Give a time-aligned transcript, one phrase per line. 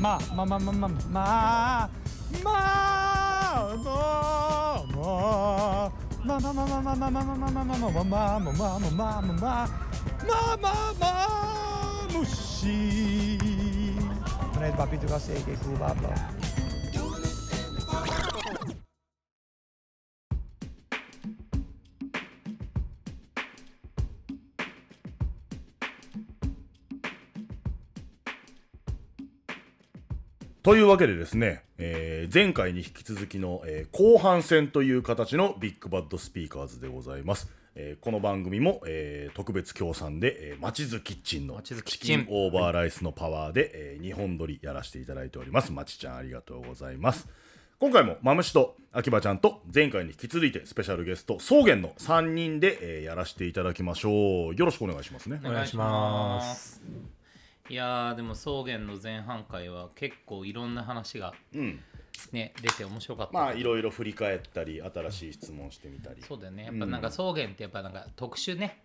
[0.00, 1.20] まあまあまあまあまあま
[1.60, 1.84] あまあ
[7.10, 9.68] まあまあまあまあまあまあ
[10.56, 13.36] まあまあ虫
[14.56, 15.92] Vanuit papi tu kasi kay Kuba
[30.70, 37.50] というわけでですね、えー前回に引き続きの、えー後半戦という形のビッグバッドスピーカーズでございます。
[37.74, 45.72] えーこの番組も、えー特別協賛で、えー、マチズキッチンのチキッチンンオーバーライスのパワーで、え2本撮りやらせていただいております。
[45.72, 47.26] まちちゃんありがとうございます。
[47.80, 54.54] 今回もマムシと秋葉ちゃんと前回に引き続いてスペシャルゲスト草原の3人で、えーやらせていただきましょう。
[54.54, 55.40] よろしくお願いしますね。
[55.44, 56.80] お願いします
[57.70, 61.80] いやーでも草原の前半回は結構いろんな話がうん。
[62.32, 63.32] ね出て面白かった。
[63.32, 66.20] まあいろいろ振り返ったり新しい質問してみたり。
[66.22, 66.64] そうだよね。
[66.64, 68.82] やっぱなんか草原ってやっぱなんか特殊ね。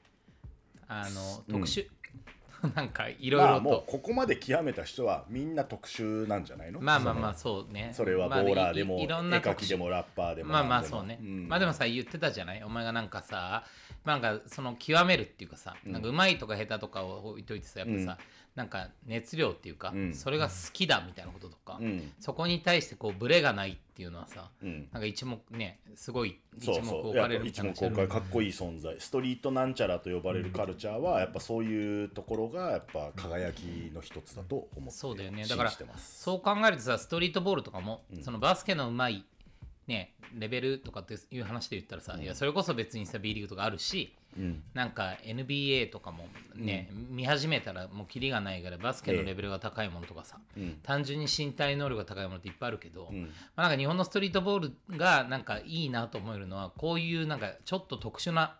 [0.88, 1.86] あの特殊、
[2.76, 6.80] なんかいろいまあろともうここまで極めた人はみんな特殊なんじゃないの？
[6.80, 7.90] まあまあまあそうね。
[7.92, 9.64] それはボまあーラーでも、いいろん絵な特殊。
[9.64, 11.50] 描きでもラッパーでもまあまあそうね、ん。
[11.50, 12.64] まあでもさ言ってたじゃない？
[12.64, 13.66] お前がなんかさ
[14.06, 18.18] なんかその極めるっていうかさ、なんかうまいとか下手とかを置いといてさやっぱさ、
[18.56, 20.14] なんか熱量っていうか、ん。
[20.14, 22.12] それが好きだみたいなこととか、うん。
[22.20, 24.88] そこに対してこうブレがないっていうのはさ、うん。
[24.94, 28.96] なんか一目ねすごい一目置かれる一目置かれかっこいい存在。
[29.00, 33.64] ストリートなんちゃらと呼ばれるカルチャーはやっぱそういうところがやっぱ輝き
[33.94, 35.46] の一つだと思ってそうだよね。
[35.46, 39.26] だからそう考えるとさストリートボールとかも、そのバスケのうまい
[39.88, 44.14] ねレベルとかっていう話で言ったらさ、いやそれこそ別にさ B リーグとかあるし、
[44.74, 50.40] なんか NBA とかもね、見始めたらもうキリがないからバスケのレベルが高いものとかさ、
[50.84, 53.10] 単純に身体能力が高いものっていっぱいあるけど、
[53.56, 58.58] まあ、なんか日本のストリートボールがなんかいいなと思えるのはこういうなんかちょっと特殊な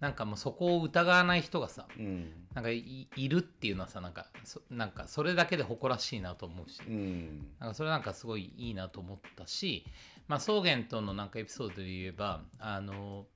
[0.00, 2.32] なんかもうそこを疑わない人がさ、うん。
[2.54, 7.46] なんかいいるっていうのはさなんかそなんかそれだけで誇らしいなと思うし、うん。
[7.60, 9.84] なんかそれなんかすごいいいなと思ったし、
[10.30, 13.26] まあ、草原とのなんかエピソードで言えばあの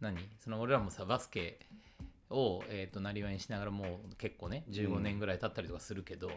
[0.00, 0.16] 何？
[0.42, 1.58] その俺らもさバスケ
[2.30, 6.30] を、えー、となりわいにしながらもう結構ね15年ぐらい経ったりとかするけど、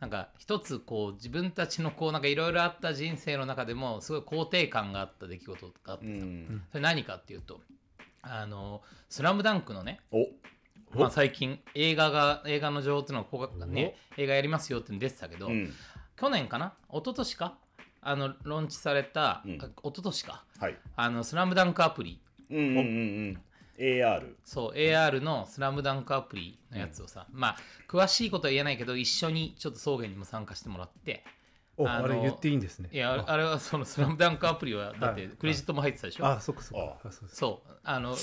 [0.00, 6.62] なんか一つこう自分たちのこうなんかいろいろあった人生の中でもすごい肯定感があった出来事があってさ、うん。
[6.72, 7.60] それ何かっていうと
[8.22, 10.26] あの「スラムダンクのねお
[10.98, 15.72] まあ、最近映画が映画の情報っていうのがここがね映画やりますよって出てたけど、うん。
[16.16, 16.72] 去年かな？
[16.90, 17.58] 一昨年か？
[18.08, 19.52] あのローンチされた、うん。
[19.60, 20.44] あ一昨年か。
[20.58, 20.78] はい。
[20.94, 22.20] あのスラムダンクアプリ。
[22.50, 22.82] うんうんうんう
[23.32, 23.40] ん。
[23.78, 27.56] AR そう AR のスラムダンクアプリのやつをさ、まあ
[27.88, 31.24] 詳しいことは言えないけど一緒にちょっと草原にも参加してもらって。
[31.26, 31.45] お
[31.78, 32.88] あのあれ言っていいんですね。
[32.90, 33.36] いやあ。
[33.36, 36.96] れはそのスラムダンクアプリはだってクレジットも入ってたでしょ、あそっかそっか。
[37.04, 38.16] あそうあの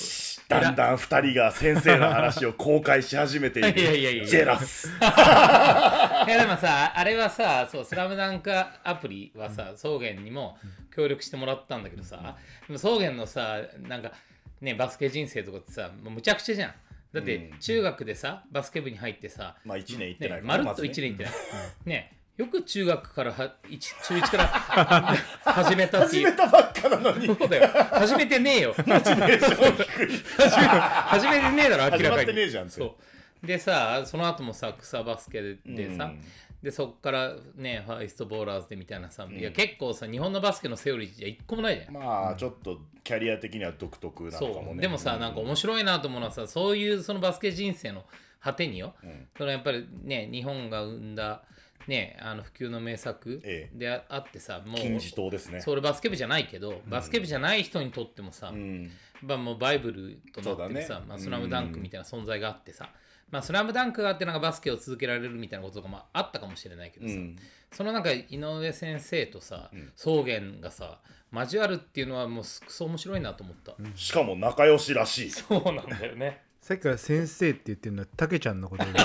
[0.50, 3.80] だんだん二人が先生の話を公開し始めている。
[3.80, 4.26] いやいやいやいや。
[4.26, 4.88] ジェラス。
[4.98, 10.58] いやでもさあれはさそうスラムダンクアプリはさ草原にも
[10.96, 12.36] 協力してもらったんだけどさ、
[12.68, 14.14] でも草原のさなんか
[14.62, 16.74] ねバスケ人生とかってさもうむちゃくちゃじゃん。
[17.14, 21.34] だって中学でさバスケ部に入ってさ、まあ1年行ってないね、まるっと1年行ってない、
[21.86, 24.48] ねよく中学からは一中1から
[25.54, 27.28] 始めたっていう始めたばっかなのに。
[27.28, 27.68] そうだよ。
[27.92, 28.74] 始めてねえよ。
[28.82, 32.04] 始め始めてねえだろ明らかに。
[32.04, 32.74] 始まってねえじゃんって。
[32.74, 32.98] そ
[33.44, 33.46] う。
[33.46, 36.24] でさその後もさ草バスケでさ、うん。
[36.64, 44.66] でそっからねファイストボーラーズでみたいなさ、いや結構さ日本のバスケのセオリーじゃ一個もないじゃん、まあちょっとキャリア的には独特なのかもね。
[44.70, 44.78] そう。
[44.78, 48.06] でもさ、なんか面白いなと思うのはさそういうそのバスケ人生の
[48.42, 48.96] 果てによ、
[49.38, 51.44] そのやっぱりね日本が生んだ
[51.88, 53.78] ねあの普及の名作ええ。
[53.78, 55.62] でああってさもう金字塔ですね。
[55.62, 58.92] それバスケ部じゃないけど、バスケ部じゃない人にとってもさ、うん。
[59.22, 61.06] まあ、もうバイブルとなってるさ、ね。
[61.08, 62.90] まあ、スラムダンクみたいな存在があってさ、
[63.32, 67.36] まあ、スラムダンクがあってなんかバスケを続けられるみたいなことがまああったかもしれないけどさ、うん。
[67.72, 71.00] そのなんか井上先生とさ、草原がさ
[71.34, 75.32] 交わるっていうのはもうくそ面白いなと思った、しかも仲良しらしい。
[75.34, 76.44] そうなんだよね。
[76.62, 78.92] さっきから先生って言ってるのはたけちゃんのことで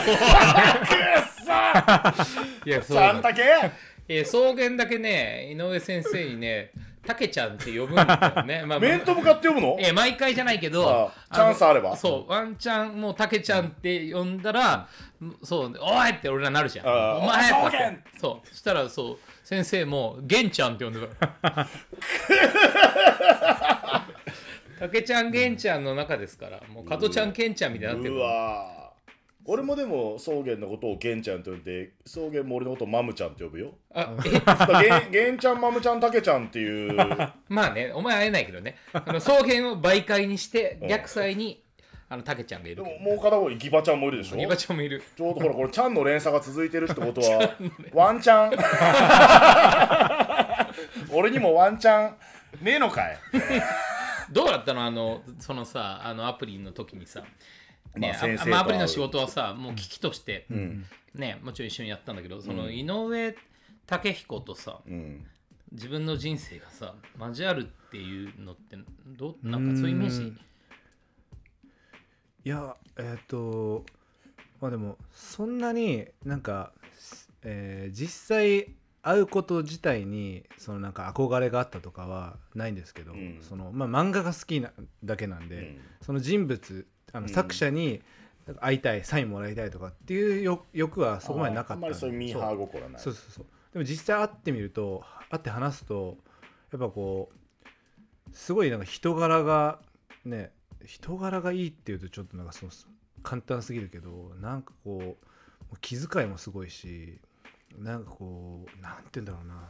[2.64, 3.42] いやそちゃんたけ？
[4.08, 6.70] えー草原だけね井上先生にね
[7.06, 9.76] たけちゃんって呼ぶんだよね、 まあ、面と向かって呼ぶの？
[9.80, 11.96] えー毎回じゃないけどチャンスあれば？
[11.96, 14.86] そうワンチャンもうたけちゃんって呼んだら、
[15.42, 16.86] そうおいって俺らなるじゃん。
[17.18, 17.50] お前
[18.20, 18.48] そう。
[18.48, 21.66] そしたらそう先生も玄ちゃんって呼んでた
[24.80, 28.14] たけちゃん玄ちゃんの中ですからもう加トちゃんケンちゃんみたいになってる。
[28.16, 28.77] うわー
[29.50, 33.72] 俺もでも草原のことをゲンちゃんと呼んで草原も俺のことをマムちゃんって呼ぶよ。
[33.94, 35.08] あえ？
[35.10, 36.94] ゲンちゃんマムちゃんタケちゃんっていう。
[37.48, 38.76] まあねお前会えないけどね。
[38.92, 41.64] あの草原を媒介にして逆サイに
[42.10, 42.84] あのたけちゃんがいる。
[42.84, 44.36] でももう片方にギバちゃんもいるでしょ。
[44.36, 45.02] ギバちゃんもいる。
[45.16, 47.56] ちょうどほらこれちゃんの連鎖が続いてるってことは
[47.94, 48.52] ワンチャン。
[51.10, 52.16] 俺にもワンチャン。
[52.62, 53.18] ねえのかい。
[54.30, 54.84] どうだったの？
[54.84, 57.24] あのそのさあのアプリの時にさ、
[57.96, 60.46] ねまあまあアプリの仕事はさもう機器として、
[61.14, 63.34] ねもちろん一緒にやったんだけどその井上
[63.86, 65.26] 武彦とさうん。
[65.70, 70.22] 自分の人生がさ交わるっていうのってどうなんかそういうイメージ？
[70.22, 70.40] うん
[72.44, 73.84] いやえっ、と
[74.60, 76.72] まあでもそんなになんか、
[77.42, 83.38] えー実際会うこと自体にそのなんか憧れがあったとかはないんですけど、うん。
[83.42, 84.72] そのまあ、漫画が好きな
[85.04, 85.80] だけなんで、うん。
[86.00, 88.02] その人物あの作者に
[88.60, 93.00] 会いたいサインもらいたいとかっていう欲欲はそこまでなかったあんまりそういうミーハー心はない。
[93.00, 93.46] そうそうそう。
[93.72, 96.16] でも実際会ってみると会って話すと
[96.72, 97.38] やっぱこう
[98.32, 99.78] すごいなんか人柄が
[100.24, 100.52] ね
[100.84, 102.72] 人柄がいいっていうとちょっとなんかその
[103.22, 105.16] 簡単すぎるけどなんかこ
[105.72, 107.20] う気遣いもすごいし
[107.76, 109.68] なんかこうなんて言うんだろうな。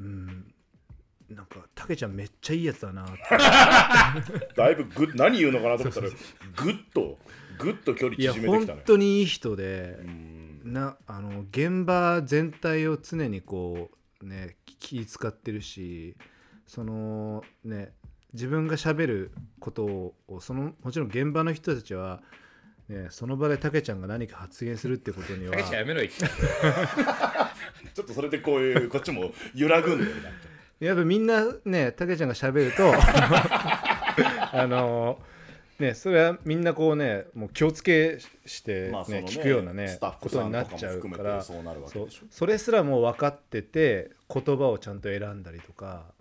[0.00, 0.53] うん
[1.30, 3.12] なんかたけちゃんめっちゃいいやつだなって。
[4.56, 6.16] だいぶグッ何言うのかなと思ったらグ
[6.70, 7.18] ッと
[7.58, 8.78] グッと距離いや縮めてきたね。
[8.78, 10.44] 本当にいい人でうん。
[10.64, 13.90] なあの現場全体を常にこ
[14.22, 16.16] うね気使ってるし
[16.66, 17.92] そのね
[18.32, 22.20] 自分がしゃべることをそのもちろん現場の人たちは、
[22.88, 25.56] ね、その場でたけちゃんが何か発言するってことには。
[25.62, 30.30] ちゃんやめ ちょっとそれでこういうこっちも揺らぐんだよな
[30.86, 32.92] やっぱみんなねたけちゃんがしゃべると
[34.52, 35.18] あの
[35.78, 42.26] ねそれはみんなこうねもう気をつけして、ねまあね聞くようなねことになっちゃうからそうなるわけそうでしょ。
[42.30, 46.12] それすらもう分かってて言葉をちゃんと選んだりとか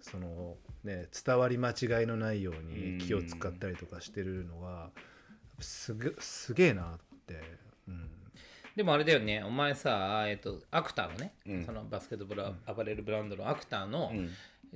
[0.00, 4.90] その、ね、伝わり間違いのないように気を使ったりとかしてるのが
[5.60, 7.40] すげすげえなって、
[7.88, 8.10] うん、
[8.80, 9.44] でもあれだよね。
[9.44, 11.66] お前さ、えっと、アクターのね、うん。
[11.66, 14.30] そのバスケットボールアパレルブランドのアクターのうん。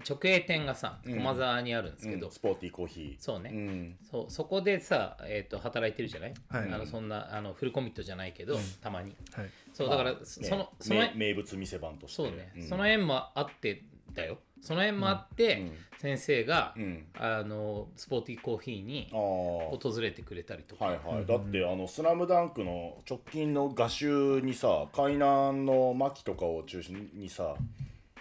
[0.06, 2.32] 直営店がさ駒沢にあるんですけど、うん。
[2.32, 3.16] スポーティーコーヒー。
[3.18, 3.50] そうね。
[3.50, 3.96] ん。
[4.10, 6.70] そうそこでさ、えー、と働いてるじゃない、はい。
[6.70, 9.16] あのそんなあのフルコミットじゃないけど、たまに。
[9.32, 12.62] はい、そうだから、まあねそのその名名物店番としてそうね、ん。
[12.62, 17.06] その縁もあってだよその縁もあって、うん先生が、うん。
[17.18, 27.54] あのスポーティーコーヒーに訪れてくれたりとか、はいはい、だってあの「スラムダンクの直近の画集にさ海南の牧とかを中心にさ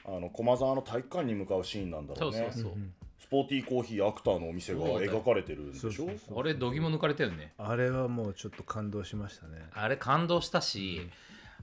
[0.06, 2.64] あの駒沢の体育館に向かうシーンなんだろそううねそう。
[2.64, 2.74] そう、
[3.20, 5.92] スポーティーコーヒーアクターのお店が描かれてるんでしょ？
[5.92, 7.52] そうそうそうあれ度肝抜かれたよね。
[7.58, 9.58] あれはもうちょっと感動しましたね。
[9.74, 11.02] あれ感動したし、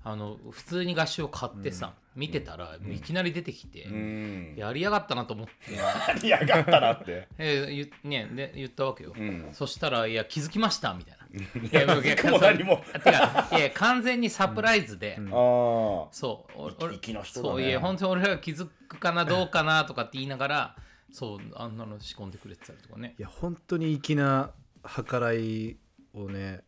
[0.02, 4.54] あの普通に合唱買ってさ、見てたら、いきなり出てきて、うん。
[4.56, 7.28] やりやがったなと思って、やりやがったなって。
[7.38, 9.50] えーゆねで言ったわけよ、ん。
[9.52, 11.20] そしたら「いや気づきました」みたいな。
[11.30, 12.82] いやもういやもう何も。
[12.92, 17.52] てかいや完全にサプライズで、ああそうお俺粋な人だね。
[17.52, 20.76] そういや本当に俺ら気づくかなどうかなとかって言いながら
[21.12, 23.14] そうあんなの仕込んでくれてたりとかね。
[23.18, 24.50] いや本当に粋な
[24.82, 25.76] 計らい
[26.14, 26.62] をね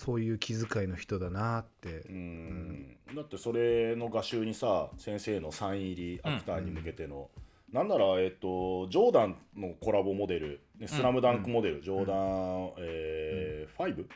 [0.00, 2.96] そういう気遣いの人だなって、うん。
[3.14, 7.28] だってそれの画集にさ先生のサイン入りアクターに向けての、
[7.70, 14.06] なんなら、えっとジョーダンのコラボモデル「ねスラムダンクモデル、ジョーダン、えー、5?6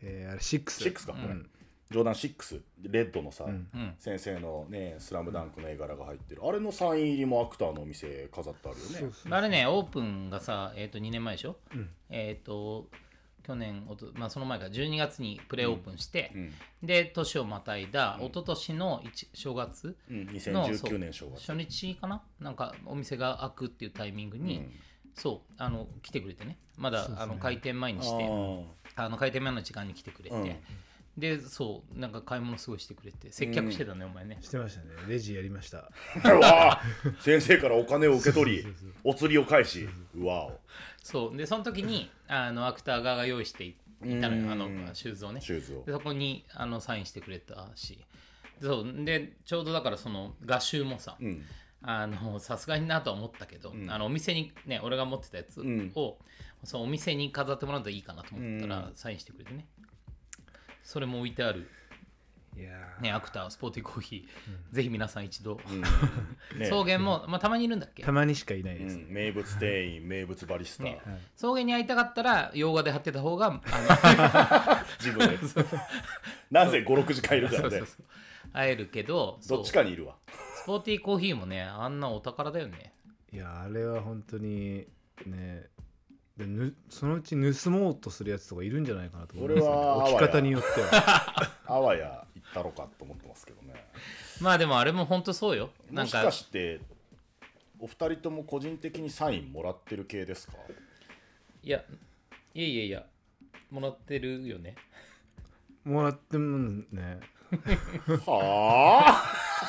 [0.00, 1.50] えー、あれ6かこれ、うん。
[1.90, 3.94] ジョーダン6レッドのさ、んうん。
[3.98, 6.40] 先生のね「スラムダンクの絵柄が入ってる。
[6.46, 8.90] あれのサイン入りもアクターのお店飾ってあるよね。
[9.00, 11.90] そうそうあれねオープンがさ、えー、と2年前でしょ、ん。
[12.08, 12.88] えっ、と
[13.46, 16.52] 去年おと、まあ、その前から12月にプレオープンして、うん。
[16.82, 21.52] で年をまたいだ一昨年の一正月うん、の2019年正月。
[21.52, 22.22] 初日かな？
[22.40, 24.68] なんかお店が開くっていうタイミングに、
[25.14, 26.58] そうあの来てくれてね。
[26.76, 28.24] まだあの開店前にして
[28.96, 30.56] あの開店前の時間に来てくれて、うん。
[31.16, 33.30] でそうなんか買い物すごいしてくれて。
[33.30, 34.38] 接客してたね、お前ね。
[34.40, 34.88] してましたね。
[35.08, 35.88] レジやりました。
[37.20, 38.66] 先生からお金を受け取り
[39.04, 39.88] お釣りを返し。
[40.14, 40.60] うわお
[41.06, 41.36] そう。
[41.36, 44.50] でその時にあのアクター側が用意していたのよ。
[44.50, 45.40] あのシューズをね。
[45.40, 45.84] シューズを。
[45.84, 48.04] でそこにあのサインしてくれたし。
[48.60, 49.04] そう。
[49.04, 51.44] でちょうどだからその画集もさ、うん。
[51.82, 55.92] あのさすがになとは思ったけど、あのお店にね俺が持ってたやつを、ん。
[56.64, 59.68] そうお店に飾ってもらうといいかなと思ったら、サインしてくれてね。
[60.82, 61.68] それも置いてある、
[63.00, 65.60] ね、アクタースポーティーコーヒー、ぜひ皆さん一度、
[66.56, 66.66] ね。
[66.66, 68.02] 草原も、まあ、たまにいるんだっけ？
[68.02, 69.08] ーたまにしかいないです、うん。
[69.12, 71.00] 名物店員名物バリスタ、ね。
[71.36, 75.38] 草原に会いたかったら洋画で貼ってた方があ 自分で。
[76.50, 78.06] なぜ56時間いるのからねそうそうそう。
[78.52, 80.16] 会えるけどどっちかにいるわ。
[80.54, 82.92] スポーティーコーヒーもねあんなお宝だよね。
[83.32, 84.86] いやあれは本当に
[85.26, 85.66] ね
[86.36, 91.50] でぬそのうち盗もうとするやつとかいるんじゃないかなと思います、ね、俺は置き方によっては。
[91.64, 93.74] あわや行ったろかと思ってますけどね。
[94.42, 95.70] まあでもあれも本当そうよ。
[95.90, 96.80] なんかもしかして
[97.78, 100.52] お二人とも個人的にサインもらってる系ですか？
[101.62, 101.82] いや
[102.54, 103.06] いやいやいや
[103.70, 104.74] もらってるよね。
[105.84, 107.20] もらってもね。
[108.26, 109.04] は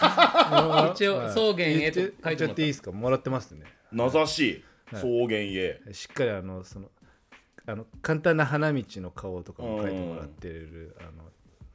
[0.02, 0.92] あ？
[0.94, 1.30] 一応はい。
[1.30, 2.92] 草原へと書いてもらっていいですか？
[2.92, 3.66] もらってますね。
[3.94, 4.52] 名指し。
[4.52, 5.82] はい草原へ。
[5.91, 6.89] しっかりあのその
[7.65, 11.12] あの簡単な花道の顔とかも書いてもらってるあの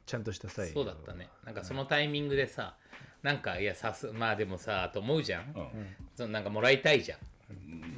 [0.05, 1.29] ちゃんとしたサインそうだったね。
[1.45, 2.75] なんかそのタイミングでさ
[3.21, 5.85] なんかいやさすまあでもさと思うじゃん、うん。
[6.15, 7.19] そのなんかもらいたいじゃん。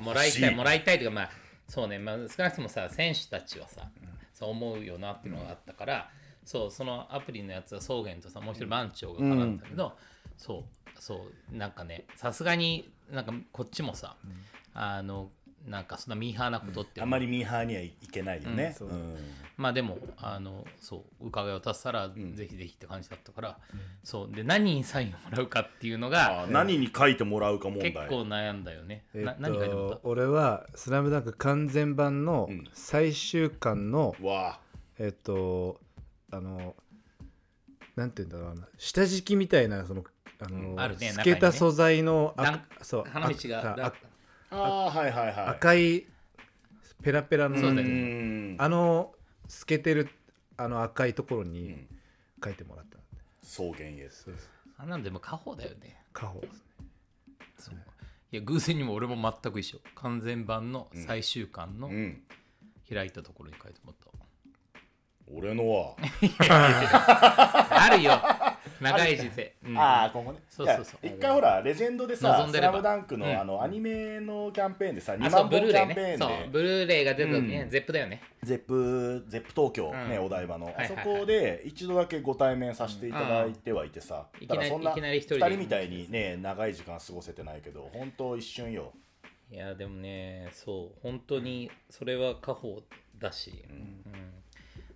[0.04, 0.56] もらいたいい。
[0.56, 1.30] もらいたいというかまあ
[1.68, 3.90] そうね、まあ、少なくともさ選手たちはさ、
[4.34, 6.10] そう思うよなっていうのがあったから、
[6.44, 9.94] そうそのアプリのやつは草原とさもう一人番長が絡んだけど、
[10.38, 10.64] そ
[10.96, 14.16] うそうなんかねさすがになんかこっちもさ、
[14.76, 15.32] あの
[15.68, 17.16] なんかそんなミーハーなことっていうのも。
[17.16, 18.90] あまりミーハーにはいけないよね、そう。
[18.90, 19.18] うん。
[19.58, 23.58] まあでもあのそう伺いを足したら、ぜひぜひって感じだったから、
[24.04, 27.94] そうで何にサインをもらうかっていうのがあ何に書いてもらうか問題。
[27.94, 29.96] 結構悩んだよね、え何書いてもらった？
[29.96, 32.68] と俺は「スラムダンク完全版のん。
[32.74, 34.60] 最終巻の、わ
[35.00, 35.80] えっと
[36.32, 36.76] あの
[37.96, 38.68] なんて言うんだろうな。
[38.78, 40.04] 下敷きみたいなその
[40.42, 43.94] あのあるね透けた素材の段あそう花道が
[44.64, 45.36] あはいはいはい。
[45.48, 46.06] 赤い
[47.04, 47.94] ペラペラのうそうだよね。
[47.94, 48.56] ん。
[48.60, 49.14] あの
[49.48, 50.10] 透けてる
[50.58, 51.88] あの赤いところに
[52.44, 52.98] 書いてもらった、
[53.44, 54.10] 草原へ。
[54.12, 54.50] そうです。
[54.78, 56.02] あんなんでも過保だよね。
[56.14, 56.62] 家宝ですね
[57.58, 57.76] そう。
[58.32, 59.80] いや偶然にも俺も全く一緒。
[59.96, 62.24] 完全版の最終巻のうん。
[62.88, 65.96] 開いたところに書いてもらった、俺のは。
[67.90, 68.12] あるよ
[68.82, 70.40] 長い人生、うんああ今後ね。
[70.50, 71.08] そうそうそう。
[71.08, 72.74] 一回ほらレジェンドでさ「望んでれば。
[72.74, 73.40] スラムダンクの,、うん。
[73.40, 77.70] あのアニメのキャンペーンでさ2あそう万ブルーレイ本キャンペーンねそうでブルーレイが出た時ね、うん。
[77.70, 78.22] ゼップだよね。
[78.44, 80.26] ゼップゼップ東京、ねうん。
[80.26, 80.98] お台場の、はいはいはい。
[81.00, 85.46] あそこで一度だけご対面させていただいてはいてさ、いきなりただそんないきなり一人で。
[85.46, 88.94] 二人みたいにね長い時間過ごせてないけど本当一瞬よ。
[89.52, 91.00] いやでもねそう。
[91.02, 92.74] 本当にそれは家宝
[93.18, 94.04] だし、うん。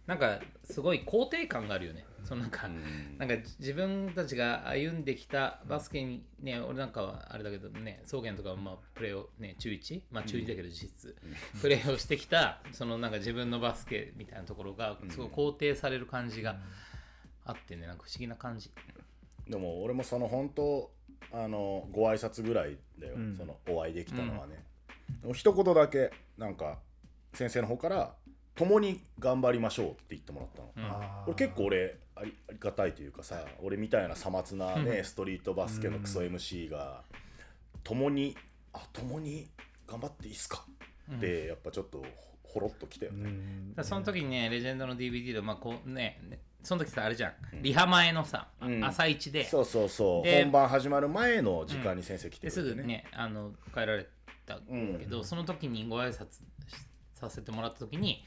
[0.05, 2.69] なんかすごい肯定感があるよねそのなんか、
[3.17, 11.15] なんか自分たちが歩んできたバスケにね俺なんかはあれだけどね草原とかはまあプレーをね中1まあ中1だけど実質、
[11.59, 16.57] プレーをしてきたそのなんか自分のバスケみたいなところがすごい肯定される感じが
[17.45, 18.69] あってねなんか不思議な感じ。
[19.47, 20.91] でも俺もその本当
[21.31, 23.35] あのご挨拶ぐらいだよ、ん。
[23.35, 24.63] そのお会いできたのはね、
[25.21, 26.77] でも一言だけなんか
[27.33, 28.13] 先生の方から
[28.55, 30.91] 「共に頑張りましょう」って言ってもらったの、うん。
[30.91, 37.03] あーこれ結構俺ありありがたいというかさ俺みたいなさまつなねストリートバスケのクソ MC が
[37.83, 38.35] 共に
[38.73, 39.47] あ共に
[39.87, 40.65] 頑張っていいっすか？
[41.15, 42.03] ってやっぱちょっと
[42.43, 48.49] ほろっときたようね、その時にね、レジェンドの DVD で、まあこうね、ねその時さ、あれじゃん、リハ前のさ、
[48.81, 50.23] 朝一で、そうそうそう。
[50.23, 54.07] で本番始まる前の時間に先生来てですぐね、あの帰られ
[54.45, 54.59] た
[54.99, 56.45] けど、その時にご挨拶し
[57.13, 58.25] させてもらった時に、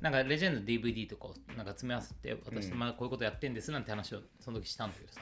[0.00, 2.78] なんかレジェンド DVD とかをなんか詰め合わせて私、うん。
[2.78, 5.20] まあこういうことやってんですなんて話をその時したんだけどさ。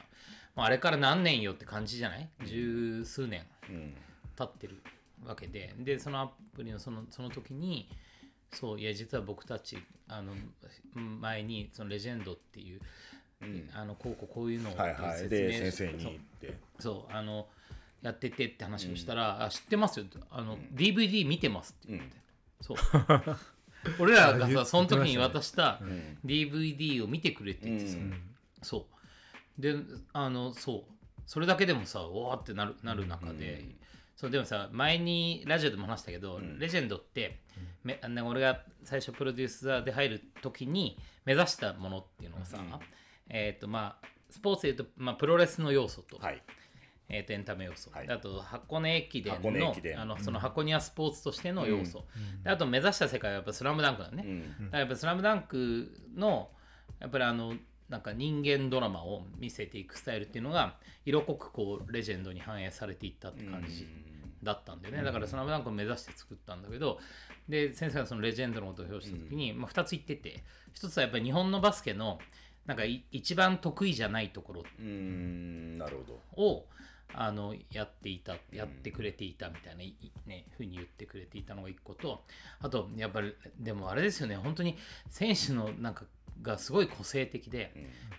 [0.55, 2.29] もうあれから何年よって感じじゃない？
[2.45, 3.93] 十数年うん
[4.37, 4.81] 経ってる
[5.25, 5.73] わけで。
[5.79, 7.89] でそのアプリのそのその時に
[8.51, 10.33] そういや実は僕たちあの
[10.93, 12.81] 前にそのレジェンドっていう、
[13.41, 13.69] うん。
[13.73, 15.17] あのこうこうこういうのをはいはい。
[15.17, 17.47] 説で明先生にってそうあの
[18.03, 19.75] やっててって話をしたら、あ知って。
[19.75, 22.15] ますよあの、DVD 見てますって言って、
[22.61, 22.77] そう
[23.99, 26.17] 俺らがさその時に渡したん。
[26.25, 28.13] DVD を見てくれって言ってさ、うん。
[28.61, 28.87] そ
[29.57, 29.61] う。
[29.61, 29.75] で
[30.13, 30.91] あのそう。
[31.25, 33.75] それだけでもさおーってなるなる中で、うん。
[34.15, 36.59] そうでもさ前にラジオでも話したけど、ん。
[36.59, 37.39] レジェンドって、
[37.83, 42.59] めあの俺が最初プロデューサーで入る時に目指したものっていうのがさ、
[43.29, 46.41] えっ、とまあスポーツでいうと、まあ、プロレスの要素と,、はい
[47.09, 48.09] えーとエンタメ要素、はい。
[48.09, 52.05] あと箱根駅伝のあのその箱庭スポーツとしての要素、
[52.43, 54.41] であと目指した世界はやっぱ「スラムダンクだね、うん。
[54.41, 56.51] だからやっぱ「スラムダンクの
[56.99, 57.55] やっぱりあの
[57.89, 63.87] なんか人間ドラマを見せていくスタイルっていうのが色濃くこうレジェンドに反映されていったって感じ
[64.43, 66.99] だったんだよね、だから「スラムダンクを目指して作ったんだけど
[67.47, 70.43] で先生がそのレジェンドのことを表した時に、まあ、2つ言ってて
[70.75, 72.19] 1つはやっぱり日本のバスケの
[72.65, 75.77] なんかい一番得意じゃないところうん。
[75.77, 76.43] なるほど。
[76.43, 76.65] を
[77.13, 79.95] あのやっていたやってくれていたみたいな、い
[80.25, 82.23] ね、ふうに言ってくれていたのが一個と
[82.59, 84.77] あとやっぱりでもあれですよね本当に
[85.09, 86.03] 選手のなんか
[86.41, 87.71] がすごい個性的で、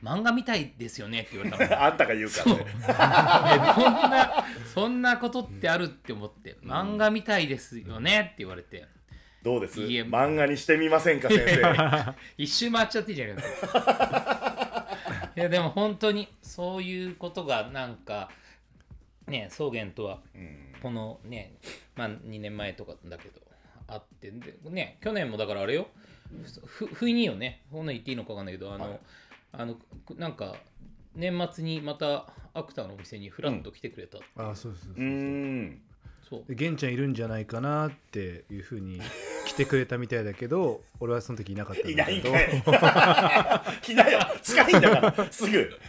[0.02, 1.78] 漫画みたいですよねって言われたの。
[1.84, 2.66] あんたが言うからね。
[3.54, 8.86] えそんなそんなことってあるって思って漫画みたいですよねって言われて。
[9.42, 9.80] どうです？
[9.80, 10.02] いいえ。
[10.02, 12.14] 漫画にしてみませんか先生。
[12.36, 14.88] 一周回っちゃっていいじゃないですか。
[15.36, 18.28] いやでも本当にそういうことがなんか
[19.28, 20.74] ね草原とはうん。
[20.82, 21.54] このね
[21.96, 23.40] まあ2年前とかだけど
[23.86, 25.88] あってでね去年もだからあれよ。
[26.66, 27.62] ふ不意によね。
[27.70, 29.00] こんなん言っていいのかわかんないけどあの、はい。
[29.52, 29.76] あの
[30.16, 30.56] なんか
[31.14, 34.96] 年末にまたアクターのお店にフラッと来てくれた、あそうそうそうう。
[34.98, 35.80] ーん。
[36.28, 36.44] そう。
[36.48, 39.00] で玄ちゃんいるんじゃないかなっていうふうに
[39.46, 42.30] 来てくれたみたいだけど 俺はその時いなかったんいだけど。
[42.30, 43.80] ないんかい。
[43.82, 44.20] 来なよ。
[44.42, 45.32] 近いんだから。
[45.32, 45.80] すぐ。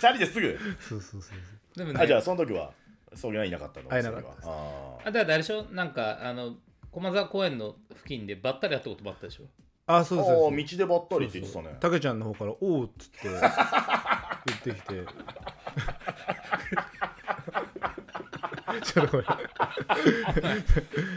[0.00, 0.58] チャリですぐ。
[0.80, 1.78] そうそうそう。
[1.78, 2.72] でもねあじゃあその時は？
[3.14, 4.28] それはいなかったのあいなかった。
[4.30, 4.58] ですそれは。
[5.04, 5.64] ああだからあれでしょ？
[5.70, 6.54] なんかあの
[6.90, 9.44] 駒沢公園の付近でばったり会ったこともあったでしょ？
[9.86, 11.76] あそうーそうそう道でばったりって言ってたね。
[11.80, 13.40] たけちゃんの方から「おう」っつって言っ
[14.62, 15.04] てきて。
[18.82, 19.24] ちょっとこれ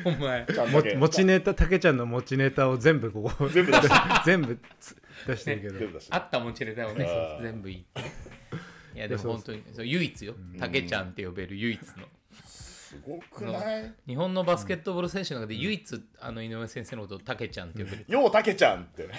[0.04, 0.42] お前。
[0.42, 0.96] もちゃんだけ。
[0.96, 3.90] 持ちネタたけちゃんの持ちネタを全部ここ全部出して
[4.26, 4.96] 全部つ
[5.28, 7.08] 出してるけど、全部出してあった持ちネタをね
[7.42, 8.02] 全部言って
[8.96, 10.34] いやでも本当にそう唯一よ。
[10.58, 12.06] たけちゃんって呼べる唯一の。
[12.48, 13.94] すごくない？
[14.08, 18.06] 日本のバスケットボール選手の中で唯一あの井上先生のことをたけちゃんって呼べる。
[18.08, 19.10] ようたけちゃんって。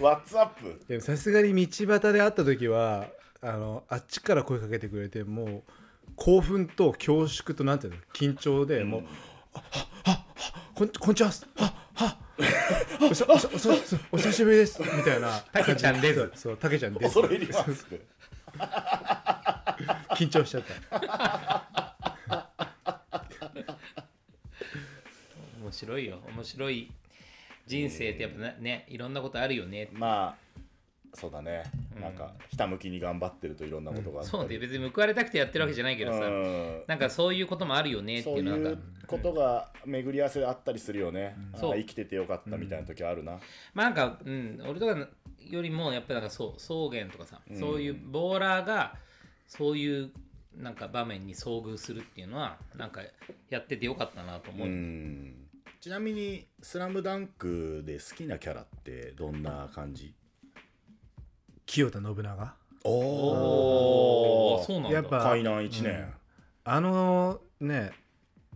[0.00, 3.08] ワッツアップでもさすがに道端で会った時は
[3.42, 5.62] あのあっちから声かけてくれてもう
[6.14, 7.98] 興奮と恐縮となんていうの？
[8.14, 9.04] 緊張で、もう
[9.52, 10.24] 「あははは
[10.74, 11.30] こんこんにちは。
[11.56, 12.16] はは
[13.10, 13.70] おさおさおさ
[14.10, 16.20] お久しぶりです」みたいなたけちゃんです。
[16.20, 17.14] そうそうたけちゃんです。
[17.14, 17.86] 恐れ入ります
[20.16, 21.66] 緊張しちゃった。
[25.62, 26.20] 面白いよ。
[26.28, 26.90] 面白い
[27.66, 29.88] 人生ってやっぱねねいろんなことあるよね。
[29.92, 30.46] まあ
[31.14, 31.62] そうだね、
[31.98, 34.26] なんかひたむきに頑張ってるといろんなことがあったり。
[34.30, 34.58] そうね。
[34.58, 36.82] 別に報われたくてやってるわけじゃないけどさうん。
[36.86, 43.38] なんかそういうこともあるよねっていうのなんかいうことが巡り合わせであったりするよね、う生きててよかったみたいな時あるな、
[43.72, 45.08] まあなんか、うん、俺とか
[45.50, 48.94] よりもやっぱりなんかそう草原とかさ、そういうボーラーが
[49.46, 50.10] そういう
[50.56, 53.02] なんか場面に遭遇するっていうのはなんか
[53.50, 55.48] やっててよかったなと思う、うん。
[55.80, 60.14] ちなみに「スラムダンクで好きなキャラってどんな感じ？
[61.66, 62.54] 清田信長。
[62.84, 62.90] お
[64.56, 64.96] おーそうなんだ。
[64.96, 66.14] やっぱ海南1年、
[66.64, 67.92] あのね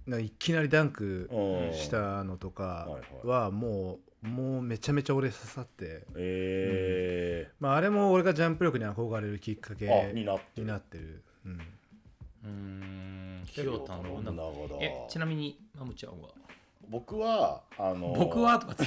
[0.06, 3.26] ないきなりダンクうんしたのとかはい。
[3.26, 13.46] はもうもうめちゃめちゃ俺刺さって、えまあ、あれも俺がジャンプ力に憧れるきっかけになってにるなってる、うん、うーん。
[13.46, 16.28] 清田信長信長だえちなみにマムちゃんは？
[16.88, 18.84] 僕はあの僕はとかつ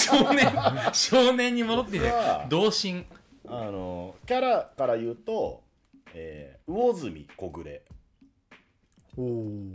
[0.00, 0.46] 少年
[0.92, 3.04] 少年に戻ってね僕は童心。
[3.48, 5.62] あのキャラから言うと、
[6.14, 7.82] えー、魚住小暮。
[9.16, 9.72] おお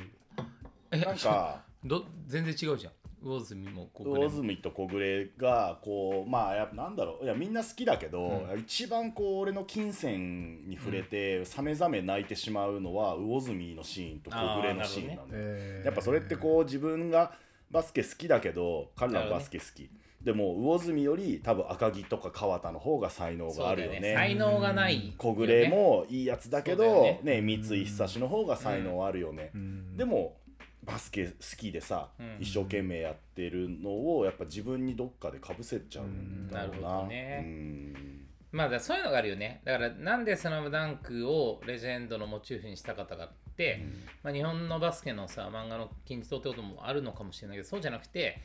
[0.92, 7.26] えなんかど全然違うじゃん魚住もこ魚住と小暮がこうまあやっぱなんだろう。
[7.26, 17.34] いやみんな好きだけど、う一番こう俺の金銭に触れて、さめざめ泣いてしまうのは魚住のシーンと小暮のシーンなのよ、えーやっぱそれってこう自分が
[17.72, 19.90] バスケ好きだけど彼らはバスケ好き、
[20.22, 24.14] でも魚住より多分赤城とか川田の方が才能があるよね。
[24.14, 27.42] 才能がない、小暮もいいやつだけどそうだよね。
[27.42, 29.98] 三井久志の方が才能あるよね、うん。
[29.98, 30.38] でも
[30.86, 32.38] バスケ好きでさ、うん。
[32.40, 36.82] 一生懸命やってるのをやっぱ自分にどっかでかぶせちゃうんだろうな,、うん。
[36.82, 37.44] なるほどね。
[37.46, 38.28] うん。
[38.52, 39.62] まあそういうのがあるよね。
[39.66, 43.84] だからなんで「スラムダンクをレジェンドのモチーフにしたかったかって、
[44.22, 48.42] まあ、日本のバスケのさ漫画の金字塔ってこともあるのかもしれないけどそうじゃなくて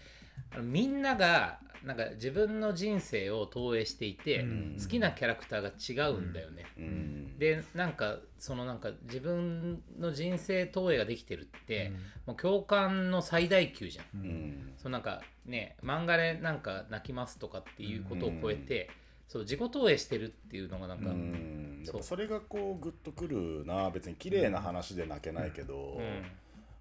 [0.63, 4.77] みんながなんか自分の人生を投影していて、うん。
[4.81, 7.39] 好きなキャラクターが違うんだよね、うん。
[7.39, 11.93] でなんかそのなんか自分の人生投影ができてるって、
[12.27, 14.73] もう共感の最大級じゃん、うん。
[14.77, 18.91] そうなんかね漫画でなんか泣きますとかっていうことを超えて、
[19.29, 21.83] そう自己投影してるっていうのがなんか、うん。
[21.85, 22.03] そう。
[22.03, 26.27] それがこうグッとくるな別に綺麗な話で泣けないけど、うん。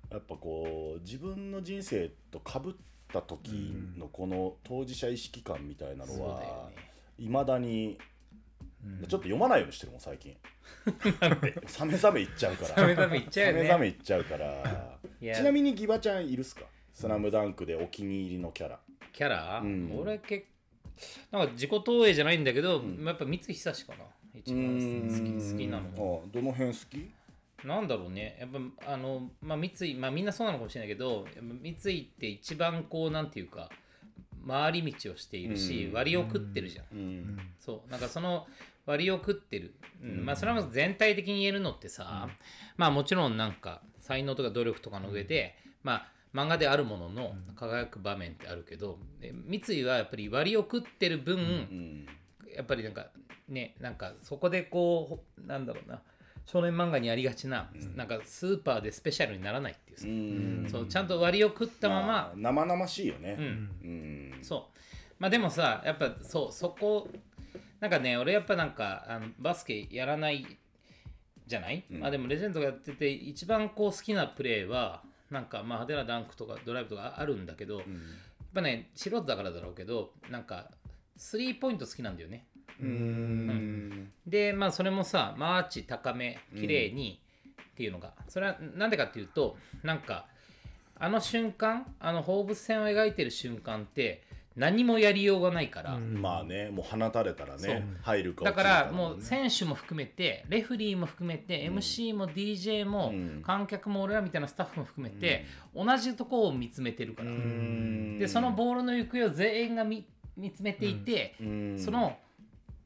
[0.09, 2.73] やっぱこう自分の人生とかぶっ
[3.11, 6.47] た時のこの当事者意識感みたいなのはね。
[7.19, 7.97] いまだに、
[9.01, 10.35] ちょっと読まないようにしてるもん最近。
[11.67, 12.75] サメザメいっちゃうから。
[12.75, 13.57] サメザメいっちゃうよね。
[13.59, 14.99] サメザメいっちゃうから。
[15.35, 18.79] ちなみにギバちゃんいるっすか「スラムダンクでお気に入りのキャラ。
[19.13, 19.97] キャラ、うん。
[19.97, 20.45] 俺結
[21.31, 24.05] なんか自己投影じゃないんだけど、やっぱ三井久志かな。
[24.33, 27.11] 一番好き好きなのあどの辺好き？
[27.63, 28.37] なんだろうね。
[28.39, 33.69] やっぱあの、まあ、三井、まあ、みんなそうなのかもしれないけど三井って一番こうなんていうか
[34.47, 35.93] 回り道をしているし、うん。
[35.93, 37.39] 割を食ってるじゃん、うん。
[37.59, 37.91] そう。
[37.91, 38.47] なんかその
[38.85, 40.25] 割を食ってる、うん。
[40.25, 42.29] まあそれは全体的に言えるのってさ、
[42.77, 52.05] まあもちろんなんか才能とか努力とかの上で、まあ漫画であるものの輝く場面ってあるけど、で三井はやっぱり割を食ってる分、うん。
[52.55, 53.07] やっぱりなんか
[53.49, 56.01] ねなんかそこでこうなんだろうな
[56.47, 60.67] 少年漫画にありがちな、なんかスーパーでスペシャルにならないっていうさ、うん。
[60.71, 63.35] そうちゃんと割を食ったまま、まあ生々しいよね。
[63.37, 64.35] うん。
[64.35, 64.43] うん。
[64.43, 64.77] そう。
[65.19, 67.09] まあでもさやっぱそうそこ
[67.79, 70.45] なんかね俺やっぱなんかあのバスケやらない
[71.45, 77.85] じゃない、まあでもレジェンドがやってて一番こう好きなプレーはなんかまあ派手なダンクとかドライブとかあるんだけど、やっ
[78.53, 80.69] ぱね素人だからだろうけどなんか
[81.15, 82.45] スリーポイント好きなんだよね
[82.81, 84.11] うん。
[84.25, 87.19] でまあそれもさアーチ高め綺麗に
[87.59, 90.25] っていうのが、それはなんでかっていうとなんか
[90.99, 94.23] あの瞬間あの放物線を描いてる瞬間って
[94.55, 103.43] 何もやりようがないから、まあねもう放たれたらね入るかだからもう選手も含めてレフリーも含めて MC も DJ もうん。
[103.45, 108.17] 観客も俺らみたいなスタッフも含めて同じとこを見つめてるから、うん。
[108.17, 111.77] でそのボールの行方を全員が見見つめていて、うん。
[111.77, 112.17] その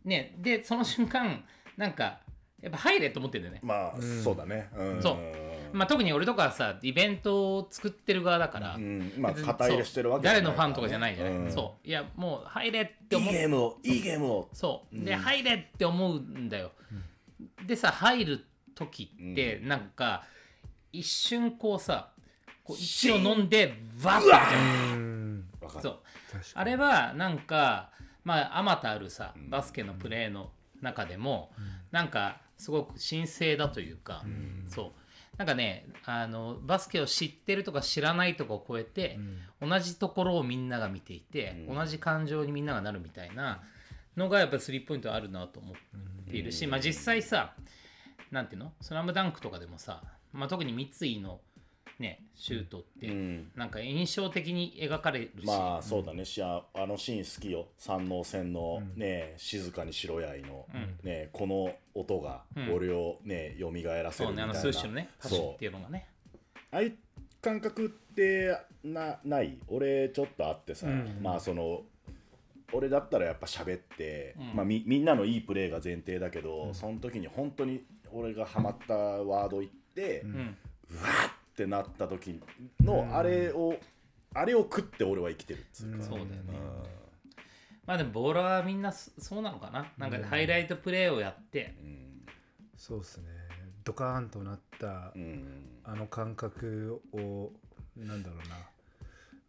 [0.03, 1.43] ねでその瞬間
[1.77, 2.19] なんか
[2.61, 4.69] やっぱ入れと思ってるんだよね、まあそうだね。
[4.77, 5.01] うん。
[5.01, 5.17] そう。
[5.73, 9.13] まあ、特に俺とかはさイベントを作ってる側だから、うん。
[9.17, 11.51] まあ別に肩入れしてるわけそうじゃない誰のファンとかじゃないじゃない、うん。
[11.51, 11.87] そう。
[11.87, 14.49] いやもう入れっていい思っゲームをいいゲームを。
[14.53, 15.03] そう。
[15.03, 16.71] で、入れって思うんだよ、
[17.65, 20.23] でさ入る時ってなんか
[20.91, 22.11] 一瞬こうさ
[22.63, 25.49] こう息を飲んでバッてやっちゃううん。
[25.61, 25.81] わかる。
[25.81, 25.99] そう。
[26.31, 27.90] 確かあれはなんか
[28.23, 31.51] まああまたあるさバスケのプレーの中でも
[31.91, 34.23] なんかすごく神聖だというか、
[34.67, 34.91] そう。
[35.37, 39.17] なんかねあのバスケを知ってるとか知らないとかを超えて、
[39.59, 43.61] 同じところをみんなが見ていて、同じ感情にみんながなるみたいな
[44.17, 45.75] のがやっぱりスリーポイントあるなと思っ
[46.29, 47.53] ているし、まあ実際さ
[48.29, 48.73] なんていうの？
[48.81, 51.39] スラムダンクとかでもさ、まあ、特に三井の
[51.99, 53.51] ねシュートって、うん。
[53.55, 56.25] なんか印象的に描かれるし、まあそうだね。
[56.25, 57.67] しああのシーン好きよ。
[57.77, 60.65] 山王戦のね静かに白やいの
[61.03, 66.07] ねこの音が俺をね蘇らせそうねあのるみたいな数種のねパシそうっていうのがね。
[66.71, 66.97] ああいう
[67.41, 69.57] 感覚ってなない？
[69.67, 70.87] 俺ちょっとあってさ、
[71.21, 71.81] まあその
[72.73, 80.55] 俺だったらやっぱ喋って、まあ、みみんなのいいプレーが前提だけど、その時に本当に俺がハマったワード言って、うわんーっ
[81.61, 82.41] てなった時
[82.81, 83.75] のあれを、
[84.33, 86.35] あれを食って俺は生きてるっつうか、そうだよね。
[87.85, 89.91] まあでもボーラーはみんなそそうなのかな？
[89.97, 91.75] なんかハイライトプレーをやって、
[92.77, 93.25] そうですね。
[93.83, 95.43] ドカーンとなったうん。
[95.83, 97.51] あの感覚を
[97.97, 98.55] なんだろうな、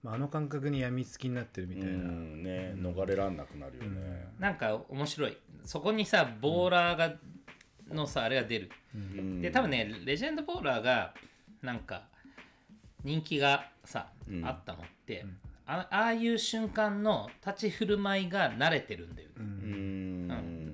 [0.02, 2.42] まあ、あの感覚に病みつきになってるみたいな、うん。
[2.42, 5.36] ね逃れらんなくなるよね、なんか面白い。
[5.64, 7.14] そこにさボーラーが、
[7.90, 9.42] のさあれが出る、うん。
[9.42, 11.12] で多分ねレジェンドボーラーが
[11.62, 12.02] なんか
[13.04, 14.46] 人気がさ、うん。
[14.46, 15.24] あったのって、
[15.66, 19.44] あああいう瞬間の立ち振る舞いが慣れてるんだよね、うん。
[19.44, 19.48] う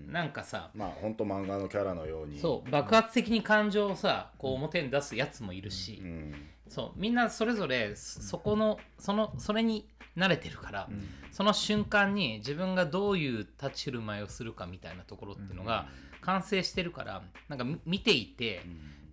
[0.08, 0.12] ん。
[0.12, 2.38] なんかさまあ本当漫画のキャラのように。
[2.38, 6.34] そう爆発的に感情をさこう表に出すやつもいるし、うん。
[6.68, 10.88] そうみんなそれぞれそそこのそのそれに慣れてるから、
[11.30, 15.88] その瞬間に自分がどういう立ち振る舞いをするかみたいなところっていうのが
[16.20, 18.62] 完成してるからなんかみ見ていて、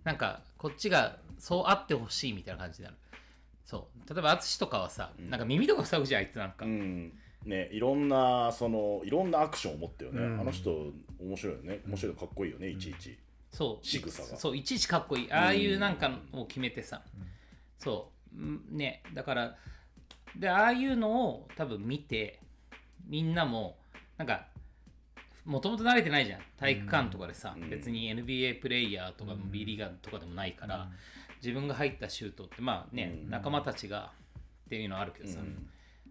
[0.04, 2.96] なんかこっちがそうあってほしいみたいな感じになる。
[3.64, 4.14] そう。
[4.14, 7.12] 例えば淳とかはさ、なんか耳とか塞ぐじゃんあいつなんか、うん。
[7.44, 10.40] ね、いろんなそのいろんなアクションを持ってるよね、うん。
[10.40, 10.70] あの人
[11.20, 11.80] 面白いよね。
[11.86, 13.18] 面白いかっこいいよねいちいち、
[13.50, 13.86] そう。
[13.86, 14.36] 仕草が。
[14.36, 15.32] そういちいちかっこいい。
[15.32, 17.02] ああいうなんかを決めてさ、
[17.78, 18.38] そう。
[18.38, 19.56] うんねだから
[20.38, 22.40] でああいうのを多分見て
[23.06, 23.78] みんなも
[24.18, 24.48] なんか
[25.46, 26.40] もともと慣れてないじゃん。
[26.58, 27.70] 体育館とかでさ、うん。
[27.70, 30.90] 別に NBA プレイヤーとかも B リーガーとかでもないから、
[31.40, 33.30] 自分が入ったシュートってまあね、うん。
[33.30, 34.12] 仲間たちが
[34.66, 35.68] っていうのはあるけどさ、うん。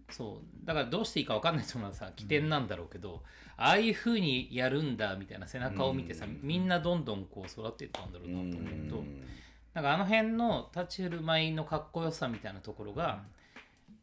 [0.08, 0.66] そう。
[0.66, 3.22] だからどうしていいか分かんない人はさ起点なんだろうけど、
[3.58, 6.40] ああいうふうにやるんだみたいな背中を見てさ、うん。
[6.42, 9.22] みんなどんどんこう育っていったんだろうなと思うと、うん。
[9.74, 13.22] なんかあの辺の立ち振る舞いのかっこよさみたいなところが、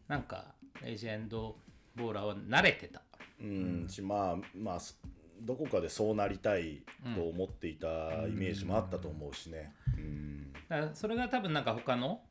[0.08, 1.56] なんかレジェンド
[1.96, 3.02] ボーラーは慣れてた。
[3.42, 3.88] うん。
[3.90, 5.00] しまあまあす
[5.44, 6.84] どこかでそうなりたい
[7.16, 7.88] と思っていた
[8.28, 10.54] イメージもあったと思うしね、うん。
[10.54, 12.22] だからそれが多分なんか他の、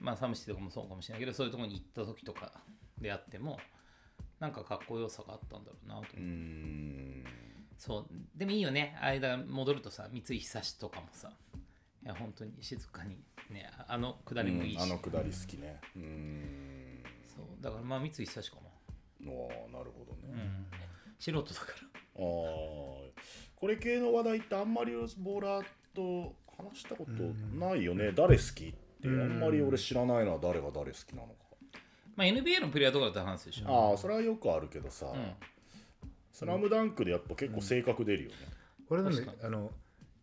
[0.00, 2.52] まあ、サムシティとかもそうかもしれないけどそういうところに行った時とか
[3.00, 3.58] であっても
[4.40, 6.18] なんかかっこよさがあったんだろうなと思う。
[6.18, 7.24] うん。
[7.78, 8.06] そう。
[8.36, 8.96] でもいいよね。
[9.00, 11.30] 間戻るとさ三井久志とかもさ
[12.04, 13.18] いや本当に静かに
[13.50, 15.80] ねあのくだりもいいし、うんあのくだり好きね。
[15.96, 17.02] うん。
[17.26, 17.62] そう。
[17.62, 18.74] だからまあ三井久志かも、
[19.26, 20.66] おーなるほどね、うん、
[21.18, 22.22] 素人だからああ
[23.56, 27.12] これ系の話題ってあんまりボーラーと話したこと
[27.56, 29.08] ないよね、誰好きって。
[29.08, 31.34] あんまり俺知らないのは誰が誰好きなのか、
[32.16, 33.90] まあ NBA のプレイヤーとかだって話すでしょ。
[33.90, 35.32] ああそれはよくあるけどさ、うん。
[36.30, 38.36] スラムダンクでやっぱ結構性格出るよね、
[38.88, 39.38] 俺のね確かに。
[39.44, 39.70] あの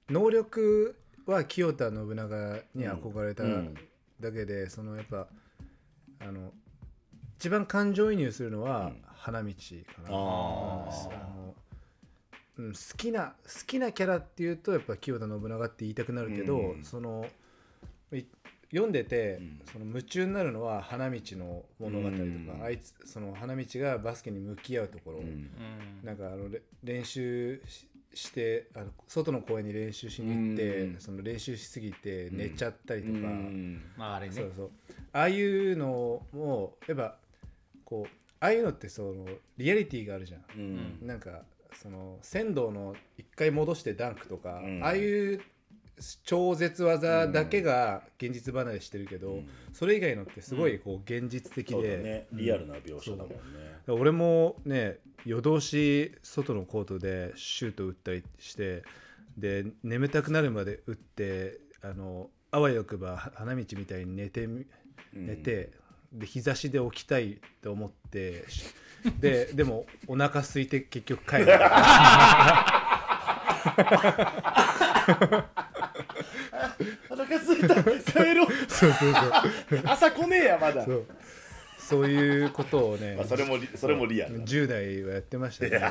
[0.09, 3.75] 能力は清田信長に憧れたうん。
[4.19, 5.27] だけで、そのやっぱ
[6.19, 6.51] あの
[7.37, 9.01] 一番感情移入するのはうん。
[9.21, 11.55] 花道かな、あの
[12.57, 17.25] うん、好きな好きなキャラっていうとやっぱ清田信長って言いたくなるけど、うんその
[18.11, 18.23] い
[18.71, 19.61] 読んでて、うん。
[19.71, 25.49] その夢中になるのは花道の物語とか、うんあいつその花道がバスケに向き合うところ、うんうん
[26.03, 33.81] なんかあのれ練習ししてあの外の公園に練習しに行って、うんその練習しすぎて寝ちゃったりとか、うん。
[33.97, 34.33] まああれね。
[34.33, 34.71] そうそう。
[35.13, 37.15] ああいうのもやっぱ
[37.85, 39.25] こうああいうのってその
[39.57, 40.59] リアリティがあるじゃん、う
[41.03, 41.07] ん。
[41.07, 44.83] なんかその仙道の一回戻してダンクとか、うん。
[44.83, 45.41] ああいう
[46.23, 49.49] 超絶技だけが現実離れしてるけど、うん。
[49.73, 52.27] それ以外のってすごいこう現実的で、そうだね。
[52.33, 53.35] リアルな描写だもんね、
[53.87, 58.83] 俺もね夜通し外のコートでシュート打ったりして
[59.37, 64.47] で眠たくなるまで打ってあのあわよくばは花道みたいに寝て
[65.13, 65.71] 寝て、
[66.11, 68.63] で日差しで起きたいと思ってし
[69.19, 71.47] ででもお腹空いて結局帰る。
[77.09, 78.47] お腹すいた帰ろう。
[78.67, 79.19] そうそうそ
[79.75, 79.81] う。
[79.85, 80.85] 朝来ねえやまだ。
[80.85, 81.05] そう。
[81.77, 84.45] そういうことをねまあ、それもリそれもリアルだ。
[84.45, 85.79] 10代はやってましたね。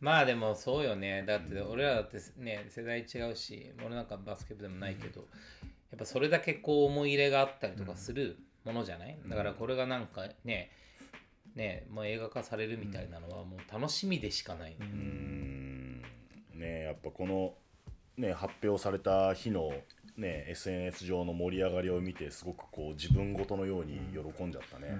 [0.00, 1.22] まあでもそうよね。
[1.24, 5.20] だって俺らだってね世代違うし俺なんかバスケ部でもないけど、
[5.90, 8.36] やっぱそれだけこう思い入れがあったりとかする
[8.68, 10.70] ものじゃない、だからこれがなんかね
[11.54, 16.02] ねもう映画化されるみたいなのはもう楽しみでしかない、うーん。
[16.54, 17.54] ねやっぱこの、
[18.16, 19.72] ね、発表された日の、
[20.16, 24.98] ね、SNS 上の盛り上がりを見てすごくこう自分ごとのように喜んじゃったね、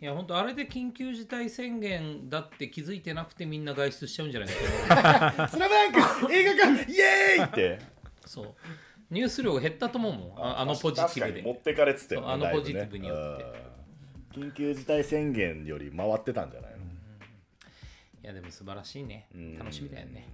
[0.00, 7.78] いや本当あれで緊急事態宣言だって気づいてなくてみんな外出しちゃうんじゃないかと思うスラムダンク映画館イエーイって。
[8.26, 8.54] そう
[9.12, 10.32] ニュース量が減ったと思うもん。
[10.38, 14.40] ああのポジティブ確かに持でってかれてたよねあのポジティブによって。
[14.40, 14.48] うん。
[14.48, 16.80] 緊急事態宣言より回ってたんじゃないの、い
[18.22, 19.28] やでも素晴らしいね。
[19.34, 19.58] うん。
[19.58, 20.26] 楽しみだよね。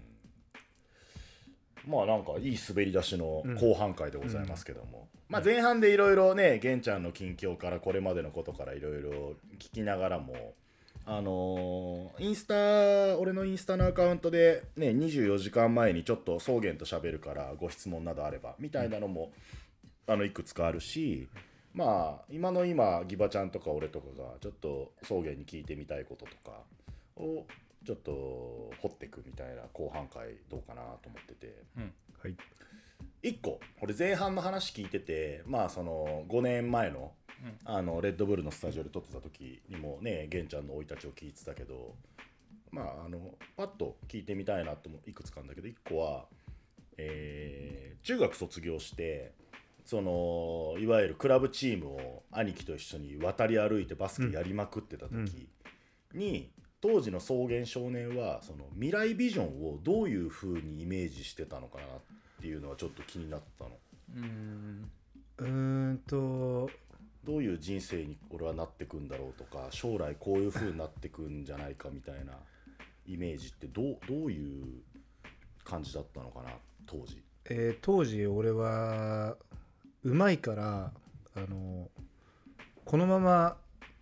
[1.84, 9.10] まあなんかいい滑り出しの後半回でございますけども、まあ前半でいろいろね玄ちゃんの近況からこれまでのことからいろいろ
[9.58, 10.54] 聞きながらも
[11.10, 19.32] あのーインスタ俺のインスタのアカウントでね24時間前にちょっと草原と喋るからご質問などあればみたいなのも、
[20.06, 21.26] あのいくつかあるし
[21.72, 26.58] まあ今の今ギバちゃんとか俺とかがちょっと草原に聞いてみたいこととか
[27.16, 27.46] を
[27.86, 28.10] ちょっと
[28.82, 31.54] 掘っていくみたいな後半回どうかなと思ってて。
[32.20, 32.36] はい
[33.22, 37.12] 1個俺前半の話聞いててまあその5年前の,、
[37.64, 41.94] あのレッドブルのスタジオで撮ってた時にもね玄ちゃんの生い立ちを聞いてたけど
[42.70, 46.26] まああのパッと聞いてみたいなともいくつかあるんだけど1個は、
[46.96, 49.32] えー中学卒業して
[49.84, 55.48] そのいわゆるクラブチームを兄貴と一緒に渡り歩いてバスケやりまくってた時
[56.14, 56.50] に、
[56.80, 61.86] 当時の草原少年はその未来ビジョンをどういうふうにイメージしてたのかなっ
[62.40, 63.70] ていうのはちょっと気になったの。
[64.16, 64.90] うん
[65.38, 66.70] うーんと
[67.24, 72.32] どういう人生に俺はなってくんだろうとか将来こういうふうになってくんじゃないかみたいな
[73.06, 74.64] イメージってどうどういう
[75.64, 76.50] 感じだったのかな
[76.86, 77.22] 当時。
[77.50, 79.36] えー当時俺は
[80.04, 80.92] うまいから
[81.34, 81.90] あの
[82.84, 83.56] このまま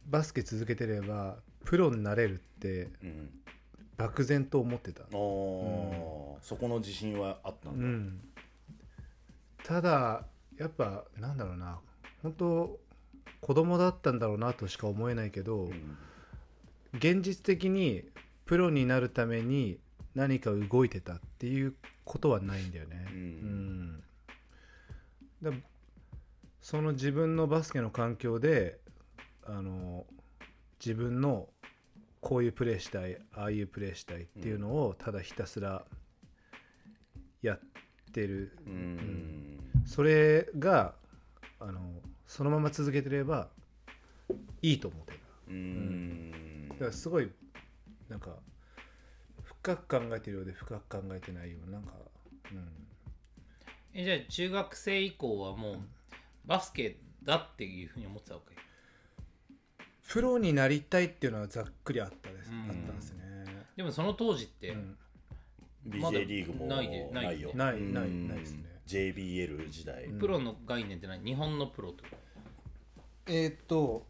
[0.09, 3.31] バスケ続けてればプロになれるってうん
[3.96, 6.37] 漠然と思ってた、あー。
[6.40, 8.20] そこの自信はあっただ、うんん、
[9.64, 10.26] ただ
[10.59, 11.80] やっぱなんだろうな。
[12.22, 12.80] 本当
[13.40, 15.98] 子供だったんだろうなとしか思えないけど、うん。
[16.94, 18.04] 現実的に
[18.46, 19.78] プロになるために
[20.14, 23.06] 何か動いてたっていうことはないんだよね。
[23.11, 24.02] うん。
[25.42, 25.50] うん。
[25.50, 25.56] だ
[26.61, 28.80] その自分のバスケの環境で
[29.44, 30.04] あの
[30.85, 31.48] 自分の
[32.27, 35.85] こういうプレーしたいああいうプレーしたいっていうのをただひたすら
[37.41, 37.61] やっ
[38.12, 39.61] てる、うん。
[39.85, 40.97] それが
[41.61, 41.81] あの
[42.27, 43.49] そのまま続けてれば
[44.61, 45.19] いいと思ってた。
[45.51, 46.69] うん。
[46.71, 47.31] だからすごい
[48.09, 48.31] なんか
[49.45, 51.93] 深く考えてるようで深く考えてないようななんか、
[52.51, 52.69] うん、
[53.95, 55.79] えじゃあ中学生以降はもう
[56.45, 58.57] バスケだっていうふうに思ってたわけ？
[60.09, 62.61] プロになりたいっていうのはざっくりあったです、うん。
[62.61, 63.21] あったんですね、
[63.77, 64.97] でもその当時って、うん、
[65.88, 67.51] BJ リーグもないでないないよ。
[67.55, 68.29] ないないうん。
[68.29, 68.64] ないですね。
[68.87, 70.19] JBL 時代、うん。
[70.19, 71.25] プロの概念って何？
[71.25, 72.16] 日本のプロってこと
[73.27, 74.07] えーっと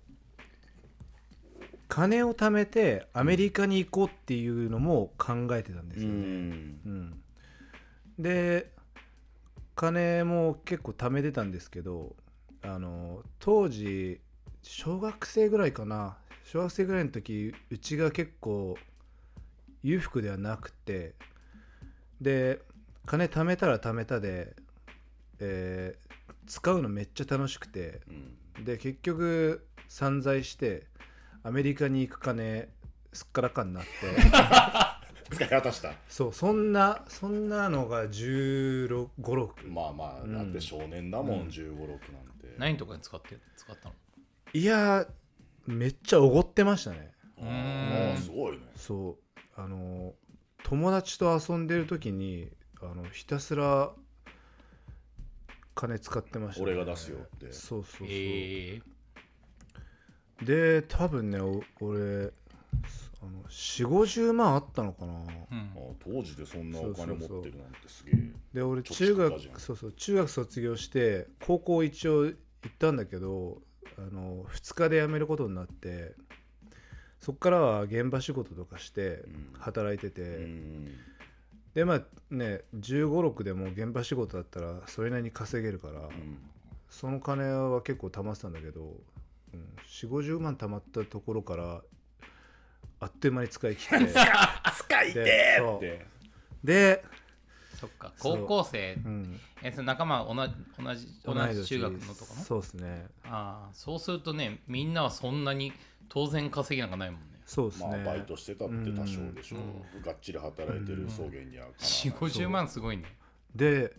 [1.89, 6.81] 金を貯めてアメリカに行こうっていうのも考えてたんですよね、うん。
[6.85, 7.23] うん。
[8.19, 8.71] で
[9.75, 12.17] 金も結構貯めてたんですけど
[12.63, 14.21] あの当時
[14.69, 16.17] 小学生ぐらいかな。
[16.45, 18.77] 小学生ぐらいの時うちが結構
[19.83, 21.15] 裕福ではなくて
[22.21, 22.61] で
[23.05, 24.55] 金貯めたら貯めたで、
[25.41, 26.07] えー
[26.49, 28.01] 使うのめっちゃ楽しくて
[28.57, 28.65] うん。
[28.65, 30.87] で結局散財して
[31.43, 32.69] アメリカに行く金
[33.13, 33.91] すっからかんになって。
[35.35, 35.93] 使い果たした。
[36.09, 41.49] そうそんなそんなのが1 5 6まあまあうんだって少年だもん、うん。
[41.49, 42.55] 1 5 6なんて。
[42.59, 43.95] 何とかに使って使ったの？
[44.57, 45.07] いや
[45.67, 47.13] めっちゃおごってましたね。
[47.37, 48.13] うーん。
[48.13, 48.63] ああすごいね。
[48.75, 49.41] そう。
[49.55, 50.15] あの
[50.65, 52.49] 友達と遊んでる時に
[52.81, 53.91] あのひたすら
[55.75, 57.53] 金使ってました、俺が出すよって。
[57.53, 58.81] そうそうそう、え
[60.43, 62.33] で多分ねお俺
[63.21, 65.13] あの4 5 0万あったのかな。
[65.13, 65.27] ーうん。
[65.27, 65.33] あ
[65.77, 68.15] あ当時でそんなお金持ってるなんてすげえ。
[68.55, 72.35] で俺中学そうそう中学卒業して高校一応行
[72.69, 73.61] ったんだけど
[73.99, 76.15] あの2日で辞めることになって
[77.21, 79.53] そっからは現場仕事とかしてうん。
[79.59, 80.95] 働いてて、うん。
[81.75, 86.39] でまあね1 5 6でも現場仕事だったらそれなりに稼げるから、うん。
[86.89, 88.95] その金は結構貯まってたんだけど、
[89.53, 91.83] うん、4 5 0万貯まったところから
[93.01, 94.07] あっという間に使い切って。
[94.79, 96.07] 使いて。
[96.65, 97.05] で、
[97.79, 98.13] そっか。
[98.19, 98.99] 高校生。
[99.05, 102.43] うん、えその仲間は同じ同じ同じ中学のとかの？
[102.43, 103.07] そうですね。
[103.25, 103.75] ああ。
[103.75, 105.73] そうするとねみんなはそんなに
[106.09, 107.27] 当然稼ぎなんかないもんね。
[107.47, 109.59] そうですね、まあバイトしてたって多少でしょ、
[110.01, 111.71] うがっちり働いてる草原にはかなわない。
[111.71, 113.05] 4 5 0万すごいね。
[113.55, 113.93] で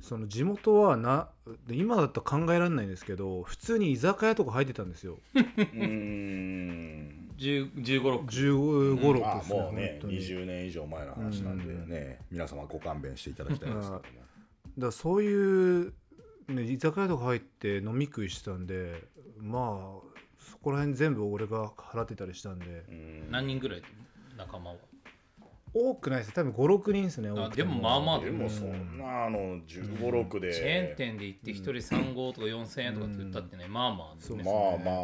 [0.00, 1.30] その地元はな
[1.66, 5.18] で今だったら考えられないんですけど普通に居酒屋とか入ってたんですよ。
[5.34, 10.18] うーん1 5 6 1 5 6まあですね、もうね本当に。
[10.20, 13.82] 20年以上前の話なんでね、皆様ご勘弁していただきたいです。
[13.82, 14.08] けどもだか
[14.78, 15.92] らそういう、
[16.48, 19.02] ね、居酒屋とか入って飲み食いしてたんで
[19.38, 19.60] まあ
[20.38, 22.84] そこら辺全部俺が払ってたりしたんで。
[22.88, 23.30] うん。
[23.30, 23.82] 何人ぐらい
[24.36, 24.76] 仲間は？
[25.76, 34.54] 多くないです多分56人ですね多くてでもまあまあでもそんなあの1 5 6で、チェーン店で行って1人3号とか4000円とかって言ったってね、まあまあ、そうねまあ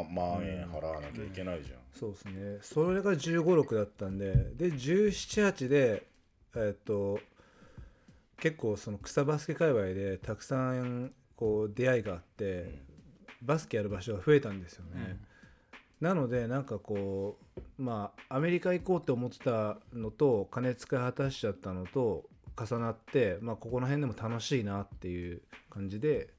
[0.09, 2.59] まあ万円払わなきゃいけないじゃん、そうですね。
[2.63, 6.07] それが1 5 6だったんでで1718で
[6.55, 7.21] えっと
[8.39, 12.81] 結構その草バスケ界隈でたくさんこう出会いがあって、
[13.43, 15.19] バスケやる場所が増えたんですよね、
[16.01, 22.25] なのでなんかこうまあアメリカ行こうって思ってたのと金使い果たしちゃったのと
[22.59, 26.31] 重なってまあここの辺でも楽しいなっていう感じで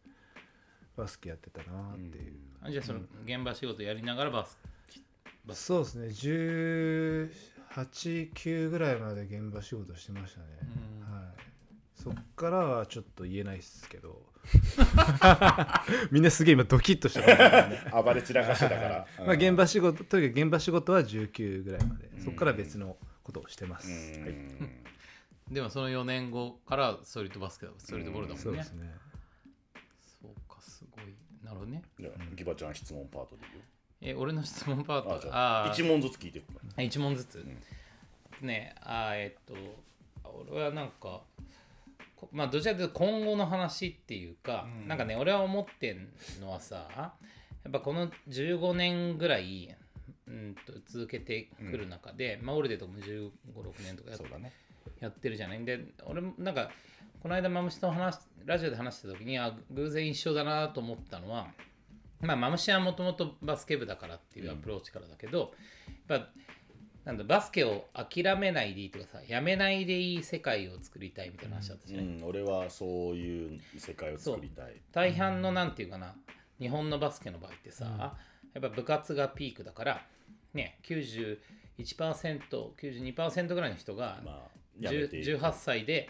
[0.96, 4.71] バスケやってたなっていう、あじゃあその現場仕事やりながらバスバス
[5.54, 6.08] そうですね。
[7.76, 10.46] 189ぐらいまで現場仕事してましたね、
[11.08, 11.14] うん。
[11.14, 11.24] はい。
[11.96, 14.22] そっからはちょっと言えないっすけど。
[16.12, 17.32] みんなすげえ今ドキッとしてます
[17.70, 17.92] ね。
[18.04, 19.08] 暴れ散らかしてたから。
[19.26, 22.10] まあ現場仕事とにかく現場仕事は19ぐらいまで。
[22.20, 23.90] そこから別のことをしてます、
[24.20, 24.24] うん。
[24.24, 24.34] はい。
[25.54, 28.44] でもその4年後からストリートバスケだストリートボールだもんね。
[28.44, 28.96] そうですね。
[30.22, 31.16] そうかすごい。
[31.44, 31.84] なるほどね。
[32.00, 33.61] じゃあギバちゃん質問パートでいいよ
[34.02, 35.34] え俺の質問パート。
[35.34, 35.72] あああー。
[35.72, 36.60] 一問ずつ聞いていくか。
[36.76, 37.46] ら一問ずつ、
[38.42, 39.54] ねあーえっと
[40.52, 41.22] 俺はなんか
[42.16, 46.08] こまあどちらかというと今後の話っていうか、なんかね俺は思ってん
[46.42, 47.14] のはさや
[47.70, 49.76] っぱこの15年ぐらい
[50.28, 54.52] うんと続けてくる中で、まあオルデとも1 5 6年とかやっそうだね。
[55.00, 55.64] やってるじゃない。
[55.64, 56.72] で俺もなんか
[57.22, 61.48] この間マムシと話しラジオで話した時にあ偶然一緒だなと思ったのは
[62.22, 65.54] まあマムシはもともとバスケ部だからっていうアプローチからだけど、
[66.08, 66.28] やっぱ
[67.06, 74.80] なんだバスケを諦めないでいいとかさやめないでいい世界を作りたいみたいな話だったじゃうない、ん俺はそういう世界を作りたい。
[74.92, 76.14] 大半のなんていうかな
[76.60, 78.16] 日本のバスケの場合ってさ、
[78.54, 80.06] やっぱ部活がピークだから
[80.54, 80.78] ね
[81.80, 84.36] 91%92% ぐらいの人がまあ
[84.80, 86.08] やめ10ていく18歳で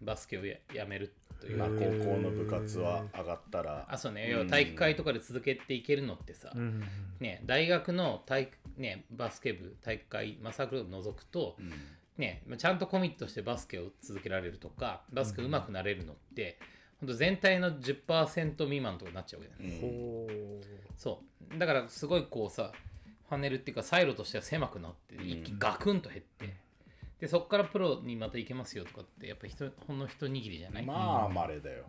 [0.00, 3.86] バスケをややめるというまあ高校の部活は上がったら。
[3.88, 4.30] あそうね。
[4.30, 6.82] 要は体育会とかで続けていけるのってさ、うん。
[7.18, 11.56] ね、大学の体育、ね、バスケ部体育会、まあ、サークルを除くと、
[12.16, 16.58] ね、まあちゃんとコミットしてバスケを続けられるとかバスケ上手くなれるのって、
[17.00, 20.28] ほんと全体の10%未満とかになっちゃうわけだよね、ほ
[20.96, 21.22] そ
[21.54, 21.58] う。
[21.58, 22.72] だからすごいこうさ
[23.28, 26.56] ファネルっていうかサイロとしては狭くなって一気にガクンと減って、
[27.20, 31.84] でそこからプロにまた行けますよとかってやっぱ人ほんの一握りじゃない、まあまれだよ。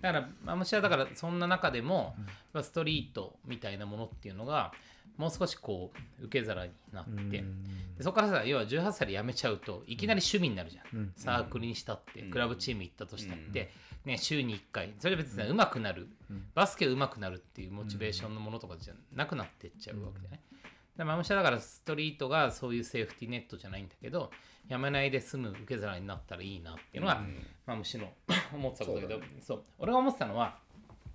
[0.00, 2.16] だからマムシはだからそんな中でも、
[2.52, 4.72] まあストリートみたいなものっていうのが
[5.16, 7.44] もう少しこう受け皿になって、
[7.96, 13.70] でそこからさ要は18歳で辞めちゃうといきなり趣味になるじゃん、サークルにしたって、クラブチーム行ったとしたって、
[14.04, 14.94] ね、週に1回。
[14.98, 16.08] それ別に上手くなる、
[16.54, 20.40] バスケ上手くなるっていうモチベーションのものとかじゃなくなってっちゃうわけでね、
[21.00, 24.30] でマムシはだからストリートがそういうセーフティーネットじゃないんだけど
[24.68, 27.22] やめないで済む受け皿になったらいいなっていうのが、
[27.66, 28.12] マムシの
[28.52, 30.58] 思ってたことだけどそう,、俺が思ってたのは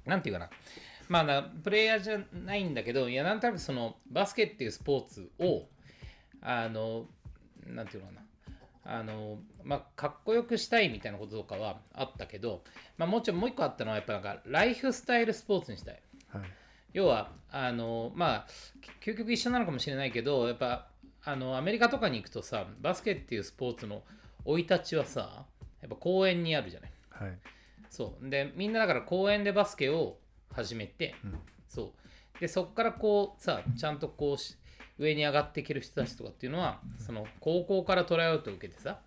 [0.03, 0.49] なんていうかな。
[1.07, 5.67] まあなプレイヤーじゃないんだけどいやなんとなくそのバスケっていうスポーツを
[6.41, 7.05] あの
[7.67, 8.21] なんていうのかな。
[8.97, 12.63] あのまあかっこよくしたいみたいなこととかはあったけど、
[12.97, 16.01] まあ、もうちろんもう一個あったのはやっぱなんかライフスタイルスポーツにしたい。
[16.29, 16.41] はい
[16.95, 18.47] 要はあのまあ
[19.03, 20.87] 究極一緒なのかもしれないけどやっぱ
[21.25, 24.01] あのアメリカとかに行くとさバスケっていうスポーツの
[24.45, 25.45] 生い立ちはさ
[25.81, 26.91] やっぱ公園にあるじゃない。
[27.09, 27.37] はい。
[27.89, 28.29] そう。
[28.29, 30.17] でみんなだから公園でバスケを
[30.53, 31.15] 始めて、
[31.67, 31.93] そ
[32.37, 32.39] う。
[32.39, 34.55] でそっからこうさちゃんとこうし
[34.97, 38.99] 上に上がっていける人たちとかっていうのはその高校からトライアウトを受けてさ、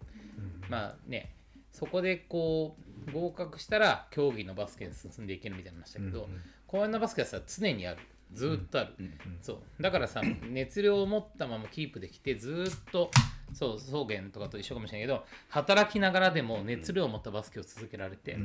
[0.69, 1.31] まあね
[1.73, 2.77] そこでこ
[3.09, 6.29] う合格したら競技のバスケに進んでいけるみたいな話だけど、
[6.69, 8.01] 公園のバスケはさ常にある。
[8.33, 8.93] ずーっとある、
[9.41, 9.83] そう。
[9.83, 13.11] だからさ 熱量を持ったままキープできてずーっと
[13.55, 18.37] そう草原とかと一緒かもしれないけど働きながらでも熱量を持ったバスケを続けられて、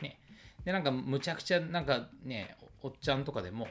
[0.00, 0.20] ね、
[0.64, 3.66] でなんかむちゃくちゃなんかねおおっちゃんとかでも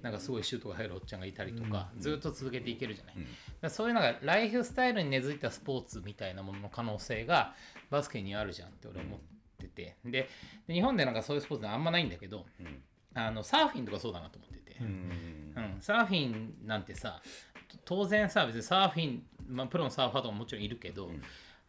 [0.00, 3.26] なんかすごいシュートが入るおっちゃんがいたりとか、ずーっと続けていけるじゃない、だか
[3.60, 7.54] らそういうのがライフスタイルに根付いたスポーツみたいなものの可能性が
[7.90, 9.20] バスケにあるじゃんって俺思っ
[9.58, 9.96] てて。
[10.06, 10.28] で
[10.66, 12.46] で日本でなんかそういうスポーツあんまないんだけど、
[13.14, 15.54] あのサーフィンとかそうだなと思ってて、うん。
[15.80, 17.22] サーフィンなんてさ
[17.84, 21.10] 当然さ別にサーフィン、まあ、プロのサーファーとかももちろんいるけど、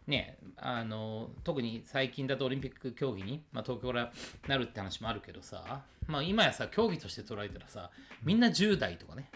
[0.08, 4.12] ねあの特に最近だとオリンピック競技に、まあ、東京から
[4.48, 7.92] なるって話もあるけどさ、まあ、今やさ競技として捉えたらさ
[8.24, 9.30] みんな10代とかね、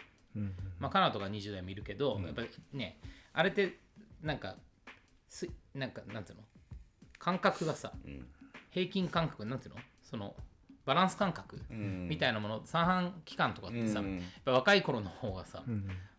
[0.79, 2.99] まあ、カナダとか20代もいるけど、やっぱりね
[3.33, 3.77] あれって
[4.21, 4.55] なんか
[5.29, 6.43] すなんかなんていうの？
[7.19, 7.91] 感覚がさ、
[8.71, 9.81] 平均感覚なんていうの？
[10.03, 10.35] その
[10.86, 14.17] バランス感覚みたいなもの三半規管とかってさ、うん。
[14.17, 15.63] やっぱ若い頃の方がさ、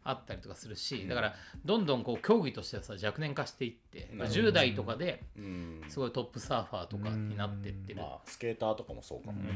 [0.03, 5.83] あったりとかするしだからどんどんこう競技としてはさ若年化していって、10代とかでうん。
[5.89, 9.53] すごいトップサーファーとかになってってる、まあスケーターとかもそうかもね。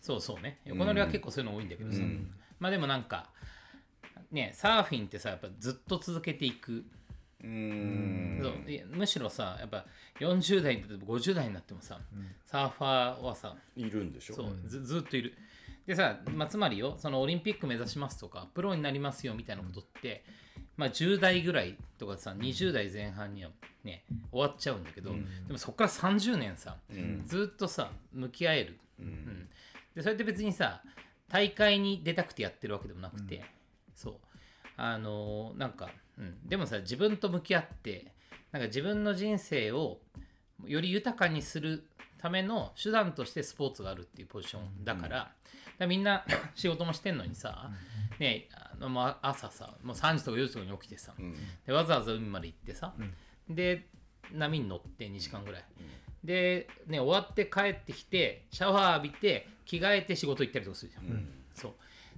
[0.00, 0.60] そうそうね。
[0.64, 1.98] 横乗りは結構そういうの多いんだけどさ、
[2.58, 3.30] まあでもなんか
[4.32, 6.84] ねサーフィンってさやっぱずっと続けていく、
[7.42, 8.38] うん。
[8.42, 8.70] そう。
[8.70, 9.84] いやむしろさやっぱ
[10.18, 11.98] 40代になっても50代になってもさ、
[12.44, 14.34] サーファーはさいるんでしょ？
[14.34, 15.34] そうずずっといる。
[15.86, 20.22] でさ、まあ、つまりよそのオリンピック目指しますとかプロになりますよみたいなことって、
[20.76, 23.50] まあ、10代ぐらいとかさ20代前半には
[23.82, 25.10] ね終わっちゃうんだけど、
[25.46, 26.76] でもそこから30年さ、
[27.26, 29.48] ずっとさ向き合える、うん。
[29.96, 30.82] でそれって別にさ
[31.28, 33.42] 大会に出たくてやってるわけでもなくて、
[33.94, 34.14] そう。
[34.76, 35.90] あのーなんか、
[36.20, 38.12] うん、でもさ自分と向き合って
[38.52, 39.98] なんか自分の人生を
[40.66, 41.86] より豊かにする
[42.18, 45.30] ための手段としてスポーツがあるっていうポジションだから,、だか
[45.78, 47.70] らみんな 仕事もしてんのにさ、
[48.18, 51.14] ね、あの朝さもう3時とか4時とかに起きてさ、
[51.66, 52.94] でわざわざ海まで行ってさ、
[53.48, 53.86] で
[54.32, 55.64] 波に乗って2時間ぐらい、
[56.22, 61.72] で、ね、終わって帰ってきてシャワー浴びて着替えて仕事行ったりとかするじゃん、そう。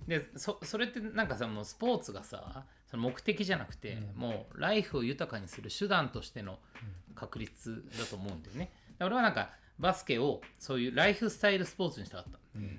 [0.09, 6.59] でそそれってなんかさもうスポーツがさその目的じゃなくて、もうライフを豊かにする手段としての
[7.14, 8.70] 確立だと思うんだよね。
[8.99, 12.32] で俺はなんかバスケをそういうライフスタイルスポーツにしたかっ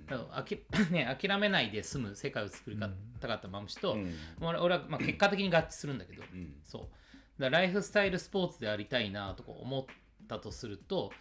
[0.07, 0.13] た。
[0.15, 0.59] だからあき
[0.91, 4.07] ね、諦めないで済む世界を作りたかったマムシと、もう
[4.49, 6.21] 俺俺はまあ結果的に合致するんだけど、
[6.63, 7.41] そう。
[7.41, 9.85] だライフスタイルスポーツでありたいなとか思っ
[10.27, 11.11] たとすると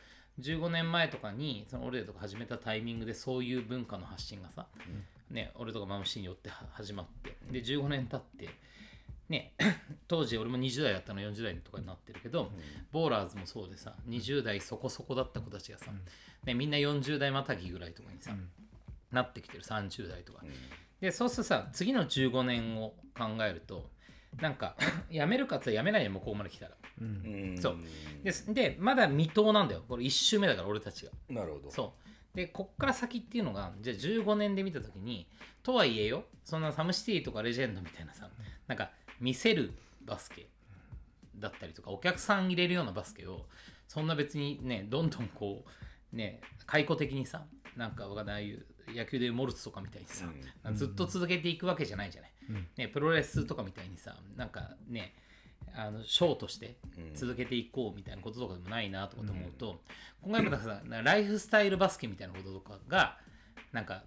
[0.40, 4.66] 15年前とかにその俺らとか始めたタイミングでそういう文化の発信がさ、
[5.30, 8.50] ね、俺とかマムシによっては始まってで15年経って
[9.32, 9.54] ね、
[10.06, 12.52] 当時俺も20代だったの40代とかになってるけど、
[12.92, 15.90] ボーラーズもそうでさ20代そこそこだった子たちがさ、
[16.44, 18.36] ね、みんな40代またぎぐらいとかにさ、
[19.10, 20.44] なってきてる30代とか、
[21.00, 23.90] でそうするとさ次の15年を考えると
[24.40, 24.76] なんか
[25.10, 26.76] やめるかってやめないよもうここまで来たら。
[27.00, 27.56] うん。
[27.58, 27.76] そう。
[28.22, 29.84] ででまだ未踏なんだよ。
[29.88, 31.12] これ1周目だから俺たちが。
[31.28, 31.70] なるほど。
[31.70, 32.02] そう。
[32.34, 35.26] でこっから先っていうのがじゃあ15年で見た時に
[35.62, 38.30] とはいえよそんなサムシティとかレジェンドみたいなさ
[38.66, 38.90] なんか
[39.22, 39.72] 見せる
[40.04, 40.48] バスケ
[41.38, 43.46] だったりとかお客さん入れるようなバスケを
[43.88, 45.64] そんな別にねどんどんこ
[46.12, 47.44] うね解雇的にさ
[47.76, 48.58] なんかわかんない
[48.88, 50.26] 野球でモルツとかみたいにさ、
[50.74, 52.32] ずっと続けていくわけじゃないじゃない、
[52.76, 55.14] ね、プロレスとかみたいにさなんかね
[55.74, 56.76] あのショーとして
[57.14, 59.80] 続けていこうみたいなこととかでもないなとかと思うと、
[60.20, 63.18] 今回またさなんかライフスタイルバスケみたいなこととかが
[63.72, 64.02] なんか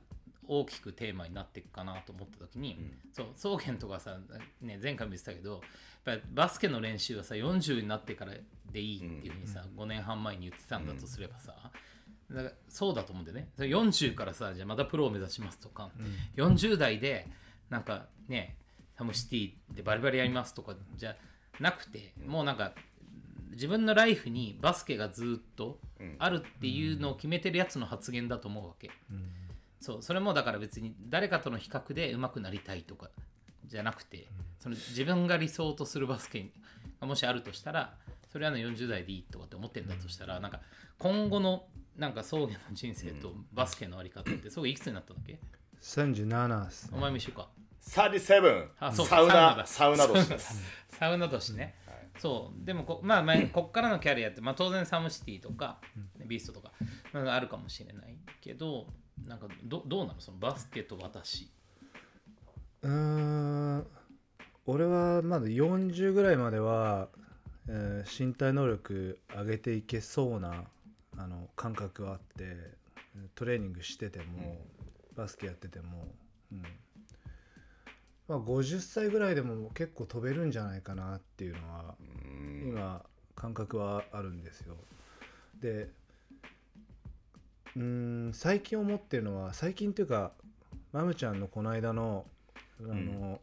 [0.48, 2.78] 大きくテーマになっていくかなと思った時に、
[3.12, 4.18] そう草原とかさ、
[4.62, 5.62] ね、前回も言ってたけどやっ
[6.04, 8.34] ぱりバスケの練習はさ40になってから
[8.72, 11.56] でいいっていうふうにさ、5年半前に言ってたんだとすればさ、
[12.30, 13.50] だからそうだと思うんだよね。
[13.56, 15.90] それ40からさじゃあまたプロを目指しますとか、
[16.36, 17.28] 40代で
[17.70, 18.56] なんかね
[18.98, 21.16] サムシティでバリバリやりますとかじゃ
[21.60, 22.74] なくて、もうなんか
[23.52, 25.80] 自分のライフにバスケがずっと
[26.20, 28.92] あるっていうのを決めてるやつの発言だと思うわけ、
[29.86, 33.12] そうそれもだから別に誰かとの比較で上手くなりたいとか
[33.68, 34.26] じゃなくて、
[34.60, 36.50] その自分が理想とするバスケ
[37.00, 37.94] がもしあるとしたら
[38.32, 40.62] それはの40代でいいとかって思ってんだとしたら、なんか
[40.98, 41.66] 今後の
[41.98, 45.38] なんか草原の人生とバスケのあり方ってすごいいくつになったんだっけ、
[45.84, 47.48] 37っすお前も一緒か。
[47.88, 50.06] 37あそうサウナササウナだ。
[50.06, 50.64] ウナ年です。
[50.90, 51.76] サウナ年ね、
[52.18, 52.66] そう。
[52.66, 55.80] でもこ,、まあ、まあこっからのキャリアって、まあ、当然サムシティとか、
[56.26, 56.72] ビーストとか
[57.14, 58.88] なんかあるかもしれないけど
[59.24, 60.20] なんかどどうなの？
[60.20, 61.50] そのバスケと私。
[62.82, 62.92] うー
[63.78, 63.88] ん。
[64.68, 67.10] 俺はまだ40ぐらいまでは、
[67.68, 70.66] えー身体能力上げていけそうな
[71.18, 72.56] あの感覚があって
[73.36, 74.66] トレーニングしてても、
[75.16, 76.08] バスケやってても、
[76.52, 76.64] うん。
[78.28, 81.96] まあ、50歳ぐらいでも結構飛べるんじゃないかなっていうのは
[82.68, 83.06] 今
[83.36, 84.76] 感覚はあるんですよ。
[85.62, 85.90] で
[87.76, 87.84] うー
[88.30, 90.32] ん最近思ってるのは最近っていうか
[90.92, 92.26] マムちゃんのこの間の
[92.82, 93.40] あの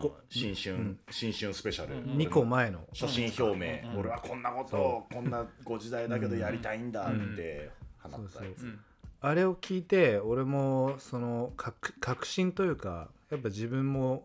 [0.00, 2.80] 個新春、新春スペシャル、2個前の。
[2.92, 7.70] 初心表明、俺はこんなことをこんなご時代だけどやりたいんだって
[8.02, 8.80] 放ったやつ、うん
[9.24, 14.24] あれを聞いて俺もその確確信というかやっぱ自分も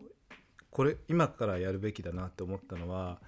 [0.72, 3.18] これ今からやるべきだなって思ったのは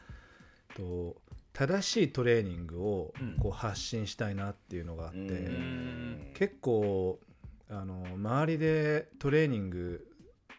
[0.76, 1.16] と
[1.52, 6.32] 正しいトレーニングをこう発信したいなっていうのがあって、うん。
[6.34, 7.18] 結構
[7.68, 10.06] あの周りでトレーニング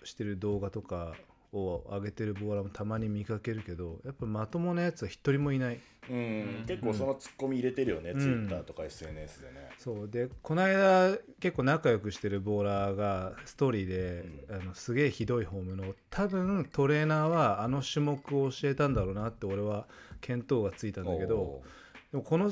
[0.03, 1.15] してる動画とか
[1.53, 5.79] を上げてるボーラーもたまに見かけるけどやっぱまともなやつは一人もいない。
[6.09, 6.63] うん。
[6.67, 8.19] 結構そのツッコミ入れてるよね、ん。
[8.19, 10.09] ツイッターとか SNS でね、そう。
[10.09, 19.87] でこの間結構仲良くしてるボーラーがストーリーで、あのすげえひどいフォームの多分トレーナーはあの種目を教えたんだろうなって俺は
[20.21, 21.63] 見当がついたんだけどお
[22.11, 22.51] でもこの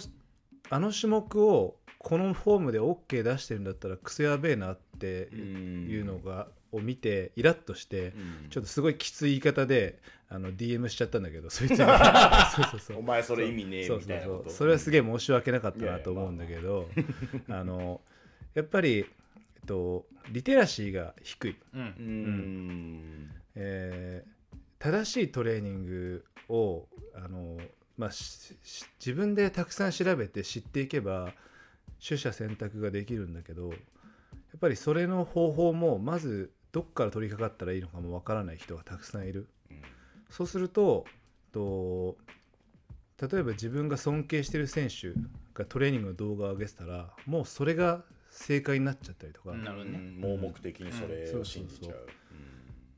[0.69, 8.13] あの種目をこのフォームで OK 出してるんだったらクソやべえなってーいうのがを見てイラッとして、
[8.43, 8.49] うん。
[8.49, 9.99] ちょっとすごいきつい言い方で
[10.29, 11.77] あの DM しちゃったんだけどそいつに。
[12.55, 12.97] そうそうそう。
[12.97, 14.49] お前それ意味ねえみたいなこと。
[14.49, 16.89] うそれはすげえ申し訳なかったなと思うんだけど
[17.49, 18.01] あの
[18.53, 19.05] やっぱり、えっ
[19.65, 21.81] と、リテラシーが低い、うん。
[21.81, 23.31] うん。
[23.55, 24.39] えー
[24.79, 27.57] 正しいトレーニングをあの、
[27.97, 31.33] まあ、自分でたくさん調べて知っていけば
[32.05, 39.47] 取捨選択ができるんだけどやっぱりそれの方法もまずどっから取り掛かったらいいのかもわからない人がたくさんいる。
[40.29, 41.05] そうすると
[41.51, 42.17] と
[43.19, 45.13] 例えば自分が尊敬してる選手
[45.53, 49.97] がトレーニングの動画を上げてたらもうそれが正解になっちゃったりとか、うんなるほどね。
[49.97, 50.21] うん。
[50.21, 52.07] 盲目的にそれを信じちゃう。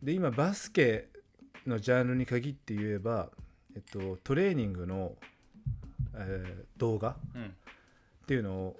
[0.03, 1.07] で今バスケ
[1.65, 3.29] のジャンルに限って言えば、
[3.75, 5.15] えっと、トレーニングの、
[6.15, 7.45] えー動画うん。
[7.45, 7.47] っ
[8.27, 8.75] ていうの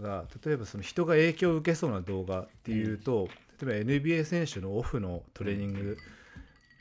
[0.00, 3.28] が例えばその人が影響を受けそうな動画っていうと、
[3.62, 5.96] 例えば NBA 選手のオフのトレーニング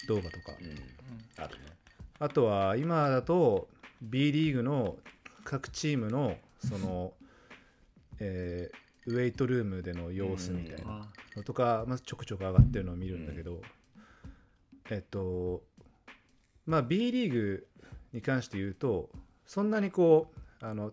[0.07, 0.67] 動画とか、うん。
[0.67, 0.75] うん
[1.37, 1.65] あるね。
[2.19, 3.67] あとは今だと
[4.01, 4.97] B リーグの
[5.43, 7.13] 各チームのその、
[8.19, 13.61] えーウェイトルームでの様子みたいなのとか、まあ、ちょくちょく上がってるのを見るんだけど、
[14.89, 15.63] えっと
[16.65, 17.67] まあ B リーグ
[18.13, 19.09] に関して言うと
[19.45, 20.91] そんなにこうあの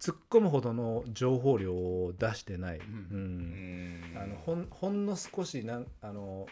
[0.00, 4.02] 突っ込むほどの情報量を出してない、うん。
[4.14, 4.18] うん。
[4.20, 6.46] あのほんほんの少しなんあの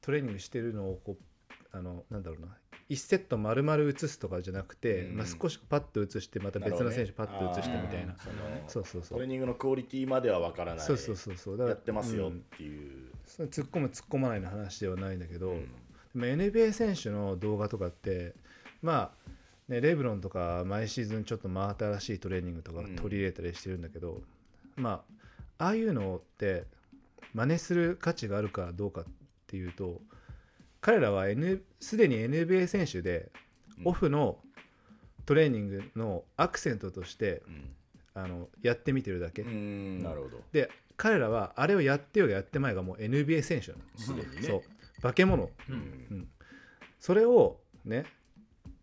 [0.00, 2.48] トレーニングしてるのをこうあのなんだろうな。
[2.88, 5.16] 1セット丸々映すとかじゃなくて、うん。
[5.16, 8.12] まあ、少しパッと映してまた別の選手パッと映してみたいな。
[8.12, 8.64] るほどね。
[8.68, 9.18] そうそうそう。
[9.18, 10.86] トレーニングのクオリティまではわからない。
[10.86, 11.56] そうそうそうそう。
[11.56, 12.40] だからやってますよっうん。
[12.56, 13.10] ていう。
[13.26, 15.62] それ突っ込む突っ込まないの話ではないんだけど、うん。
[15.64, 15.68] で
[16.14, 18.34] も NBA 選手の動画とかって
[18.82, 19.15] まあ
[19.68, 22.96] ねレブロンとか毎シーズンちょっと真新しいトレーニングとかうん。
[22.96, 24.22] 取り入れたりしてるんだけど、
[24.76, 25.02] ま
[25.58, 26.64] あああいうのって
[27.34, 29.04] 真似する価値があるかどうかっ
[29.46, 30.00] ていうと
[30.80, 33.30] 彼らは N すでに NBA 選手で
[33.78, 33.88] うん。
[33.88, 34.38] オフの
[35.26, 37.42] トレーニングのアクセントとして
[38.14, 40.02] あのやってみてるだけ、うん。
[40.02, 40.40] なるほど。
[40.52, 44.42] で彼らはあれをやってよやってまいがもう NBA 選手なの、すでにね。
[44.42, 45.02] そう。
[45.02, 45.44] 化け物。
[45.44, 45.80] ううんん。
[46.10, 46.28] うん。
[46.98, 48.04] それをね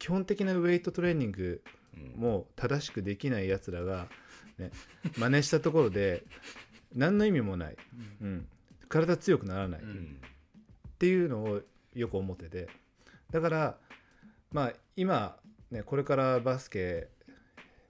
[0.04, 1.64] 基本的なウェイトトレーニング
[1.96, 2.22] うん。
[2.22, 4.10] も正しくできないやつらが、
[4.58, 4.70] ね、
[5.18, 6.26] 真似したところで
[6.94, 7.78] 何の意味もない、
[8.20, 8.46] うん、
[8.90, 9.86] 体強くならない、っ
[11.00, 11.62] ていうのを
[11.94, 12.68] よく思ってて。
[13.32, 13.80] だから
[14.52, 15.40] まあ今、
[15.72, 17.08] ね、これからバスケ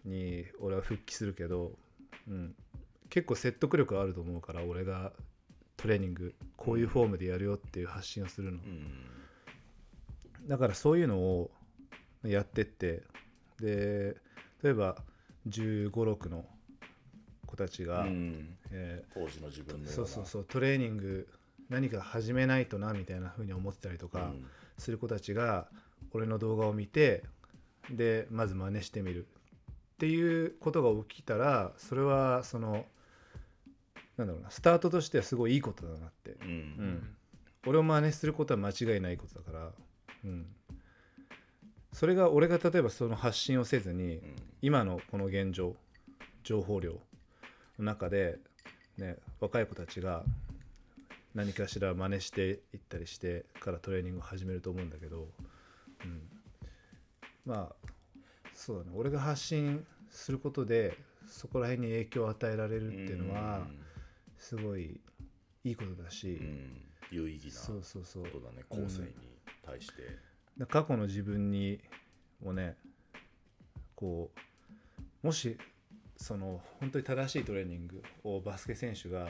[0.05, 1.79] に俺は復帰するけど、
[2.27, 2.55] うん、
[3.09, 5.13] 結構説得力あると思うから俺が
[5.77, 6.35] トレーニング。
[6.57, 8.59] こういうフォームでやるよっていう発信をするの。
[8.59, 10.47] うん。
[10.47, 11.49] だからそういうのを
[12.23, 13.03] やってって。
[13.59, 14.15] で
[14.63, 14.97] 例えば
[15.47, 16.45] 1 5 6の
[17.45, 18.57] 子たちが、うん。
[18.71, 21.27] え当時の自分のそうそうそうトレーニング
[21.69, 24.45] 何か始めないとなみたいな風に思ってたりとかうん。
[24.77, 25.67] する子たちが
[26.11, 27.23] 俺の動画を見て
[27.91, 29.27] でまず真似してみる。
[29.93, 32.85] っていうことが起きたらそれはその
[34.17, 36.31] なんだろうなスタートとしてはすごいいいことだなって。
[36.31, 37.15] ううんん、
[37.65, 39.71] 俺を真似することは間違いないことだから、
[40.25, 40.45] うん、
[41.93, 44.35] それが俺が例えばその発信をせずに、うん。
[44.61, 45.75] 今のこの現状
[46.43, 46.93] 情報量
[47.77, 48.39] の中で、
[48.97, 50.23] ね、若い子たちが
[51.35, 55.27] 何かしら真似していったりしてからトレーニングを始めると思うんだけど、
[56.03, 56.21] うん、
[57.45, 57.87] まあ
[58.53, 58.91] そうだね。
[58.95, 63.67] 俺が発信することでそこら辺に影響を与えられるっていうのは
[64.37, 64.99] すごい
[65.63, 66.39] いいことだし、
[67.11, 67.81] 有意義なこ
[68.29, 68.63] とだね。
[68.69, 69.07] 後世に
[69.65, 70.03] 対して。
[70.03, 70.32] で
[70.67, 71.79] 過去の自分に
[72.43, 72.75] もね
[73.95, 74.31] こ
[75.23, 75.57] うもし
[76.17, 79.29] その本当に正しいトレーニングをバスケ選手が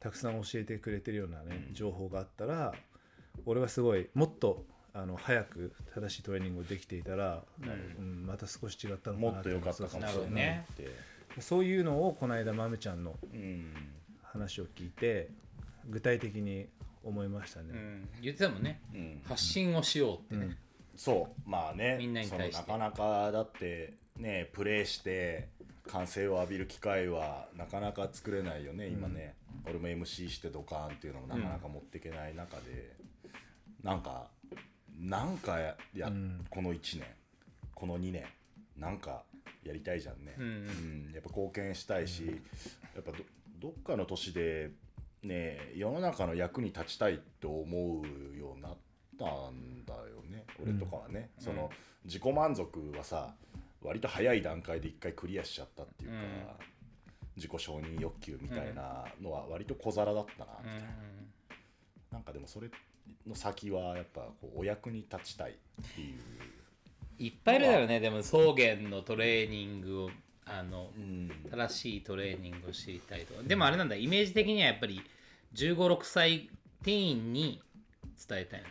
[0.00, 1.74] たくさん教えてくれてるようなね、うん。
[1.74, 2.74] 情報があったら
[3.46, 4.64] 俺はすごいもっと
[4.94, 7.42] あの早く正しいトレーニングをできていたら、
[7.98, 10.64] うんまた少し違ったのかなもっと良かったかもしれない。
[11.40, 13.72] そういうのをこの間まむちゃんのうん。
[14.32, 15.28] 話を聞いて
[15.90, 16.66] 具体的に
[17.04, 17.70] 思いましたね。
[17.72, 18.08] うん。
[18.20, 18.80] 言ってたもんね。
[18.94, 19.22] うん。
[19.24, 20.46] 発信をしようってね。
[20.46, 20.56] うん。
[20.96, 21.50] そう。
[21.50, 21.96] まあね。
[21.98, 22.72] みんなに対して。
[22.72, 25.48] なかなかだってねプレーして
[25.86, 29.34] 歓声を浴びる機会はなかなか作れないよね今ね、
[29.66, 32.96] 俺も MC してドカーンっていうのもなかなか持っていけない中で、
[33.82, 34.28] なんか
[35.00, 36.46] なんかややうん。
[36.48, 37.06] この1年。
[37.74, 38.24] この2年。
[38.76, 39.24] なんか
[39.64, 40.44] やりたいじゃんね、うん。
[40.44, 40.48] う
[41.10, 41.10] ん。
[41.12, 42.26] やっぱ貢献したいし、
[42.94, 43.18] やっぱど
[43.58, 44.70] どっかの年で
[45.22, 48.76] ね世の中の役に立ちたいって思うようになっ
[49.18, 50.44] たんだよね。
[50.62, 51.70] 俺とかはね、その
[52.04, 53.34] 自己満足はさ
[53.80, 56.22] 割と早い段階で一回クリアしちゃったっていうか、うん。
[57.34, 60.82] 自己承認欲求みたいなのは割と小皿だったな、うんうん。
[62.10, 62.68] なんかでもそれ
[63.26, 65.54] の先はやっぱこうお役に立ちたいっ
[65.94, 66.18] ていう、
[67.18, 68.00] いっぱいいるだろうね。
[68.00, 70.10] でも草原のトレーニングを
[70.46, 71.30] あのうん。
[71.50, 73.42] 正しいトレーニングを知りたいとか。
[73.42, 75.02] でもあれなんだイメージ的にはやっぱり
[75.54, 76.48] 1 5 6歳
[76.82, 77.60] ティーンに
[78.28, 78.66] 伝えたいの。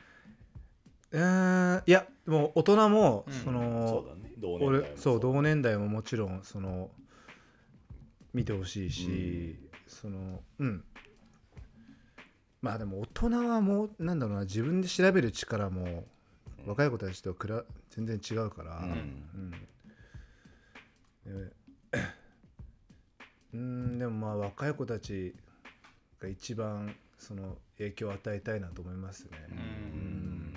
[1.11, 3.34] うーんいやもう大人も、うん。
[3.34, 6.89] そのそう同年代俺もそう同年代ももちろんその
[8.34, 10.84] 見てほしいし、そのうん。
[12.61, 16.05] まあでも大人はもうなんだろうな自分で調べる力も
[16.65, 18.91] 若い子たちとくら全然違うから、うん。
[21.26, 21.45] うん。
[21.47, 21.53] で
[23.54, 25.36] うんでもまあ若い子たち
[26.20, 29.30] が一番その影響を与えたいなと思いますね。
[29.49, 30.54] うん。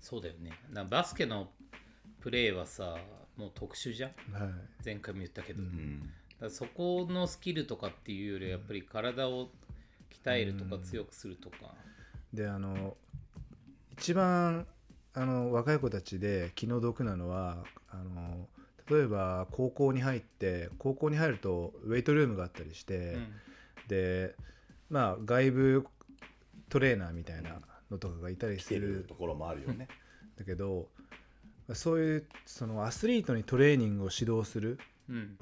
[0.00, 0.50] そうだよね。
[0.50, 1.48] だからバスケの
[2.20, 2.96] プレーはさ
[3.36, 4.10] もう特殊じゃん。
[4.32, 4.52] はい。
[4.84, 6.10] 前回も言ったけど、うん。
[6.42, 9.48] らそこのスキルとかっていうよりやっぱり体を
[10.24, 11.74] 鍛えるとか強くするとか、
[12.32, 12.96] であの
[13.92, 14.66] 一番
[15.14, 18.48] あの若い子たちで気の毒なのはあの
[18.90, 23.16] 例えば高校に入って高校に入るとウェイトルームがあったりして、
[23.88, 24.34] で
[24.90, 25.86] まあ外部
[26.68, 27.60] トレーナーみたいな
[27.90, 28.80] のとかがいたりする。
[28.80, 29.88] るところもあるよね。
[30.38, 30.88] だけど
[31.72, 34.78] そういうそのアスリートにトレーニングを指導する
[35.08, 35.16] うん。
[35.16, 35.38] うん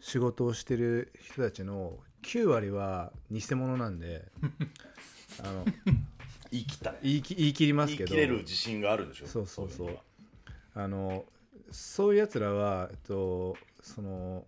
[0.00, 4.24] 仕事をしてる人たちの9割は偽物なんで
[5.42, 5.64] あの
[6.50, 6.98] 言い切ったね。
[7.02, 9.26] 言いき言い切ります言いけど切れる自信があるでしょ。
[9.26, 9.98] そうそうそう。
[10.74, 11.24] あの
[11.70, 14.44] そういうやつらは、えっと、その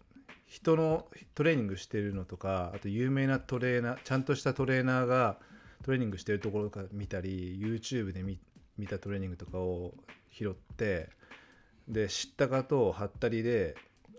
[0.47, 5.39] 人のトレーニングしてるのとかあと有名なトレーナーちゃんとしたトレーナーが
[5.85, 8.39] トレーニングしてるところとか見たり YouTube で見
[8.77, 9.95] 見たトレーニングとかを
[10.33, 11.11] 拾って
[11.87, 13.77] で知ったかとはったりで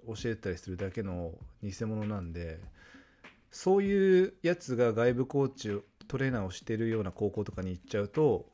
[0.08, 1.32] 教えたりするだけの
[1.64, 2.60] 偽物なんで
[3.52, 8.46] そういうやつが外部コーチトレーナーをしてるような高校とかに行っちゃうとも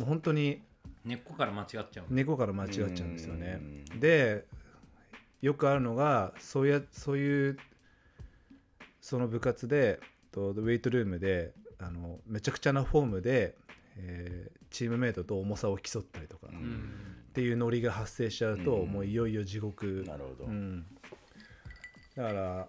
[0.00, 0.62] う本当に
[1.04, 3.58] 根っこから間違っちゃう猫から間違っちゃうんですよね。
[3.92, 4.00] うん。
[4.00, 4.44] で
[5.40, 7.58] よくあるのがそういうそういう
[9.00, 10.00] その部活で
[10.32, 13.54] とウェイトルームであのめちゃくちゃなフォームで、
[13.96, 16.92] えーチームメートと重さを競ったりとか、うっうん
[17.32, 18.88] ていうノリが発生しちゃうと、うん。
[18.88, 20.04] もういよいよ地獄。
[20.06, 20.84] なるほど、うん、
[22.16, 22.68] だから、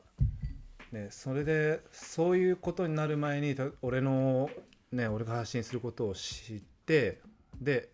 [0.91, 4.49] ね、それでそういうことになる前にた俺の、
[4.91, 7.19] ね、俺が発信することを知って
[7.59, 7.89] で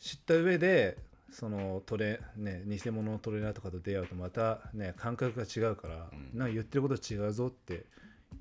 [0.00, 0.98] 知った上で
[1.30, 6.38] そのトレ、ね、偽物のトレーナーとかと出会うとまた、ね、感覚が違うから、うん。
[6.38, 7.84] なんか言ってること違うぞって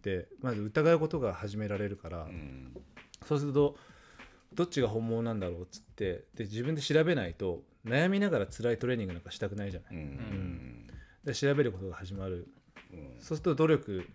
[0.05, 2.75] 言ってまず疑うことが始められるから、うん。
[3.25, 3.75] そうすると
[4.53, 9.95] どっちが本物なんだろうっつってで自分で調べないと悩みながら辛いトレーニングなんかしたくないじゃない。
[9.95, 10.87] うん。
[11.25, 12.47] で調べることが始まる。
[12.93, 13.15] うん。
[13.19, 14.07] そうすると努力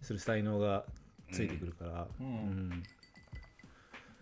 [0.00, 0.84] する才能が
[1.30, 2.26] ついてくるから、うん。
[2.26, 2.82] うん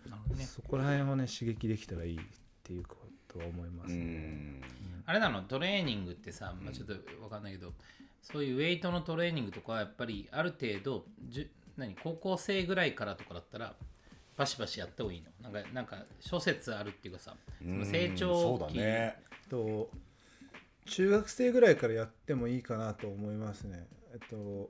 [0.09, 0.45] なるほどね。
[0.45, 2.21] そこら辺をね刺激できたらいいっ
[2.63, 2.97] ていうこ
[3.27, 4.61] とは思います、うん。
[5.05, 5.41] あれなの？
[5.43, 7.73] トレーニングってさ、まあ、ちょっと分かんないけど
[8.21, 11.95] そういうウェイトのトレーニングとかはやっぱりある程度じゅ何？
[11.95, 13.73] 高校生ぐらいからとかだったら
[14.37, 15.49] バシバシやった方がいいの？
[15.49, 18.77] なんかなんか諸説あるっていうかさその成うん長そうだ期。
[18.77, 19.15] ね
[19.49, 19.89] と
[20.85, 23.87] 中学生ぐらいからやってもいいかなと思いますね。
[24.13, 24.69] えっと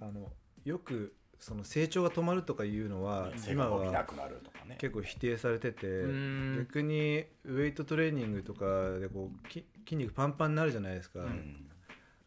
[0.00, 0.30] あの
[0.64, 4.76] よくその成長が止まるとかいうのは今は伸びなくなるとかね。
[4.78, 6.56] 結構否定されててん。
[6.56, 11.66] 逆にウェイトトレーニングとかでこうき筋肉パンパンになるじゃないですか、うん。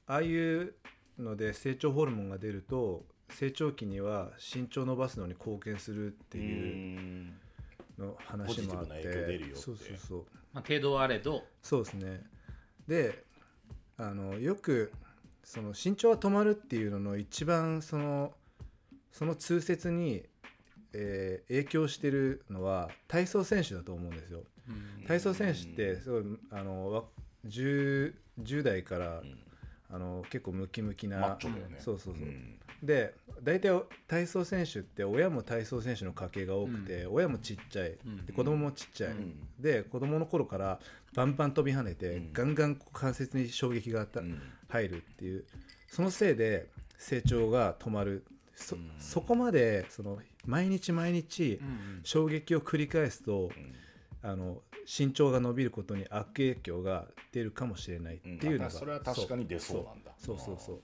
[0.08, 0.76] ああいう
[1.18, 7.34] ので成長ホルモンが出ると成長期には身長を伸ばすのに貢献するっていううん。
[7.98, 9.40] の話もあって。
[9.54, 10.26] そうそうそう。
[10.52, 11.46] まあ、程度はあれど。
[11.62, 12.22] そうですね。
[12.86, 13.24] で
[13.96, 14.92] あのよく
[15.42, 18.34] その身長が止まるっていうのの一番その
[19.18, 20.24] その通説に、
[20.94, 24.44] えー影響してるのは体操選手だと思うんですよ。
[24.68, 25.06] うん。
[25.08, 27.04] 体操選手ってすごいあのわ
[27.48, 29.38] 10, 10代からうん。
[29.94, 31.38] あの結構ムキムキな
[31.78, 32.60] そうそうそう、ん。
[32.84, 33.14] で
[33.44, 33.70] 大体
[34.08, 38.26] 体操選手って親も体操選手の家系が多くて、親もちっちゃい、うん。
[38.26, 39.36] で子供もちっちゃい、うん。
[39.60, 40.80] で子供の頃から
[41.14, 42.34] バンバン飛び跳ねて、うん。
[42.34, 44.42] ガンガン関節に衝撃があった、うん。
[44.68, 45.46] 入るっていう。
[45.88, 48.26] そのせいで成長が止まる
[48.56, 48.92] そ,、うん。
[49.00, 53.76] そこまでその毎日毎日うん衝撃を繰り返すと、うん。
[54.22, 60.12] あの身長が伸びることに悪影響が出るかもしれないっていうのが、うんそれは確かに出そうなんだ。
[60.18, 60.82] そうそうそう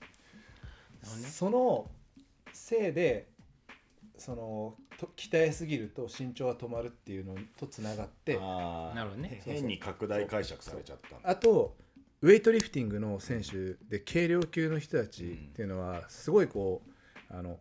[1.04, 1.90] その
[2.52, 3.28] せいで
[4.16, 9.42] そのと鍛えすぎると身長が止まるっていうのとつながってなるほどね。
[9.44, 11.76] 変に拡大解釈されちゃったあと
[12.20, 16.91] ウェイトリフティングの選手で軽量級の人たちっていうのはすごいこう
[17.32, 17.58] あの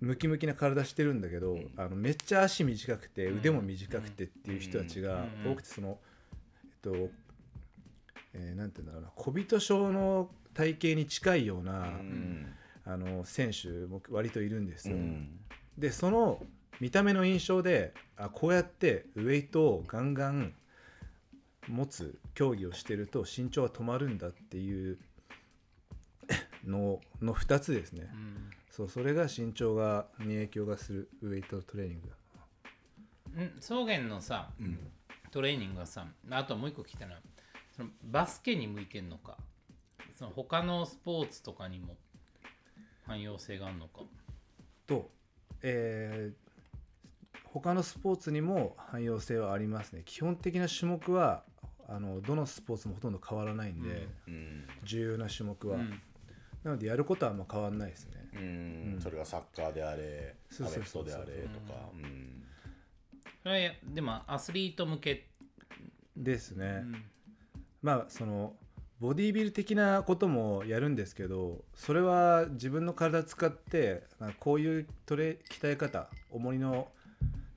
[0.00, 1.70] ムキムキな体してるんだけど、ん。
[1.76, 3.38] あのめっちゃ足短くてうん。
[3.38, 5.52] 腕も短くてっていう人たちがうん。
[5.52, 5.98] 多くてその
[6.64, 7.10] えっと、
[8.34, 12.46] えーなんて言うんだろうな小人症の体型に近いような、うん。
[12.84, 14.96] あの選手も割といるんですよ。
[14.96, 15.38] うん。
[15.78, 16.42] でその
[16.80, 20.54] 見た目の印象であこうやってウェイトをガンガン
[21.68, 24.98] 持つ競技をしてると身長は止まるんだっていう
[26.66, 28.50] のの2つですね、うん。
[28.70, 32.08] そうそれが身長がに影響がするウェイトトレーニング
[33.42, 34.50] ん草原のさ、
[35.30, 37.20] トレーニングはさあともう一個聞いたのは
[37.76, 39.36] そのバスケに向いてんのか
[40.18, 41.96] その他のスポーツとかにも
[43.06, 44.02] 汎用性があるのか。
[44.86, 45.10] と、
[45.62, 46.50] えー
[47.52, 50.02] 他のスポーツにも汎用性はありますね。
[50.04, 51.42] 基本的な種目は
[51.88, 54.64] あのどのスポーツもほとんど変わらないんで、うん。
[54.84, 56.00] 重要な種目は、ん
[56.64, 58.28] なのでやることはあんま変わらないですね。
[58.34, 58.98] うん。
[59.02, 61.12] それがサッカーであれそうアメフそうそう。
[61.12, 61.90] そうトであれとか。
[61.94, 62.42] うん。
[63.42, 65.26] それはでもアスリート向け、
[66.16, 67.04] ですね、うん。
[67.82, 68.54] まあその
[69.00, 76.88] ボディービル的なこともやるんですけどそれは自分の体使ってあこういうトレ鍛え方重りの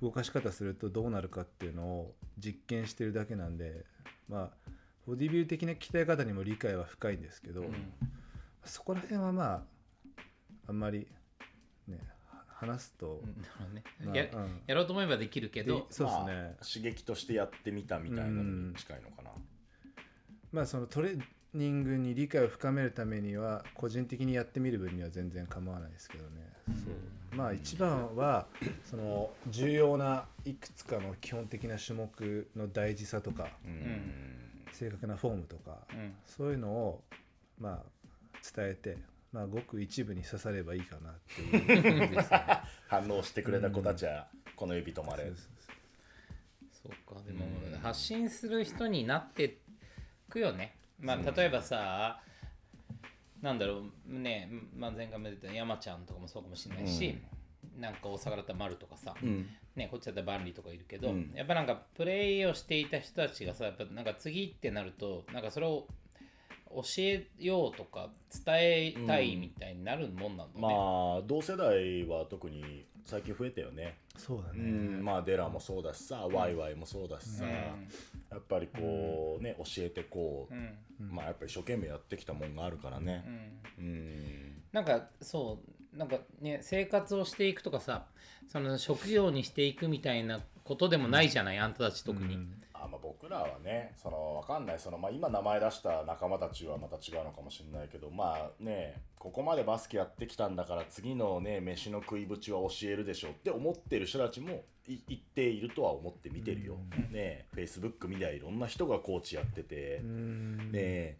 [0.01, 3.83] 動かし方するとどうなるかっていうのを実験してるだけなんで
[4.29, 4.71] まあ
[5.05, 7.65] ボディービル的な鍛え方にも理解は深いんですけど、
[8.65, 9.61] そこら辺はまあ
[10.67, 11.07] あんまり
[11.87, 11.99] ね
[12.47, 13.83] 話すと、なるほどね。
[14.05, 14.61] まあやうん。
[14.67, 19.31] やろうと思えばできるけどでそうですまねあ刺激としてやってみたみたいなのに近いのかな。
[20.51, 21.21] まあそのトレー
[21.53, 26.31] ニングに理解を深めるためには個人的にやってみる分には全然構わないですけどね、
[26.67, 27.35] そう。
[27.35, 28.47] まあ一番は
[28.89, 34.23] その重要ないくつかの基本的な種目の大事さとか、うん。
[34.71, 36.13] 正確なフォームとか、うん。
[36.25, 37.03] そういうのを
[37.59, 38.02] まあ
[38.55, 38.97] 伝えて、
[39.31, 42.11] まあ、ごく一部に刺さればいいかなっていう。
[42.11, 42.17] ね
[42.87, 45.31] 反応してくれた子たちはこの指止まれ。
[46.71, 47.45] そうかでも
[47.81, 49.57] 発信する人になって
[50.29, 50.75] くよね。
[50.99, 52.21] まあ例えばさ
[53.41, 57.17] なんだろうね、まあ、前回も出た山ちゃんとかもそうかもしれないし、
[57.77, 59.13] なんか大阪だったら丸とかさ、
[59.75, 61.31] ね、こっちだったら万里とかいるけど、うん。
[61.35, 65.87] やっぱなんかプレイをしていた人たちがさやっぱなんか次ってなるとなんかそれを
[66.75, 68.09] 教えようとか
[68.45, 70.69] 伝えたいみたいになるもんなんだね、ま
[71.19, 73.97] あ同世代は特に最近増えたよね。
[74.15, 75.03] うそうだね、ん。
[75.03, 77.45] まあデラもそうだしさワイワイもそうだしさ。
[77.45, 80.53] やっぱりこうね教えてこう。
[80.53, 81.15] うん。
[81.15, 83.59] まあやっぱり一生懸命やってきたもんがあるからね。
[83.77, 84.63] うん。
[84.71, 85.59] なんかそ
[85.93, 88.05] うなんかね生活をしていくとかさ
[88.51, 92.37] その職業にしていくみたいなことでもないじゃない、あんたたち特に、
[93.23, 94.79] 僕らはねそのわかんない。
[94.79, 106.77] その、まあ、今名前出した仲間たちはまた違うのかもしれないけどまあねここまでバスケやってきたんだから次のね飯の食いぶちは教えるでしょって思ってる人たちもい言っているとは思って見てるよ。
[107.11, 110.71] ねフェイスブック見りゃいろんな人がコーチやってて、うん。
[110.73, 111.15] ね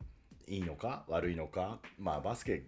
[0.46, 1.80] いいのか悪いのか。
[1.98, 2.66] まあバスケ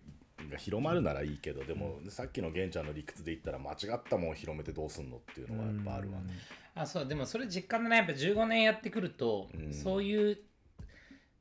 [0.50, 6.34] が広まるならいいけどでもさっきの玄ちゃんの理屈で言ったら間違ったもん広めてどうすんのっていうのはやっぱあるわね。
[6.76, 7.98] あそうでもそれ実感でね。
[7.98, 9.74] やっぱ15年やってくると、うん。
[9.74, 10.38] そういう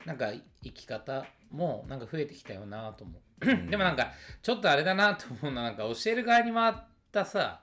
[0.05, 0.31] なんか
[0.63, 6.75] 生き方もなんか増えてきたよなと思う、 でもなんかちょっとあれだなと思うのはなんか教える側に回っ
[7.11, 7.61] たさ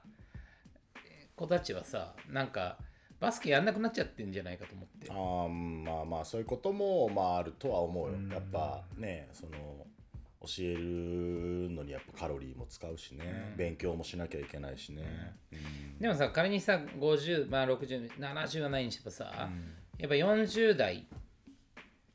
[1.35, 2.77] 子たちはさなんか
[3.19, 5.07] バスケやんなくなっちゃってんじゃないかと思って。
[5.09, 9.87] あーまあまあそういうこともまああるとは思うよ、やっぱねその
[10.45, 15.03] 教えるのにやっぱカロリーも使うしね、勉強もしなきゃいけないしね、
[15.51, 15.99] うん。
[15.99, 19.49] でもさ仮にさ50まあ6070はないにしてもさ、
[19.97, 21.07] やっぱ40代、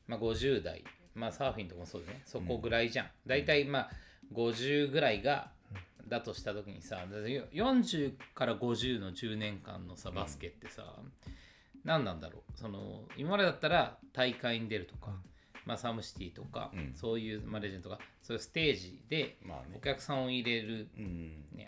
[0.05, 0.83] まあ、50代
[1.15, 2.21] まあサーフィンとかもそうだね。
[2.23, 3.89] そこぐらいじゃん、大体まあ
[4.33, 5.49] 50ぐらいが
[6.07, 10.83] だとした時にさだって40から50の10年間のさバスケってさ、
[11.83, 12.59] 何なんだろう。
[12.59, 15.15] その今までだったら大会に出るとか、
[15.69, 16.93] まあ、サムシティとか、ん。
[16.95, 19.75] そういう、まあ、レジェンドとかそういうステージでまあね。
[19.77, 20.87] お客さんを入れる。
[20.97, 21.67] うんね。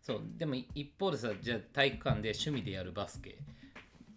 [0.00, 0.22] そう。
[0.38, 3.36] でも一方でさじゃあ体育館で趣味でやるバスケ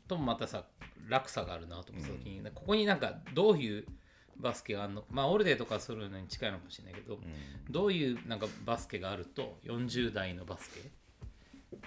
[0.07, 0.63] ともまたさ
[1.09, 3.85] 落差があるなと思った時に、ここになんかどういう
[4.37, 5.03] バスケがあるの？
[5.09, 7.19] まあオルデーとかそういうのに近いのかもしれないけど、
[7.69, 10.81] どういうなんかバスケがあると40代のバスケ？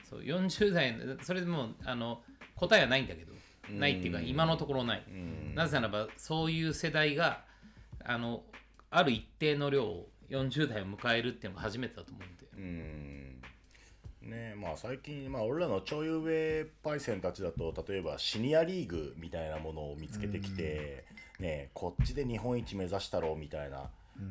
[0.09, 2.21] そう40代のそれでもあの
[2.57, 3.33] 答えはないんだけど、
[3.71, 5.03] ないっていうか今のところない、
[5.55, 7.45] なぜならばそういう世代が
[8.05, 8.43] あの
[8.91, 12.61] ある一定の量を40代を迎えるっていうのが初めてだと思うんで、う
[14.27, 14.31] ん。
[14.31, 21.05] ねまあ最近、まあ、俺らのちょい上パイセンたちだと例えばシニアリーグみたいなものを見つけてきて、
[21.39, 23.91] ね、こっちで日本一目指したろうみたいな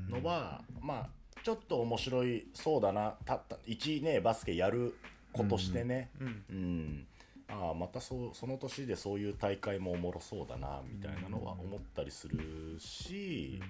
[0.09, 1.09] のは、まあ
[1.43, 3.15] ちょっと面白いそうだな。
[3.25, 4.95] たった一ねバスケやる
[5.33, 6.09] 子としてね、
[6.49, 7.05] うん
[7.53, 13.61] ああまたそうその年でそういう大会もおもろそうだなみたいなのは思ったりするし、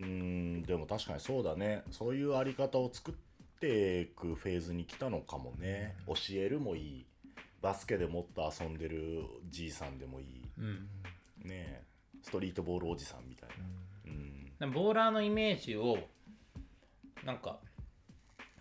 [0.00, 1.82] うんでも確かにそうだね。
[1.90, 3.14] そういうあり方を作っ
[3.60, 7.06] ていくフェーズに来たのかもね、教えるもいい。
[7.60, 11.82] バスケでもっと遊んでるじいさんでもいい、ね。
[12.22, 13.54] ストリートボールおじさんみたいな、
[14.06, 14.52] うん。
[14.58, 15.98] なんかボーラーのイメージを
[17.24, 17.58] なんか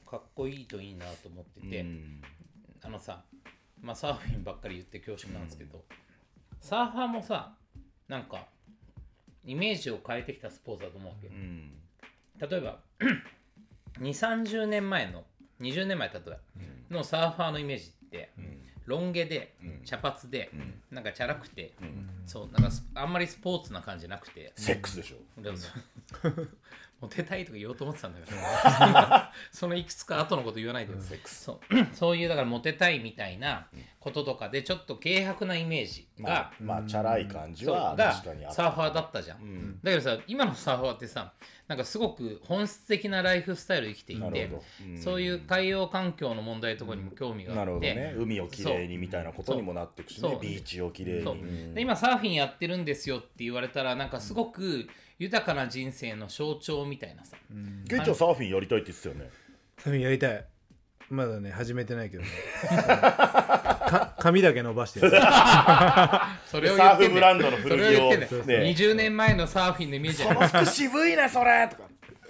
[0.05, 2.21] かっこいいといいなと思ってて、うん。
[2.83, 3.23] あのさ
[3.81, 5.83] まあ、サーフィンばっかり言って恐縮なんですけど、
[6.59, 7.53] サーファーもさ
[8.07, 8.45] なんか
[9.45, 11.33] イメージを変えてきたスポーツだと思うわけよ。
[11.35, 11.71] うん。
[12.39, 12.79] 例えば
[13.99, 15.23] 2 3 0年前の
[15.61, 16.37] 20年前例えば
[16.89, 18.31] のサーファーのイメージって、
[18.85, 19.55] ロン毛で、
[19.85, 20.51] 茶髪で、
[20.91, 21.73] なんかチャラくて、
[22.25, 25.41] そうなんかスあんまりスポーツな感じなくて、セックスでしょ。
[25.41, 25.57] でも
[27.01, 28.37] モテたいとか言おうと思ってたんだけど。
[29.51, 30.99] そのいくつか後のこと言わないでよ。
[31.25, 31.59] そう。
[31.93, 33.67] そういうだからモテたいみたいな
[33.99, 38.55] こととかでちょっと軽薄なイメージが、まあまあチャラい感じはが確かにあった。
[38.55, 41.33] サーファーだったじゃん、だけどさ今のサーファーってさ
[41.67, 44.49] なんかすごく本質的なライフスタイルを生きていて
[44.85, 44.97] うん。
[44.97, 48.13] そういう海洋環境の問題とかにも興味がなあって、るほどね。
[48.17, 50.31] 海をきれいにみたいなことにもなっていくしそう。
[50.33, 51.31] ねビーチをきれいに。
[51.31, 51.33] う。
[51.33, 54.89] んで今サーフィンやってるんですよって言われたらなんかすごく
[55.21, 57.37] 豊かな人生の象徴みたいなさ、
[57.87, 59.29] ケンちゃんサーフィンやりたいって言ってたよね。
[59.77, 60.45] サーフィンやりたい。
[61.11, 62.29] まだね始めてないけどね。
[62.65, 65.11] か髪だけ伸ばしてる。
[66.47, 71.69] それをサーフブ言ってんだよランドの古それを言ってんだよ着をね20年前のサーフィンのイメージその服渋いねそれ。
[71.69, 71.83] とか。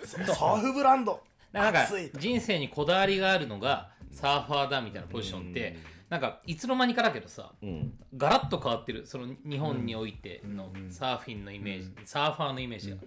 [0.05, 1.23] サーフブランド
[1.53, 1.87] なんか。
[2.17, 5.77] 人生にこだわりがあるのがサーファーだみたいなポジションって
[6.11, 7.93] なんかいつの間にかだけどさうん。
[8.17, 9.07] ガラッと変わってる。
[9.07, 12.97] その日本においてのサーフィンのイメージ、サーファーのイメージが、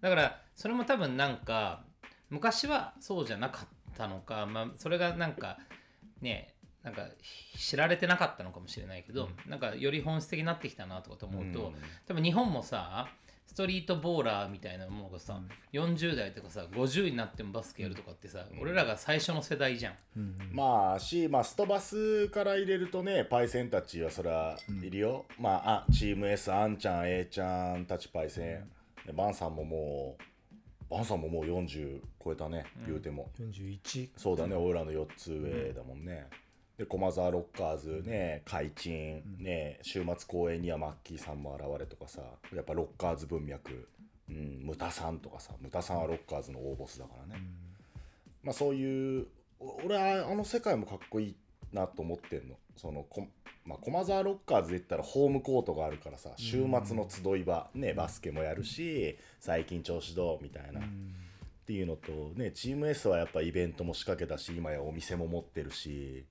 [0.00, 1.84] だからそれも多分なんか
[2.28, 5.58] 昔はそうじゃなかったのか、まあ、それがなんか
[6.20, 7.06] ねなんか
[7.56, 11.74] 知られてなかったのかもしれないけど、なんかより本質的になってきたなとかと思うと、うん。
[12.08, 13.08] 多分日本もさ
[13.50, 15.40] ストリートボーラーみたいなものがさ、
[15.72, 19.94] 40代とかさ50になってもバスケやるとかってさ、俺らが最初の世代じゃん。
[20.52, 28.70] まあし、まあ、ストバスから入れるとねパイセンたちはそりゃいるよ、まああチーム S あんちゃん A ちゃんたちパイセン、
[29.04, 36.28] でバンさんももうバンさんももう40超えたね言うても、41そうだね、俺らの4つ上だもんね。
[36.80, 42.22] で、駒沢ロッカーズね、海鎮、ね、週末公演にはマッキーさんも現れとかさ、
[42.54, 43.86] やっぱロッカーズ文脈、
[44.30, 47.42] うん、ムタさんとかさ、ムタさんはロッカーズの大ボスだからね。
[48.42, 49.26] まあそういう、
[49.58, 51.36] お俺はあの世界もかっこいい
[51.70, 52.54] なと思ってんの。
[52.78, 53.28] そのこ
[53.66, 60.82] まあ、駒沢ロッカーズで言ったらホームコートがあるからさ週末の集い場、ね、バスケもやるし最近調子どうみたいな、っ
[61.66, 66.24] ていうのとねチーム S はやっぱイベントも仕掛けたし今やお店も持ってるし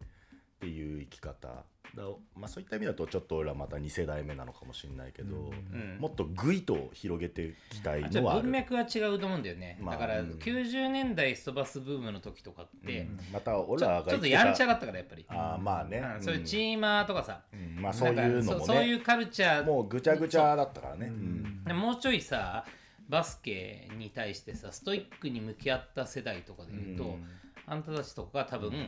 [0.59, 1.63] っていう生き方。
[1.95, 2.03] だ、
[2.35, 5.97] まあ、そういった意味だとちょっと俺らまた2世代目なのかもしれないけど、うん。
[5.99, 8.39] もっとグイと広げていきたいのはある。
[8.41, 10.31] あ文脈は違うと思うんだよね、まあだからうん。
[10.31, 13.19] 90年代ストバスブームの時とかって、うん。
[13.31, 16.21] また俺ちょらがちょっとやんちゃだったからやっぱり、あーまあね、うん。
[16.21, 17.81] そういうチーマーとかさ、うん。
[17.81, 18.41] まあそういうのもね。
[18.41, 19.65] かそそういうカルチャー。
[19.65, 21.11] もうぐちゃぐちゃだったからね、う。
[21.11, 21.63] ん。
[21.63, 22.65] でもうちょいさ
[23.07, 27.23] バスケに対してさストイックに向き合った世代とかで言うと、うん。
[27.65, 28.85] あんたたちとかが多分、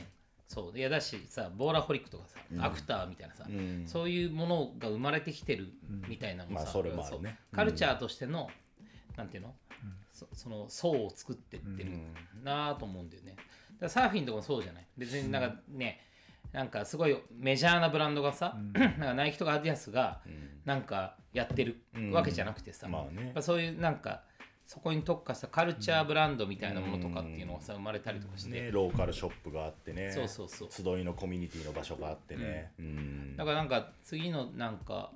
[0.54, 3.84] そういやだしさボーラホリックとかさ、アクターみたいなさ、うん。
[3.88, 5.70] そういうものが生まれてきてる
[6.10, 6.66] みたいなのもさ、
[6.98, 7.08] まあ
[7.56, 8.50] カルチャーとしての、
[9.16, 9.56] なんていうの、
[10.12, 11.92] そその層を作ってってる
[12.44, 13.38] なぁと思うんだよね。
[13.80, 14.86] だサーフィンとかもそうじゃない？
[14.98, 16.02] 別になんかね、
[16.52, 20.22] なんかすごいメジャーなブランドがさ、 なんかナイキとかアディダスが
[20.66, 21.82] なんかやってる
[22.12, 23.34] わけじゃなくてさ、まあね。
[23.42, 24.24] そういうなんか
[24.72, 30.14] そこに特化したカルチャーブランドみたいなものとかっていうのがさ生まれたりとかして、ね、ローカルショップがあってね。
[30.14, 30.70] そうそうそう。
[30.72, 33.36] 集いのコミュニティの場所があってね、うん。
[33.36, 35.12] だからなんか次のなんか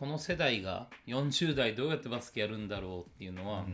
[0.00, 3.64] この世代が40代どうやってバスケやるんだろうっていうのは、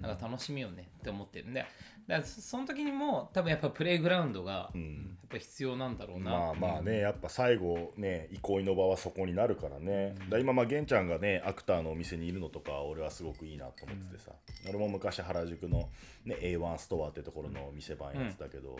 [0.00, 1.66] なんか楽しみよねって思ってるんで
[2.10, 5.16] だからそその時にも多分やっぱプレイグラウンドがやうん。
[5.26, 14.32] っぱ必要なんだろうな、まあまあねやっぱ最後ね憩いの場はそこになるからね、だから今まあ玄ちゃんがねアクターのお店にいるのとか俺はすごくいいなと思っててさ、
[14.68, 15.88] 俺も昔原宿の、
[16.24, 18.76] ね、A1 ストアってところの店番やってたけど、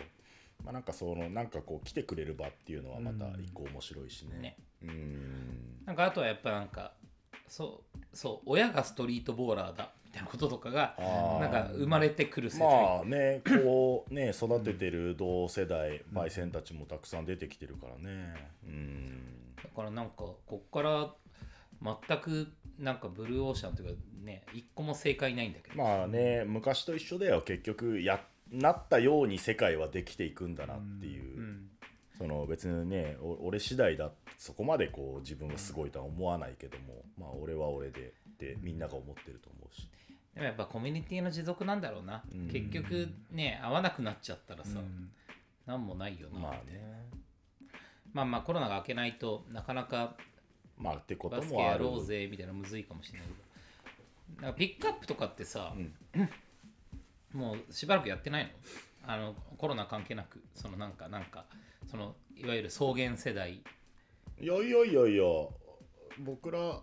[0.61, 4.39] まあなんかそのなんかこう来てくれる場っていうのはまた一個面白いしね。
[4.41, 4.57] ね。
[4.83, 5.85] うん。
[5.85, 6.91] なんかあとはやっぱなんか
[7.51, 10.95] そうそう親がストリートボーラーだみたいなこととかが
[11.41, 18.33] なんか生まれてくる世代、まあねこうね育ててる同世代パイセンたちもたくさん出てきてるからね。
[18.65, 19.53] うん。
[19.61, 21.09] だからなんかこっから
[22.07, 22.47] 全く
[22.79, 27.41] なんかブルーオーシャンというかね一個も正解ないんだけど、まあね昔と一緒だよ。
[27.41, 31.70] 結局やなったように世界はできていくんだなっていう、うん
[32.21, 39.89] その別にねお俺次第だそこまでこう自分はすごいとは思わないけども、まあ俺は俺でってみんなが思ってると思うし、
[40.35, 42.47] でもやっぱコミュニティの持続なんだろうな、うん。
[42.47, 44.79] 結局ね合わなくなっちゃったらさ、
[45.65, 47.09] なんもないよな、まあね。
[48.13, 50.15] まあまあコロナが明けないとなかなか
[50.77, 54.41] まあってことバスケもやろうぜみたいなむずいかもしれないけど。
[54.43, 55.73] なんかピックアップとかってさ、
[57.33, 58.49] もうしばらくやってないの？
[59.07, 60.39] あのコロナ関係なく。
[60.53, 61.45] そのなんかなんか
[61.91, 63.61] そのいわゆる草原世代。
[64.39, 65.23] いやいやいやいや
[66.19, 66.79] 僕ら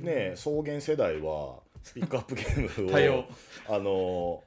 [0.00, 1.60] ね草原世代は
[1.94, 3.24] ピックアップゲームを
[3.72, 4.42] あの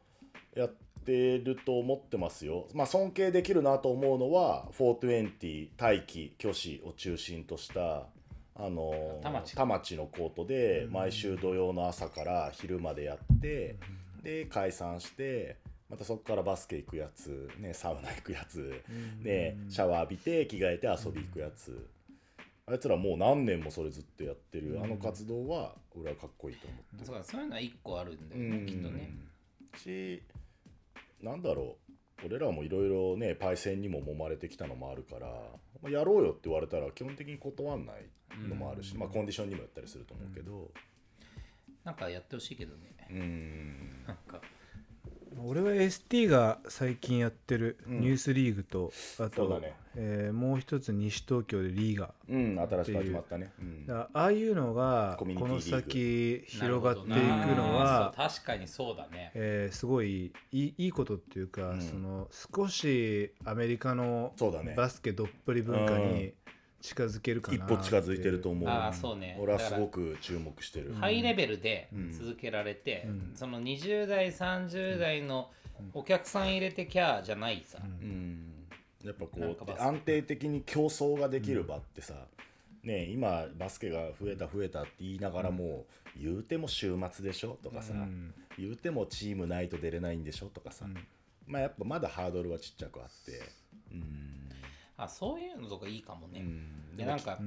[0.55, 0.73] やっ
[1.05, 2.67] てると思ってますよ。
[2.73, 8.07] まあ尊敬できるなと思うのは420大気虚子を中心とした
[8.55, 9.19] あの
[9.55, 9.95] 田町。
[9.95, 13.77] のコートで毎週土曜の朝から昼までやって
[14.21, 15.55] で解散して
[15.93, 18.81] またそこからバスケ行くやつ、ね、サウナ行くやつ、
[19.21, 21.87] ね、シャワー浴びて着替えて遊び行くやつ、
[22.65, 28.65] あいつらもう何年もそれずっとやってる、あの活動は俺はかっこいいと思ってそうかそういうのは一個あるんだよねうん。
[28.65, 29.11] きっとね。
[29.77, 30.23] し
[31.21, 31.77] なんだろ
[32.23, 32.25] う。
[32.25, 35.27] 俺らもいろいろねパイセンにも揉まれてきたのもあるから、
[35.81, 40.71] まあ、やろうよって言われたら基本的に断んないのもあるし、まあコンディションにもよったりすると思うけど。
[41.83, 42.95] なんかやってほしいけどね。
[43.11, 44.03] うん。
[44.07, 44.41] なんか
[45.39, 48.01] 俺は ST が最近やってるうん。
[48.01, 49.73] ニュースリーグと、あと、そうだね。
[49.95, 53.63] えーもう一つ西東京でリーガうん新しく始まったね、う。
[53.63, 53.85] ん。
[53.91, 57.09] ああいうのがこの先広がっていく
[57.55, 59.31] のは確かにそうだね。
[59.35, 61.81] えーすごいいいいいことっていうか、うん。
[61.81, 64.33] その少しアメリカの
[64.75, 66.33] バスケどっぷり文化に
[66.83, 68.69] 近づけるかな一歩近づいてると思う。
[68.69, 69.37] ああそうね。
[69.39, 73.31] 俺はすごく注目してる、ハイレベルでうん続けられて、うん。
[73.35, 75.49] その20代30代の
[75.93, 78.67] お客さん入れてきゃじゃないさ、うん。
[79.01, 82.15] やっぱこう安定的に競争ができる場ってさ、
[82.83, 85.85] ね今バスケが増えた増えたって言いながらも、
[86.21, 88.33] 言うても週末でしょとかさ、うん。
[88.57, 90.85] 言うてもチームないと出れないんでしょとかさ、
[91.47, 93.41] まあやっぱまだハードルはちっちゃくあって。
[93.93, 94.42] うん
[94.97, 96.97] あそういうのとかいいかもね、うん。
[96.97, 97.39] でなんか、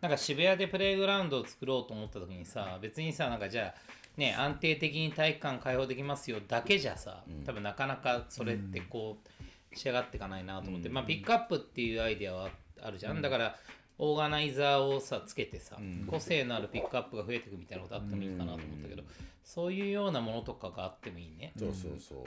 [0.00, 3.80] なんか渋谷でプレイグラウンドを作ろうと思った時にさ別にさなんかじゃあ
[4.18, 12.50] ね安定的に体育館開放できますよだけじゃさ多分なかなかそれってこう仕上がっていかないなと思って、まあピックアップっていうアイデアは
[12.82, 13.56] あるじゃん、だから
[13.98, 15.76] オーガナイザーをさつけてさ、
[16.06, 19.02] 個性のあるピックアップが増えていくみたいなことあってもいいかなと思ったけど、
[19.42, 22.24] そういうようなものとかがあってもいいね、そうそうそう。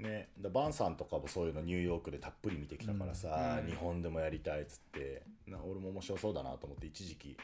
[0.00, 7.36] ね、だバンさんとかもそういうのニューヨークでたっぷり見てきたからさ、日本でもやりたいっつってな俺も面白そうだなと思って一時期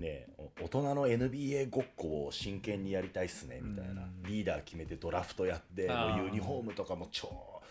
[0.00, 7.28] ねお大人の NBA ごっこを真剣にやりたいっすねみたいな、リーダー決めてドラフトやってもうユニフォームとかも超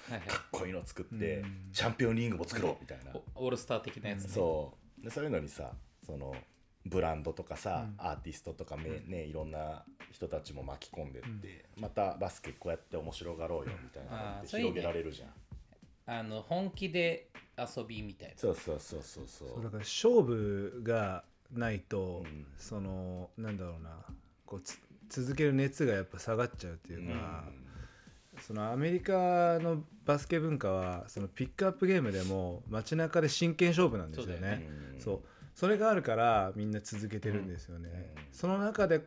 [0.10, 0.28] はいはい。
[0.28, 5.04] かっこいいの作って、チャンピオンリングも作ろうみたいな、オールスター的なやつね、そう。
[5.04, 5.72] でそういうのにさ
[6.06, 6.36] その
[6.86, 18.36] ブランドとかさ、アーティストとかめ、ね、いろんな人たちも巻き込んでって、またバスケこうやって面白がろうよみたいなのって広げられるじゃん、あの本気で遊びみたいな。
[18.38, 19.24] そうそうそうそう。
[19.28, 22.46] そうそうだから勝負がないと、うん。
[22.58, 24.06] そのなんだろうな。
[24.46, 24.80] こうつ
[25.10, 27.44] 続ける熱がやっぱ下がっちゃうっていうか、
[28.42, 34.68] そのアメリカのバスケ文化はそのピックアップゲームでも街中で真剣勝負なんですよね。
[35.00, 35.22] そうね
[35.56, 38.14] それがあるからみんな続けてるんですよね。
[38.32, 39.02] その中で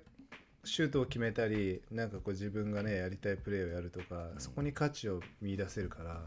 [0.64, 6.22] シュートを決めたりなんかこう自分がねやりたいプレーをやるとか、そこに価値を見出せるから。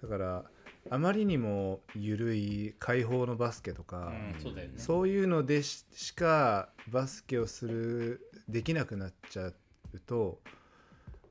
[0.00, 0.44] だから
[0.90, 4.70] あまりにも緩い開放のバスケとか、うんそうね。
[4.76, 9.54] そういうのでししかバスケをするできなくなっちゃう
[10.06, 10.40] と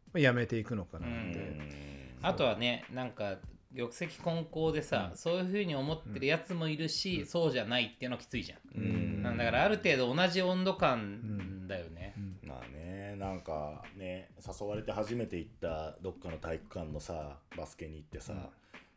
[0.07, 3.37] まあやめていくのかなって、あとはねなんか
[3.77, 9.23] 玉石混交でさ、そういうふうに思ってるやつもいるし、そうじゃないっていうのはきついじゃん、うん。
[9.37, 12.13] だからある程度同じ温度感だよね、
[12.43, 18.33] まあねなんかね誘われて初めて行ったどっかの体育館のさバスケに行ってさ、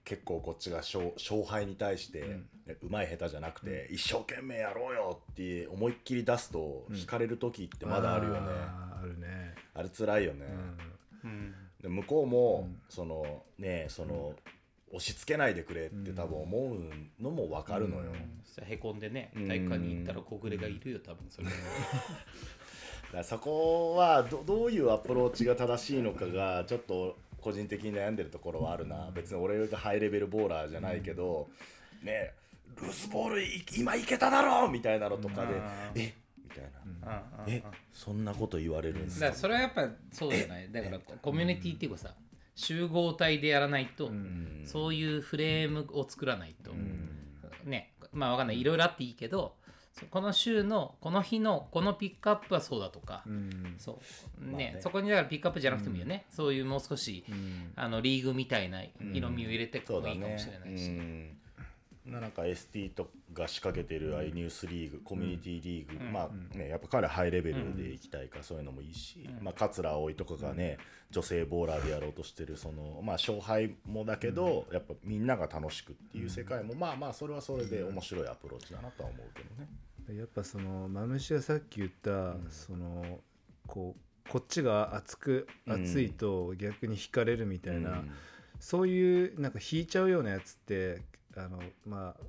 [0.05, 2.40] 結構こっちが勝勝敗に対して、
[2.82, 10.47] うまい下手じゃなくて、一生懸命やろうよって思いっきり出すと引かれる時ってまだあるよね、あるね、あれ辛いよね、
[11.24, 11.55] うん。
[11.82, 14.35] で向こうも、そのねその、
[14.91, 18.12] 押し付けないでくれって多分思うのも分かるのよ、
[18.45, 21.47] そしたらへこんでね体育館に行ったら小暮がいるよ多分それ。
[21.47, 21.57] だか
[23.19, 29.11] らそこはどどういうアプローチが正しいのかがちょっと個人的に悩んでるところはあるな。
[29.15, 31.49] 別に俺がハイレベルボーラーじゃないけど、
[32.03, 32.33] ね
[32.81, 35.55] ルースボールい今いけただろみたいなのとかで、
[35.95, 36.15] え？
[36.43, 36.65] みたい
[37.05, 37.45] な、うん。
[37.47, 37.53] うん。
[37.53, 37.62] え？
[37.93, 39.33] そんなこと言われるんですか？
[39.33, 40.71] それはやっぱそうじゃない？
[40.71, 42.15] だからコミュニティっていうかさ
[42.55, 44.10] 集合体でやらないと、
[44.64, 46.72] そういうフレームを作らないと、
[47.64, 47.93] ね。
[48.12, 48.60] まあわかんない。
[48.60, 49.55] いろいろあっていいけど
[49.93, 53.74] そこの週のこの日のこのピックアップはそうだとか、うん。
[53.78, 54.01] そ
[54.40, 54.44] う。
[54.44, 54.77] ね,、まあね。
[54.81, 57.24] そこにだからピックアップじゃなくてもいいよね、そういうもう少し、
[57.77, 58.82] あのリーグみたいな
[59.12, 61.40] 色味を入れてそうだもいいかもしれねないし、うん
[62.06, 70.78] なんか ST とが仕掛けてるああいうニュースリーグ、コミュニティリーグ、まあねやっぱ彼はハイレベルで行きたいからそういうのもいいし、まあ桂葵とかがね、
[71.10, 79.68] 女性ボーラーでやろうとしてるそのまあ勝敗もだけど、やっぱみんなが楽しくっていう世界も、まあまあそれはそれで面白いアプローチだなとは思うけどね。
[80.18, 83.20] やっぱそのマムシがさっき言った、その
[83.66, 84.01] こう
[84.31, 85.85] こっちが熱くうん。
[85.85, 88.10] 熱いと逆に惹かれるみたいな、うん。
[88.59, 91.02] そういうなんか引いちゃうようなやつって
[91.36, 92.23] あのまあ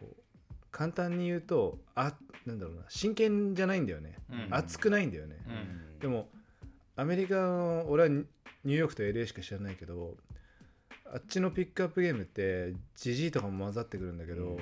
[0.00, 0.22] こう
[0.70, 2.12] 簡単に言うとあ
[2.44, 4.48] なんだろうな真剣じゃないんだよね、うん。
[4.50, 5.98] 熱くないんだよね、うん。
[5.98, 6.28] でも
[6.96, 8.24] アメリカの俺はニ
[8.64, 10.16] ニューヨークと LA しか知らないけど
[11.12, 14.58] あっちのピックアップゲームってジジイとかも混ざってくるんだけど、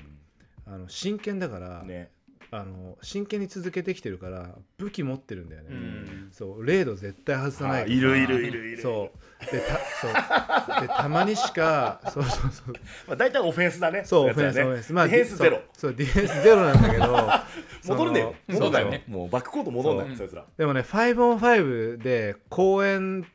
[0.66, 2.10] あの真剣だから、ね
[2.56, 6.28] あの真剣に続けてきてるから武器持ってるんだよね、うん。
[6.30, 8.82] そうレード絶対外さないあいるいるいるいる。
[8.82, 9.44] そう。
[9.50, 10.80] でたそう。
[10.82, 12.74] でたまにしか そうそうそう。
[13.08, 14.04] まあ、大体オフェンスだね。
[14.04, 14.92] そうオフェンス、ねオフェンス。
[14.92, 15.62] まあディフェンスゼロ。
[15.72, 17.28] そうディフェンスゼロなんだけど
[17.92, 18.20] 戻るね。
[18.20, 18.90] よ戻んないよ。
[18.90, 20.44] ねもうバックコート戻んないそいつら。
[20.56, 23.26] でもね 5on5 で公園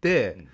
[0.00, 0.48] で、うん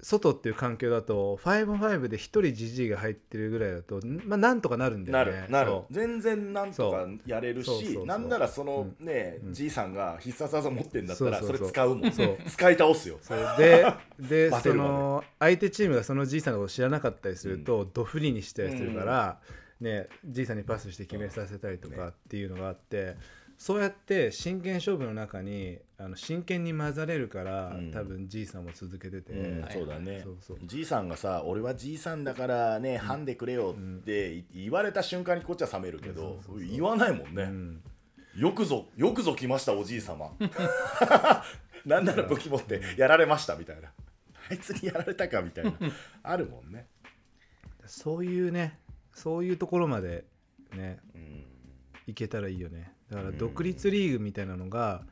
[0.00, 5.42] 外っていう環境だと 5on5 で1人じじいが入ってるぐらいだとまあなんとかなるんだなよね。
[5.46, 5.72] るなる。
[5.90, 9.52] 全然なんとかやれるしなんならそのねうん。
[9.52, 12.38] じいさんが必殺技持ってんだったらそれ使うもんそう。
[12.46, 13.18] 使い倒すよ。
[13.58, 13.86] で
[14.18, 19.40] でその相手チームがそのじいさんのこと知らなかったりすると、ドフリにしたりするから、
[19.80, 23.16] ね、じいさんにパスして決めさせたりとかっていうのがあって、
[23.56, 27.90] そうやって真剣勝負の中にあの真剣に混ざれるから、うん。
[27.90, 30.20] 多分じいさんも続けてて、うんはいそうだね。
[30.22, 30.58] そうそう。
[30.62, 36.38] じいさんがさ俺はじいさんだからねハンでくれよって言われた瞬間にこっちは冷めるけど
[36.70, 37.42] 言わないもんね。
[37.42, 37.82] うん。
[38.36, 40.30] よくぞよくぞ来ましたおじい様。
[41.84, 43.92] なんなら武器持ってやられましたみたいな。
[44.50, 45.72] あいつにやられたかみたいな。
[46.22, 46.86] あるもんね。
[47.86, 48.78] そういうね
[49.14, 50.26] そういうところまで
[50.76, 51.44] ねうん。
[52.06, 52.92] いけたらいいよね。
[53.10, 55.02] だから独立リーグみたいなのが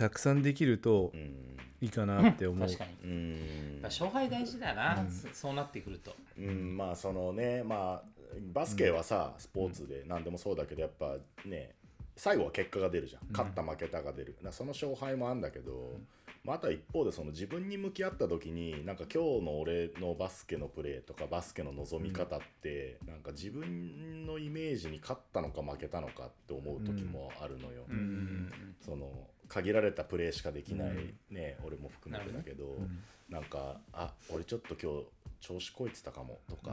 [0.00, 1.56] たくさんできるとうん。
[1.82, 3.10] いいかなって思う、確かに。
[3.10, 3.80] うん。
[3.82, 6.14] 勝敗大事だな、そそうなってくると。
[6.38, 8.08] うん、まあそのねまあ
[8.52, 11.16] バスケはさ、スポーツで何でもそうだけどやっぱ
[11.46, 11.72] ね
[12.16, 13.22] 最後は結果が出るじゃん。
[13.32, 15.98] 勝った負けたが出る、その勝敗もあるんだけど、
[16.44, 27.84] まあ、あとは一方でその自分に向き合った時になんか今日の俺のバスケのプレーとかバスケの望み方って、なんか自分のイメージに勝ったのか負けたのかって思う時もあるのよ。
[27.88, 28.74] うん。
[28.84, 29.06] その
[29.50, 31.14] 限られたプレーしかできない、うん。
[31.30, 33.02] ね俺も含めてだけど、ん。
[33.28, 35.06] なんかあ俺ちょっと今日
[35.40, 36.70] 調子こいてたかもとか、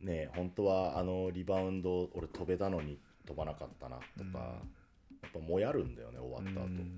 [0.00, 0.06] うん。
[0.06, 4.38] ね本当はあのリバウンド俺飛べたのに飛ばなかったなとか、
[5.22, 6.66] やっぱもやるんだよね終わった後。
[6.66, 6.90] うん。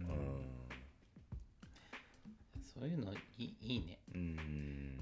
[2.62, 3.98] そういうのいいいいね。
[4.14, 4.96] うんうん。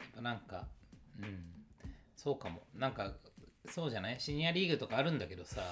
[0.00, 0.66] やっぱなんか
[1.18, 1.44] うん。
[2.16, 2.62] そうかも。
[2.74, 3.12] なんか
[3.68, 4.20] そうじゃない？
[4.20, 5.62] シニアリーグとかあるんだけどさ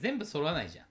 [0.00, 0.86] 全部揃わないじゃん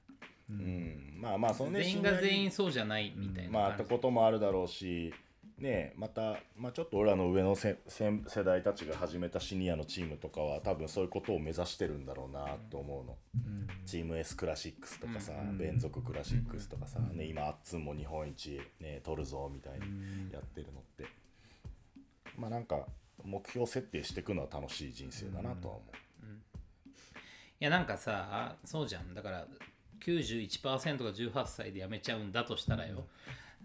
[0.60, 1.18] うん。
[1.22, 5.14] まあまあそのね全員が全員そうじゃないみたいなまああったこともあるだろうし
[5.60, 13.18] ねまた、まあ、ちょっと俺らの上のせせ世代たちが始めたシニアのチームとかは多分そういうことを目指してるんだろうなと思うの、
[13.86, 21.06] チーム S クラシックスとかさ、連続クラシックスとかさ、ね、今あっつんも日本一、ね、取るぞみたいにやってるのって、
[22.36, 22.88] まあなんか
[23.23, 25.95] 目標設定していくのは楽しい人生だなとは思う、
[27.60, 29.14] いやなんかさそうじゃん。
[29.14, 29.45] だから
[30.06, 33.06] 91%が18歳で辞めちゃうんだとしたらよ、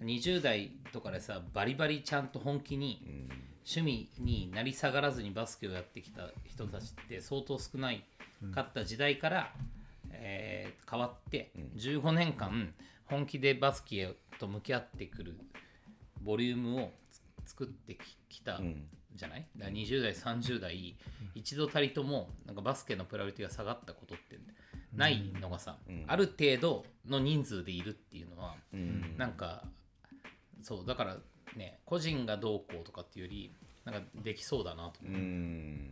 [0.03, 3.29] 20代とかでさバリバリちゃんと本気に
[3.69, 8.05] 趣味になり下がらずにバスケをやってきた人たちって相当少ない
[8.55, 9.53] かった時代から、
[10.13, 12.73] えー変わって15年間
[13.07, 15.35] 本気でバスケと向き合ってくる
[16.23, 16.93] ボリュームを
[17.45, 18.85] つ作ってききたん。
[19.17, 19.47] じゃない？
[19.57, 20.95] だから20代30代
[21.35, 24.39] 一度たりともなんかバスケのプライオリティが下がったことって
[24.97, 29.17] ないのがさ、ある程度の人数でいるっていうのは、ん。
[29.17, 29.65] なんか
[30.63, 31.17] そうだから
[31.57, 33.53] ね個人がどうこうとかっていうより
[33.85, 35.07] なんかできそうだなとう。
[35.07, 35.91] ーん。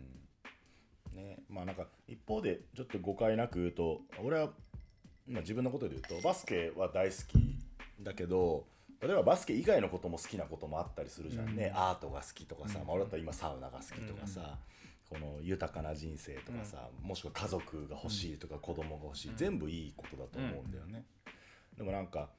[1.14, 4.50] ねまあなんか一方でちょっと誤解なく言うと俺は、
[5.28, 7.56] まあ、自分のことで言うとバスケは大好き
[8.02, 8.64] だけど
[9.00, 14.56] 例えばバスケ以外のことも好きなこともあったりするじゃんね、アートが好きとかさ、まあ、俺だったら今サウナが好きとかさ、
[15.08, 21.04] この豊かな人生とかさ、もしくは家族が欲しいとか子供が欲しい、全部いいことだと思うんだよね、
[21.76, 22.30] でもなんか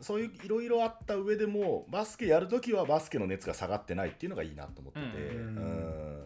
[0.00, 5.04] そういういろいろあった上でもバスケやるときはバスケの熱が下がってないっていうのがいいなと思ってて、
[5.36, 5.56] うん。
[5.56, 5.60] う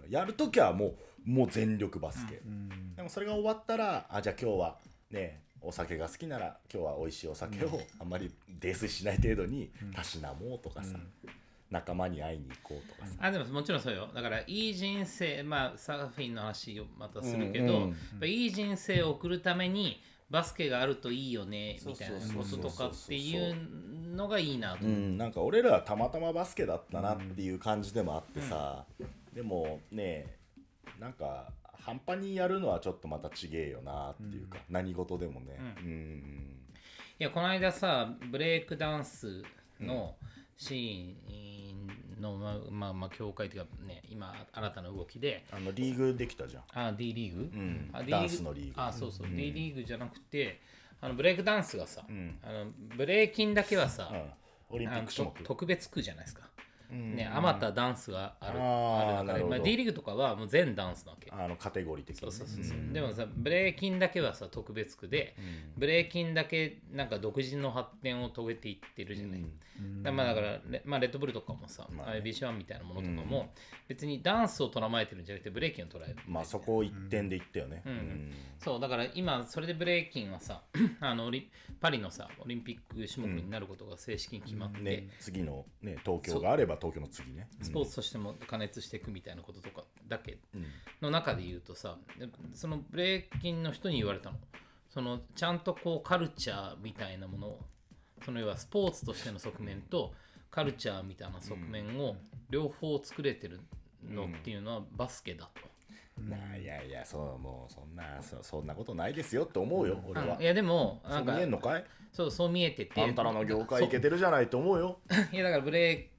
[0.09, 0.11] ん。
[0.11, 2.41] やるときはもうもう全力バスケ、
[2.97, 4.79] でもそれが終わったらあじゃあ今日は
[5.11, 10.97] ねお酒が好きなら今日は美味しいお酒をあんまり泥酔しない程度にたしなもうとかさ、
[11.71, 14.09] 仲間に会いに行こうとかさ、あでももちろんそうよ。
[14.15, 23.55] だからいい人生まあサーフィンの話をまたするけど、うんうんやっぱいい人生を送るためにバスケがあるといいよねみたいなこととかっていう
[24.15, 24.89] のがいいなとう。
[24.89, 28.85] ん、なんか俺らはたまたまバスケだったなっていう感じでもあってさ、
[29.33, 30.37] でもね
[30.99, 35.59] なんか半端にやるのはちょっとまたちげえよなっていうか、何事でもね。
[35.81, 36.57] うん。
[37.19, 39.43] いやこの間さブレイクダンス
[39.81, 40.17] の
[40.57, 41.56] シーン
[42.21, 45.45] の、まあまあまあ協会というかね今新たな動きで。
[45.51, 46.63] あのリーグできたじゃん。
[46.89, 47.91] あ D リーグ、ん。
[47.93, 48.73] あ D ダンスのリーグ。
[48.77, 50.61] あそうそう、D リーグじゃなくて
[51.01, 52.39] あのブレイクダンスがさ、ん。
[52.43, 52.67] あの
[52.97, 54.17] ブレイキンだけはさ、う
[54.75, 55.39] ん、オリンピック種目。
[55.39, 56.46] と特別区じゃないですか、
[56.91, 61.31] ねあまたダンスがあるある中で、まあ、D リーグとかはもう全ダンスなわけ。
[61.31, 62.27] あのカテゴリー的に。
[62.27, 65.37] ねそうそうそうそう、でもさブレイキンだけはさ特別区で、
[65.77, 69.45] ブレイキンだけなんか独自の発展を遂げていってるじゃない、
[70.03, 72.21] だまあだからレ,、まあ、レッドブルとかもさ、まあね。
[72.21, 73.51] IBC1 みたいなものとかも、
[73.89, 76.17] 別にダンスを捉まえてるんじゃなくてブレイキンを捉える。
[76.27, 78.33] まあそこを一点で言ったよね、うん。
[78.59, 80.63] そうだから今それでブレイキンはさ
[81.01, 81.31] あの
[81.81, 87.49] パリのさオリンピック種目になることが正式に決まって、ね、次の、ね、東京があれば東京の次ね。
[87.63, 90.39] スポーツとしても加熱していくみたいなこととかだけ。
[91.01, 94.39] の中で言うとさでそのブレイキンの人に言われたの。
[94.89, 97.61] そのちゃんとこうカルチャーみたいなものを
[98.25, 100.15] その要はスポーツとしての側面と
[100.51, 102.17] カルチャーみたいな側面を
[102.49, 103.61] 両方作れてる
[104.09, 105.77] のっていうのはバスケだと。
[106.19, 110.39] ないやいやそうもうそんなそそんなことないですよって思うよ俺は。
[110.39, 111.85] あいやでもなか見えんのかい？
[112.11, 113.03] そうそう見えてて。
[113.03, 114.99] あんたらの業界いけてるじゃないと思うよ。
[115.31, 116.16] いやだからブレイ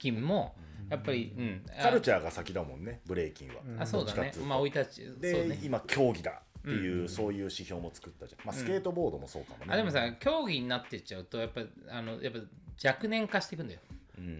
[0.00, 0.56] キンも
[0.90, 4.32] やっぱり、うん、あカルチャーが先だもんねブレイキンは、あそうだね。
[4.44, 5.60] まあ生い立ちそうで、ね。
[5.62, 11.60] 今競技だっていう、そういう指標も作ったじゃん、まあ、スケートボードもそうかもね、あでもさ競技になってっちゃうとやっぱ
[11.90, 12.40] あのやっぱ
[12.88, 13.80] 若年化していくんだよ、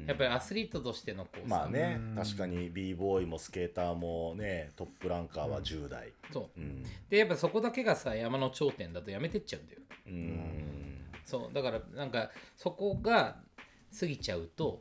[0.07, 6.61] やっぱりアスリートとしてのこうさまあね確かに b ボーイもスケーターもねトップランカーは10代そう。
[6.61, 6.83] うん。
[7.09, 9.81] でやっぱそこだけがさ山の頂点だとやめてっちゃうんだよ。
[10.07, 11.05] うん。
[11.25, 11.55] そう。
[11.55, 13.37] だからなんかそこが
[13.99, 14.79] 過ぎちゃうと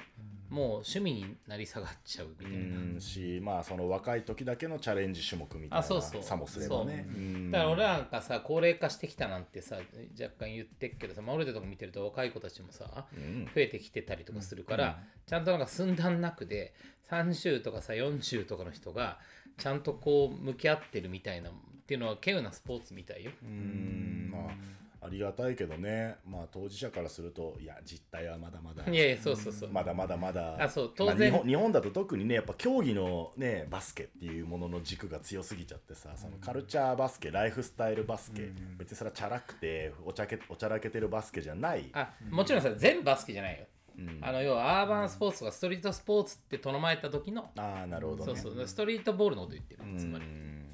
[0.50, 2.62] もう趣味になり下がっちゃうみたいな、う
[2.98, 6.24] んしまあその若い時だけのチャレンジ種目みたいなあそうそう。
[6.24, 7.06] さもすればね。
[7.52, 9.78] だから俺らがさ高齢化してきたなんてさ
[10.20, 12.86] 若干言ってっけどさ、まあ、俺らとか見てると若い子たちもさ、
[13.16, 13.46] ん。
[13.46, 16.74] 増えてきてたりとかするから、ちゃんとなんか寸断なくで
[17.10, 19.20] 30とかさ40とかの人が
[19.58, 21.54] ちゃんとこう向き合ってるみたいなっ
[21.86, 23.32] ていうのは稀有なスポーツみたいよ。
[23.44, 24.30] うん。
[24.32, 24.42] まあ
[25.02, 26.18] ありがたいけどね。
[26.30, 29.70] まあ当事者からするといや実態はまだまだいやいやそうそうそう。
[29.72, 31.32] まだまだまだあそう当まあ然。
[31.32, 41.90] 日本日本だと特にねやっぱ競技のねバスケっていうものの軸が強すぎちゃってさそのカルチャーバスケライフスタイルバスケ、別にそれはチャラくておちゃけおちゃらけてるバスケじゃない。
[41.94, 43.66] あもちろんさ全部バスケじゃないよ。
[44.22, 48.36] あの要はアーバンスポーツとかストリートスポーツって唱えた時の、ああなるほどね。
[48.40, 50.26] そうそうストリートボールのこと言ってる、つまり。
[50.26, 50.66] うん。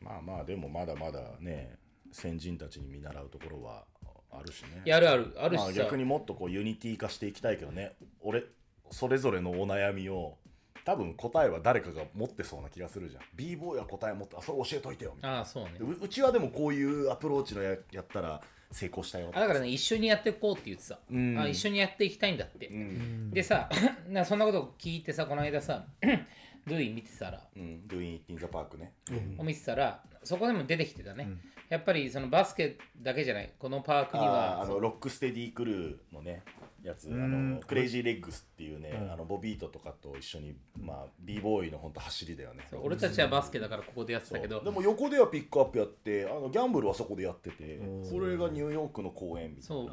[0.00, 1.76] まあまあでもまだまだね
[2.12, 3.84] 先人たちに見習うところは
[4.30, 4.82] あるしね。
[4.84, 7.96] やるあるあるしまあ、さ、逆にもっとこう unity 化していきたいけどね。
[8.20, 8.44] 俺
[8.90, 10.38] それぞれのお悩みを
[10.84, 13.22] 多分答えは誰かが持ってそうな気がするじゃん。
[13.34, 15.38] B ボーイは答え持ってあそれ教えといてよみたいな。
[15.38, 15.72] ああそうね。
[15.78, 15.84] で。
[15.84, 18.40] ううちはでもこういうアプローチのややったら
[18.72, 21.38] 成功したよあだからね一緒にやっていこうって言ってさ、ん。
[21.38, 23.68] あ一緒にやっていきたいんだって、うん、でさ
[24.08, 25.86] なそんなことを聞いてさこの間さ
[26.66, 28.92] ドゥイ見てたら、うん、 Doin' It in the Park ね、
[29.38, 31.26] を見てたらそこでも出てきてたね、
[31.70, 33.52] やっぱりそのバスケだけじゃない？
[33.56, 36.42] このパークにあはーあの Rock Steady Crew のね
[36.82, 37.08] やつ。
[37.08, 42.66] あのクレイジーレッグスっていうね、あのボビートとかと一緒にまあ b ボーイの本当走りだよね。
[42.82, 44.60] 俺たちはバスケだからここでやってたけど。
[44.64, 49.86] でも横ではピックアップやってあのギャンブルはそこでやっててそれがニューヨークの公演みたいそう。
[49.86, 49.92] な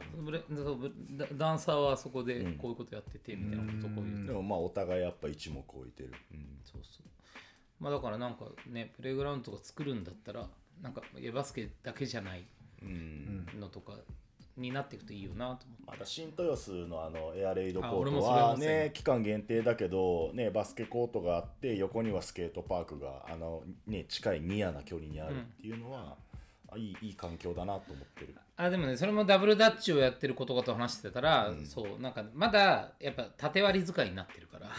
[0.49, 6.57] そうブダダンサーはそこでこういうことやっててみたいなことをこう言ってでもまあお互いやっぱ一目置いてる、うん。
[6.65, 7.07] そうそう。
[7.79, 10.47] まあだからなんかねプレイグラウンドとか作るんだったら
[10.81, 12.45] なんかいやバスケだけじゃない
[13.59, 13.93] のとか
[14.55, 15.83] になっていくといいよなと思って。
[15.87, 26.15] また新豊洲のあのエアレイドコートははね期間限定だけどねバスケコートがあって横にはスケートパークがあのね近いニアな距離にあるっていうのは、
[26.71, 34.71] あいいいい環境だなと思ってるあでもねそれもダブルダッチをやってる子とかと話してたら、そうなんかまだやっぱ縦割り使いになってるから、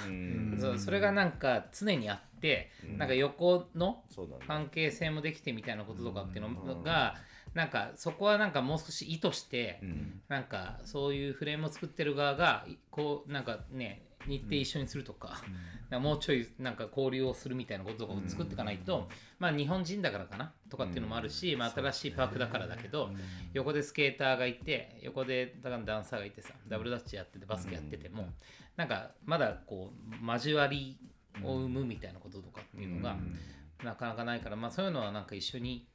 [0.61, 4.03] そうそれがなんか常にあって、なんか横の
[4.49, 7.15] 関係性もできてみたいなこととかっていうのが、
[7.55, 9.81] なんかそこはなんかもう少し意図して、
[10.29, 15.43] なんかそういうフレームを作ってる側がいこうなんかね日程一緒にするとか,、
[15.91, 19.09] もうちょいなんか交流をするみたいなこととかを作っていかないと、
[19.39, 23.11] まあ日本人だからかなとかっていうのもあるし、まあ、新しいパークだからだけど、
[23.53, 28.29] 横でスケーターがいて横でだからダンサーがいてさダブルダッチやっててバスケやってても、
[28.77, 29.93] なんかまだこ
[30.23, 30.99] う交わり
[31.43, 33.17] を生むみたいなこととかっていうのが、
[33.83, 35.87] なかなかないから、まあ、そういうのはなんか一緒に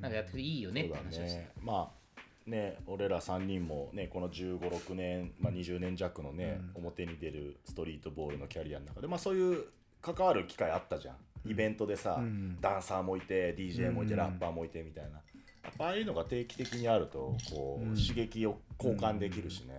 [0.00, 1.38] なんかやってていいよねって話をして。
[1.38, 1.50] ね。
[1.60, 2.05] まあ
[2.46, 9.66] ね俺ら3人もねこの1 5 6年、まあ、20年弱のね、表に出るストリートボールのキャリアの中でまあそういう
[10.00, 11.16] 関わる機会あったじゃん。
[11.48, 12.60] イベントでさ、ん。
[12.60, 15.10] ダンサーもいて DJ もいて、ラッパーもいてみたいな。
[15.10, 19.74] やっぱああいうのが定期的にあるとこう、刺激を交換できるしね、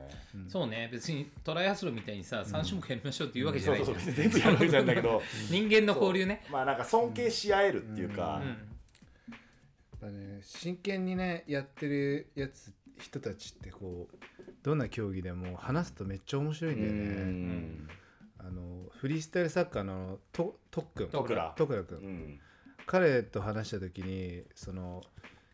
[0.50, 0.90] そうね。
[0.92, 4.04] 別にトライアスロンみたいにさ、3種目やりましょうっていうわけじゃないじゃんそう。
[4.04, 5.22] そう別に全部やるわけじゃないんだけど。
[5.50, 6.44] 人間の交流ね。
[6.52, 8.42] まあなんか尊敬し合えるっていうか、
[10.00, 14.18] ぱね真剣にねやってるやつ人たちってこう
[14.64, 17.90] どんな競技でも話すとめっちゃ面白いんだよね、うん。
[18.40, 18.62] あの
[19.00, 22.40] フリースタイルサッカーのととっくんと徳良徳良くん、うん。
[22.86, 25.04] 彼と話した時にその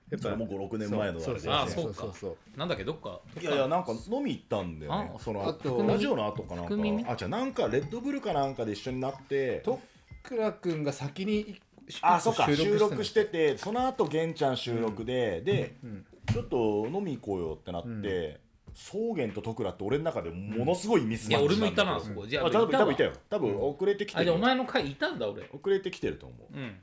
[0.10, 1.50] やっぱも5 6年前のあれで。
[1.50, 2.02] あそうそうか。
[2.02, 2.58] そうそう。
[2.58, 5.12] なんだっけどっかいやいやなんか飲み行ったんだよね。
[5.16, 7.12] あそのあとラジオの後かなんか。
[7.12, 9.64] あじゃあなんかレッドブルかなんかで一緒になって。
[9.66, 11.60] 徳良くんが先に
[12.02, 12.48] あそっか。
[12.56, 18.40] 収録してててその後玄ちゃん収録で、で、んちょっと飲み行こうよってなって、
[18.74, 22.26] 草原と徳良って俺の中でものすごいミスマッいや俺もいたなそこ。
[22.26, 25.44] じゃああ多分多分いたわよ多分遅れてきてあじゃあるお前の回いたんだ俺。
[25.54, 26.58] 遅れてきてると思う。
[26.58, 26.76] うん。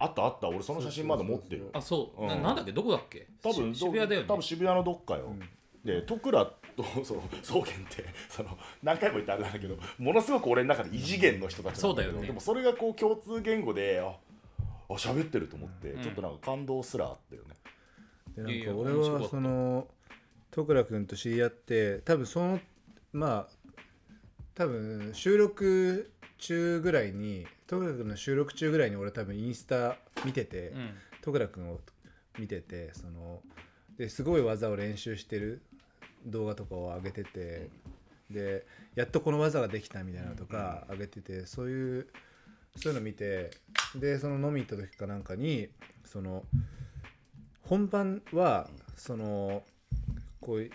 [0.00, 1.70] あったあった俺その写真まだ持ってる。
[1.72, 2.28] あそう、うん。
[2.28, 2.72] ななんだっけ？
[2.72, 3.26] どこだっけ？
[3.42, 4.28] 多分し渋谷だよね。
[4.28, 5.32] 多分渋谷のどっかよ、
[5.84, 6.44] で徳良
[6.76, 12.26] と その草原ってその何回も言ったあれなんだけどものすごく俺の中で異次元の人たちそうだよね。
[12.28, 14.16] でもそれがこう共通言語であ
[14.88, 16.02] あ喋ってると思って、うん。
[16.02, 17.54] ちょっとなんか感動すらあったよね、
[18.36, 19.86] でないんか俺はその
[20.50, 22.60] 徳良君と知り合って多分その
[23.12, 23.70] まあ
[24.54, 30.90] 多分収録中ぐらいに徳良君の収録中ぐらいに俺多分インスタ見てて、うん。
[31.22, 31.80] 徳良君を
[32.38, 33.42] 見ててその
[33.98, 35.60] ですごい技を練習してる
[36.24, 37.68] 動画とかを上げてて
[38.30, 42.06] でやっとこの技ができたみたいなのとか上げててそういう
[42.76, 43.50] そういうの見て
[43.94, 45.68] でその飲み行った時かなんかに
[46.04, 46.44] その
[47.62, 49.62] 本番はその
[50.40, 50.70] こう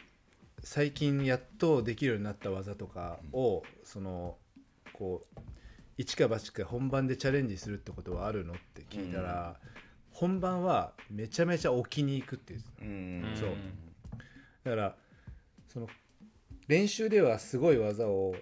[0.64, 4.38] 最近やっとできるようになった技とかをその
[4.94, 5.40] こう
[5.98, 9.58] 一か八か本番でチャレンジするってことはあるのって聞いたら、
[10.12, 12.92] 本番はめちゃめちゃ置きに行くって言う。
[13.32, 13.36] ん。
[13.36, 13.50] そう。
[14.64, 14.96] だから
[15.68, 15.88] その
[16.68, 18.36] 練習ではすごい技を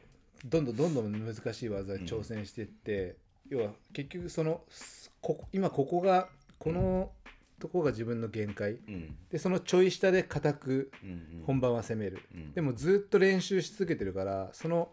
[0.46, 3.18] どんどんどんどん難しい技に挑戦していって、
[3.52, 4.62] 要は結局その
[5.22, 7.12] ここ今ここがこの
[7.60, 8.80] とこが自分の限界。
[8.88, 9.16] うん。
[9.30, 12.54] でそのちょい下で固くうん本番は攻める、うん。
[12.54, 14.90] でもずっと練習し続けてるからその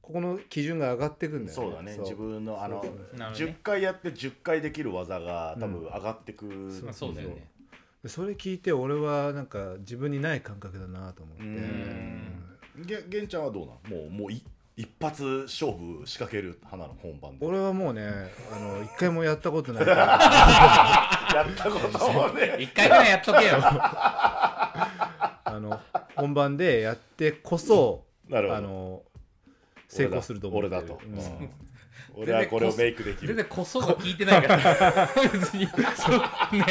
[0.00, 1.66] ここの基準が上がってくんだよね。
[1.66, 1.98] そうだね。
[1.98, 2.90] 自分のあのね。
[3.12, 6.44] 10回やって10回できる技が多分上がってく、
[6.84, 7.48] まあそうだよね。
[8.04, 11.42] でそれ聞いて俺はなんか自分にない感覚だなと思って。
[11.42, 12.46] うん。
[12.86, 14.00] げげんちゃんはどうなん？
[14.00, 14.44] もうもうい
[14.76, 17.46] 一発勝負仕掛ける派なの本番で。
[17.46, 18.02] 俺はもうね
[18.52, 19.84] あの一回もやったことない。
[19.86, 20.02] か ら
[21.34, 22.56] やったこともね。
[22.60, 23.56] 一回ぐらいやっとけよ。
[23.62, 25.80] あの
[26.14, 29.02] 本番でやってこそあの
[29.88, 30.76] 成功すると思ってる。
[30.76, 31.00] 俺だと、
[32.18, 33.28] 俺はこれをメイクできる。
[33.28, 35.08] 全然こそが聞いてないから。
[35.32, 35.66] 別に。
[35.66, 36.56] そう。
[36.56, 36.64] ね。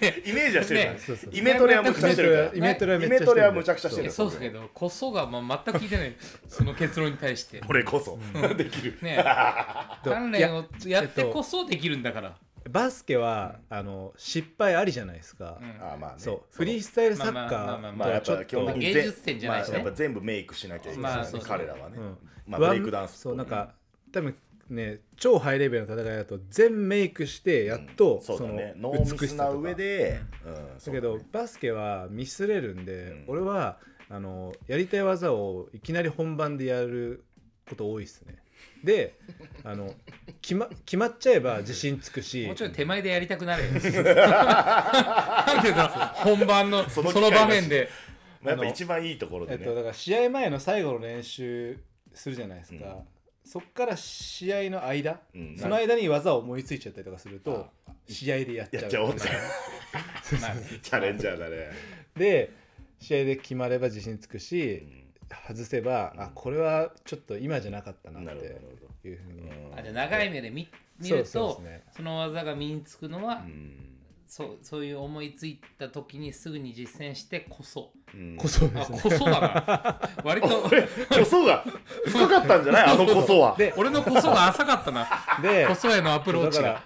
[0.00, 0.22] ね。
[0.26, 0.80] イメージはしてる。
[0.80, 0.98] から、ね。
[1.32, 2.54] イメトレはむちゃくちゃしてるから。
[2.54, 4.10] イメトレはイメトレはむちゃくちゃしてる。
[4.10, 6.14] そうだけどこそがまあ全く聞いてない。
[6.46, 7.62] その結論に対して。
[7.66, 8.18] 俺こそ、
[8.54, 8.98] できる。
[9.00, 9.16] ね。
[10.04, 12.36] 鍛錬をやってえっとこそできるんだから。
[12.68, 15.70] バスケはあの失敗ありじゃないですか、うん。
[15.80, 16.16] あーまあね。
[16.18, 16.42] そう。
[16.50, 18.08] フリースタイルサッまあまあまあまあ。
[18.08, 19.72] カーとちょっとぱ基本的に芸術点じゃないしね。
[19.72, 22.18] まあやっぱ全部メイクしなきゃいけない、まあそうそう彼らはね、うん。
[22.46, 23.74] まあ、ブレイクダンスそうなんか
[24.12, 24.36] 多分
[24.70, 28.74] ね超ハイレベルな戦いだと全メイクしてやっと、そうだね。
[28.76, 29.52] のノーミ美しさとか。
[29.52, 31.24] スな上で、うんだけど、ね。
[31.32, 33.24] バスケはミスれるんで、うん。
[33.28, 33.78] 俺は
[34.08, 37.24] あのやりたい技をいきなり本番でやる
[37.68, 38.36] こと多いですね。
[38.84, 39.18] で
[39.64, 39.92] あの
[40.40, 42.46] 決ま決まっちゃえば自信つくし。
[42.46, 43.64] もうちょい手前でやりたくなる
[46.14, 47.88] 本番のその場面で。
[48.42, 51.78] まあ、やっぱ一番いいところでね、えっと、だから試合前の最後の練習
[52.14, 53.15] するじゃないですか、うん
[53.46, 57.68] そっから試合の間、うんその間に技を思いついちゃったりとかすると
[58.08, 58.82] 試合でやっちゃう。
[58.82, 59.20] やっちゃおうって
[60.40, 61.70] まあチャレンジャーだね、
[62.16, 62.52] で
[62.98, 65.02] 試合で決まれば自信つくし、うん。
[65.48, 69.08] 外せば、あこれはちょっと今じゃなかったなっなるほどなるてほど。
[69.08, 69.78] いうふうに、うん。
[69.78, 70.68] あじゃあ長い目で見
[71.00, 71.24] 見ると
[71.56, 71.84] そね。
[71.96, 73.95] その技が身につくのは、うん
[74.28, 77.92] そうそういう思いついた時にすぐに実践してこそ。
[78.12, 78.36] うん。
[78.38, 79.00] あこそですね。
[79.02, 80.00] こそだな。
[80.24, 80.48] 割と。
[80.48, 80.70] こ
[81.24, 81.64] そが
[82.06, 82.84] 深かったんじゃない？
[82.86, 83.54] あのこそは。
[83.56, 85.06] で俺のこそが浅かったな。
[85.42, 86.82] でこそへのアプローチが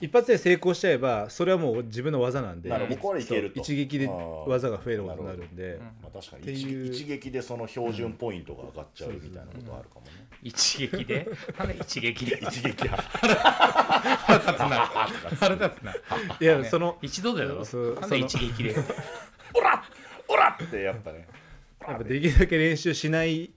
[0.00, 3.00] 一発で成功しちゃえばそれはもう自分の技なんでなるほど。
[3.00, 3.60] これいけると。
[3.60, 4.08] 一撃で
[4.46, 6.52] 技が増えることになるんでまあ、確かに。
[6.52, 10.12] 一一撃でその標準ポイントが上がっちゃうみたいなことあるかもね、
[10.42, 11.28] 一撃で？
[11.58, 12.38] なんで一撃で？
[12.42, 14.66] 一撃は腹立つな。
[15.38, 15.94] 腹立つな。
[16.40, 18.74] いやその一度でだろそうなんで一撃で？
[19.54, 19.84] オラ
[20.28, 21.28] オラってやっぱね。
[21.86, 23.50] やっぱできるだけ練習しない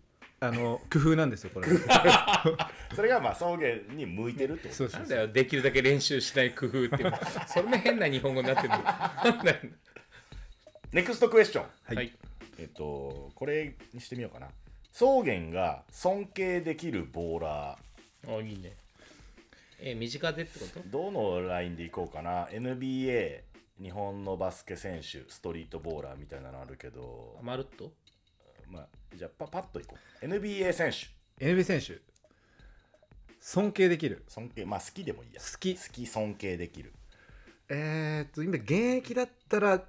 [0.47, 1.67] あの工夫なんですよこれ。
[2.95, 4.75] それがまあ草原に向いてるってこと。
[4.75, 6.97] そうそうなんだよできるだけ練習しない工夫って
[7.47, 8.73] それも変な日本語になってる
[10.91, 11.65] ネクストクエスチョン。
[11.85, 11.95] はい。
[11.95, 12.13] はい。
[12.59, 14.49] えっとこれにしてみようかな。
[14.93, 17.79] 草原が尊敬できるボーラ
[18.27, 18.75] おいいね。
[19.79, 20.79] え身近でってこと？
[20.81, 22.45] ーどのラインでいこうかな。
[22.47, 23.41] NBA
[23.81, 27.39] 日本のバスケ選手ストリートボーラーみたいなのあるけど。
[27.41, 27.91] まるっと？
[28.67, 30.25] まあじゃあパパッといこう。
[30.25, 31.45] NBA 選手。
[31.45, 32.01] NBA 選手。
[33.39, 34.23] 尊敬できる。
[34.27, 35.41] 尊敬まあ好きでもいいや。
[35.41, 35.75] 好き。
[35.75, 36.93] 好き尊敬できる。
[37.69, 39.81] えー、っと今現役だったら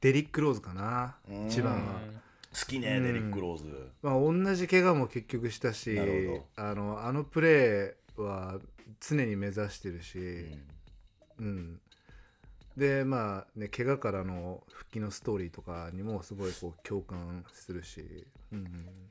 [0.00, 1.16] デリック・ローズかな。
[1.28, 2.00] うん一番は、
[2.52, 3.02] 好きね、うん。
[3.04, 3.90] デリック・ローズ。
[4.02, 5.98] まあ、同じ怪我も結局したし
[6.56, 8.58] あのあのプレーは
[9.00, 10.18] 常に目指してるし、
[11.38, 11.46] うん。
[11.46, 11.80] うん
[12.76, 18.66] でまあね怪我からの復帰のストーリーとかにもすごいこう共感するし、うん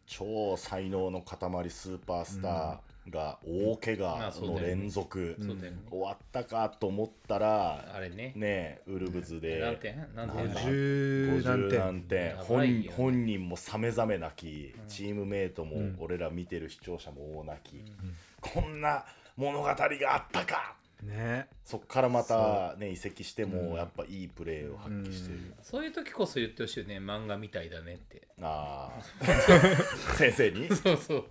[0.06, 5.78] 超才能の塊スーパースターが大怪ま我の連続、そうだよね。
[5.90, 8.34] 終わったかと思ったらあれね。
[8.36, 12.36] ねウルブズで何点何点なんだ？50何50点。
[12.38, 17.86] 本本人もさめざめ泣き、チームメイトも、俺ら見てる視聴者も大泣き、
[18.42, 19.06] こんな
[19.38, 21.48] 物語があったかね。
[21.64, 26.98] そっからまたね移籍してもやっぱいいプレーを発揮してる、そういう時こそ言ってほしいよね。
[27.00, 28.28] 漫画みたいだねって。
[28.42, 29.04] ああ
[30.16, 30.68] 先生に？
[30.76, 31.26] そうそう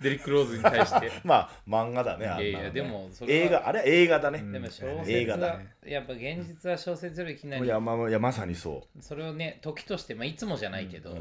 [0.00, 1.10] デリック・ローズに対して。
[1.24, 11.20] まあ漫画だねいやいやでもそれは映画あれは映画だね、でも小説映画だはやっぱ現実は小説よりいきないりやまあいやまさにそそれをね時としてまあいつもじゃないけど、う、うん、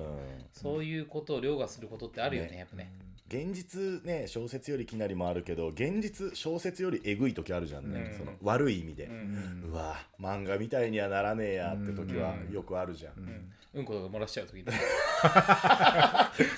[0.52, 2.58] そういうことを凌駕することってあるよねね。
[2.60, 2.92] やっぱね。
[3.28, 8.18] 現実ね小説よりきなりもあるけど現実小説よりえぐい時あるじゃんね、うん。
[8.18, 14.64] その悪い意味で、ううんわ漫画みたいにはならねえやって時はよくあるじゃん、うんうんことか漏らしちゃう時に。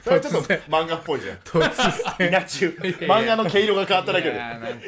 [0.03, 1.37] それはちょっと漫画っぽいじゃん。
[1.39, 1.59] 突
[2.17, 2.29] 然。
[2.29, 2.69] 稲中。
[3.05, 4.39] 漫画の毛色が変わっただけで。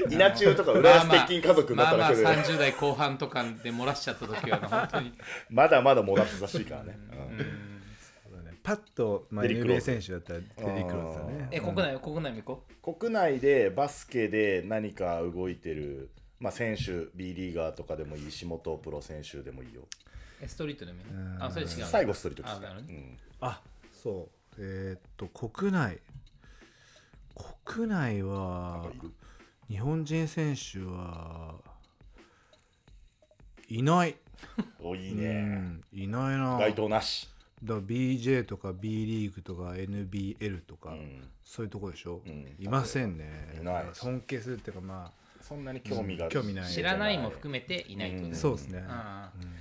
[0.09, 5.13] 稲中とか浦安鉄筋家族になまあまあっただけで、30代後半とかで漏らしちゃった時は本当に。
[5.49, 7.63] まだまだもらってたしいからね、うん。
[8.63, 10.45] パッと、まあ、デリックロー NBA ズ選手だったらデ
[10.79, 11.47] リック・ローズだね。
[11.51, 16.09] え国内国内も行こ国内でバスケで何か動いてる、
[16.39, 19.81] まあ、選手 B リーガーとかでもいいし元プロ選手でもいいよ。
[19.81, 19.85] う
[20.43, 21.07] えストリートでもいい？
[21.09, 21.43] うん。
[21.43, 21.69] あそれ違う。
[21.85, 22.87] 最後ストリート来たあなるほど。
[22.87, 23.47] ねうん。
[23.47, 23.61] あ
[23.91, 24.55] そう。
[24.59, 25.99] えーっと国内。
[27.65, 29.11] 国内なんはかいる？
[29.69, 31.55] 日本人選手は
[33.69, 34.15] いない。
[34.79, 36.57] おいいうねね、いないな。
[36.59, 37.29] 該当なし、
[37.63, 41.23] だから BJ とか B リーグとか NBL とか、うん。
[41.45, 42.55] そういうとこでしょ、うん。
[42.59, 43.57] いませんね。
[43.59, 43.85] いない。
[43.93, 45.11] 尊敬するっていうかま
[45.47, 46.71] そんなに興味が、うん興味ない。
[46.71, 48.33] 知らないも含めていないと。
[48.33, 48.83] そうですね、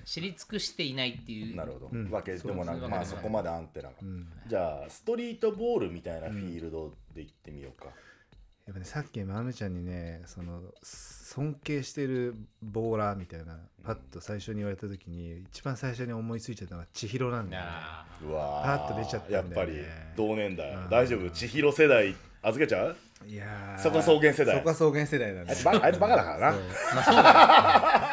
[0.04, 1.56] 知り尽くしていないっていう。
[1.56, 2.10] なるほど、うん。
[2.10, 4.26] わけでもなんかそうそうまあそこまでアンテナが、うん。
[4.46, 17.68] じゃあストリートボールみたいなフィールドで行ってみようか、やっぱねさっきまむちゃんにねその尊敬してるボーラーみたいなパッと最初に言われた時に一番最初に思いついちゃったのが千尋なんだよね。
[17.70, 19.56] あうわパッと出ちゃったんだよね。
[19.56, 19.78] やっぱり
[20.16, 20.90] 同年代、うん。
[20.90, 21.28] 大丈夫。
[21.30, 22.96] 千尋世代預けちゃう？
[23.26, 23.82] いやー。
[23.82, 24.56] そこは草原世代。
[24.56, 26.52] そこは草原世代なんであいつバあいつバカだからな。
[26.52, 26.62] そう。
[26.62, 26.64] あ
[26.94, 27.00] ま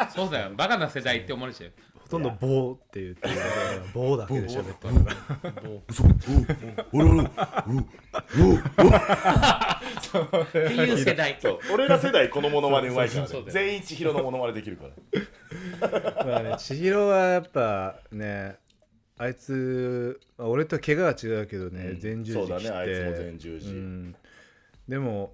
[0.01, 0.29] あそうだよ。
[0.29, 0.51] そうだよ。
[0.55, 3.27] バカな世代って思われちゃうほとんど棒って言って
[3.93, 5.15] 棒だけで喋ってるから。
[5.87, 7.23] 嘘おおおお
[10.41, 11.37] っていう世代。
[11.41, 11.59] そう。
[11.73, 14.85] 俺ら世代このモノマネうまいから、全員千尋のモノマネできるか
[15.81, 16.25] ら。
[16.25, 18.57] まあね千尋はやっぱね
[19.19, 22.01] あいつまあ俺と怪我は違うけどね、うん。
[22.01, 23.69] 前十字そうだねあいつも前十字。
[23.69, 24.15] うん。
[24.87, 25.33] でも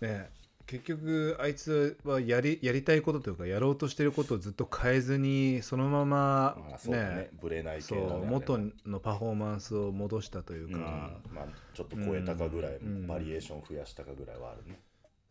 [0.00, 0.28] ね
[0.66, 6.92] 結局あいつはやりやりたいことというかやろうとしてることをずっと変えずにそのままね。
[6.92, 10.72] ねブレない系そうだね元のパフォーマンスを戻したといううん。
[10.72, 13.06] か、まあちょっと超えたかぐらい、うん。
[13.06, 14.80] バリエーション増やしたかぐらいはあるね。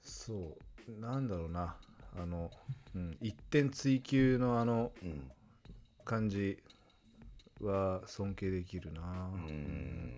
[0.02, 0.56] そ
[0.88, 1.02] う。
[1.02, 1.76] なんだろうな。
[2.16, 2.50] あの、
[2.96, 5.30] うん、一点追求のあのうん。
[6.06, 6.62] 感じ
[7.66, 9.06] は尊敬できるな、う
[9.52, 10.14] ん。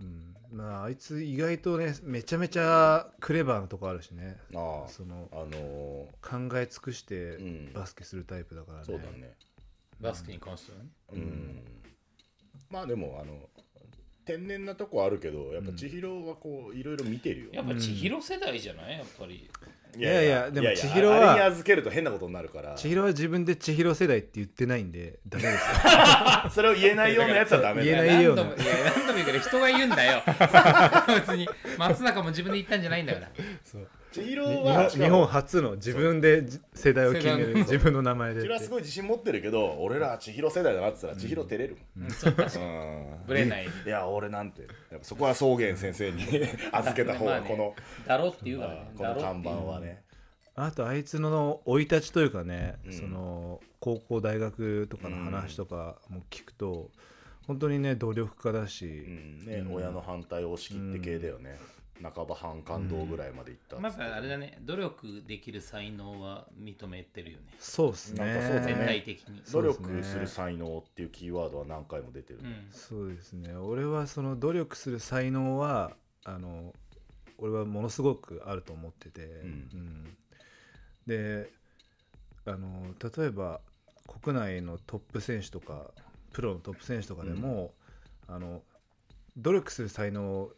[0.00, 0.36] うん。
[0.52, 4.38] まああいつ意外とねめちゃめちゃクレバーなとこあるしね。
[4.54, 4.88] ああ。
[4.88, 7.72] そのあのー考え尽くしてうん。
[7.72, 9.34] バスケするタイプだからね、そうだね。
[10.00, 10.90] バスケに関してはね。
[11.12, 11.62] うん。
[12.70, 13.48] まあでもあの
[14.24, 18.92] 天然なとこあるけどやっぱ千尋はこういろいろ見てるよ、やっぱ千尋世代じゃない？
[18.98, 19.50] やっぱり
[19.96, 22.74] いやいやでも千尋はあれに預けると変なことになるから。
[22.76, 25.60] 千尋は自分で千尋世代って言ってないんでダメですよ。
[26.50, 28.42] それを言えないようなやつはダメだ言えよないような。
[28.44, 30.22] 何度もいや何度も言うけど人が言うんだよ。
[31.08, 33.28] 別に松坂も自分で言ったんじゃないんだから
[34.12, 42.44] 千尋は日本初の自分でじ世代を決める 自分の名前で千尋はすごい自信持ってるけど俺ら千尋世代だなって言ったら千尋照れるもん、そうか。
[42.44, 43.26] うん。
[43.26, 43.66] ぶれない。
[43.66, 46.22] いや俺なんてやっぱそこは草原先生に
[46.72, 47.74] 預けた方がこの、
[48.06, 48.90] だろって言うからね。
[48.96, 50.02] この看板はね。
[50.54, 52.92] あとあいつの生い立ちというかね、うん。
[52.92, 56.90] その高校大学とかの話とかも聞くと、
[57.46, 59.46] 本当にね努力家だし、うん。
[59.46, 61.58] ねうん親の反対を押し切って系だよね、
[62.02, 63.82] 半ば半感動ぐらいまでいったっつって。
[63.82, 64.58] まずあれだね。
[64.62, 67.44] 努力できる才能は認めてるよね。
[67.58, 68.24] そうっすね。
[68.24, 69.42] なんかそう全体的に。
[69.52, 72.66] 努力する才能っていうキーワードは何回も出てる、うん。
[72.70, 73.54] そうですね。
[73.54, 75.92] 俺はその努力する才能は
[76.24, 76.74] あの
[77.38, 80.16] 俺はものすごくあると思ってて、ん。
[81.06, 81.50] で
[82.44, 83.60] あの例えば
[84.22, 85.90] 国内のトップ選手とか
[86.32, 87.72] プロのトップ選手とかでも、
[88.26, 88.62] あの
[89.36, 90.50] 努力する才能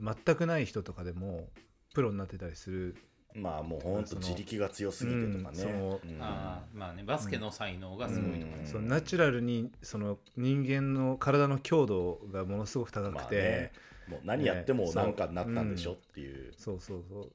[0.00, 1.48] 全くない人とかでも
[1.94, 2.96] プロになってたりする
[3.34, 6.20] まあもうほんと自力が強すぎてとかね、うんそのうん。
[6.20, 8.58] ああまあねバスケの才能がすごいとかね。
[8.60, 8.66] うん。
[8.66, 13.72] そのナチュラルにその人間の体の強度がものすごく高まくて、
[14.08, 17.30] あねもう何やってもね何かになったんでしょっていう、そうそうそう。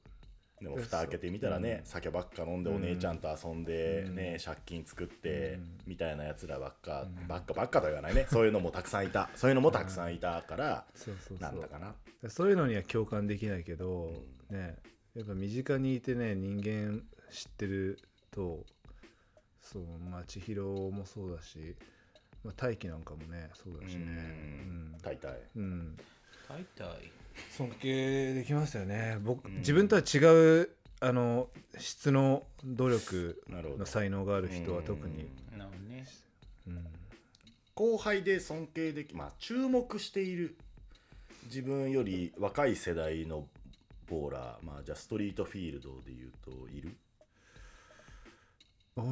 [0.62, 4.14] でも蓋開けてみたらね、酒ばっか飲んでお姉ちゃんと遊んで、うん。
[4.16, 5.78] ね借金作って、うん。
[5.86, 7.26] みたいなやつらばっか、うん。
[7.26, 8.26] ばっかばっかとは言わないね。
[8.30, 9.30] そういうのもたくさんいた。
[9.34, 11.50] そういうのもたくさんいたから、そうそうそう。
[11.50, 11.94] なんだかな
[12.28, 14.12] そういうのには共感できないけど、
[14.50, 14.76] ね
[15.14, 17.00] やっぱ身近にいてね人間
[17.32, 17.98] 知ってる
[18.30, 18.66] と
[19.62, 21.74] そうまあ千尋もそうだし、
[22.44, 24.04] まあ、大輝なんかもねそうだしね。
[24.04, 24.94] うん。
[25.02, 25.40] 大体。
[25.56, 25.96] うん、うん
[26.48, 27.10] 大体。
[27.50, 29.18] 尊敬できますよね。
[29.22, 29.56] 僕、うん。
[29.56, 30.18] 自分とは違
[30.62, 30.70] う
[31.00, 31.48] あの
[31.78, 33.80] 質の努力なるほど。
[33.80, 36.06] の才能がある人は特に、なるほどね。
[36.68, 36.86] うん。
[37.74, 40.56] 後輩で尊敬できまあ注目している
[41.46, 43.46] 自分より若い世代の
[44.08, 46.96] ボーラーまあじゃあストリートフィールドで言うといる？
[48.96, 49.02] あ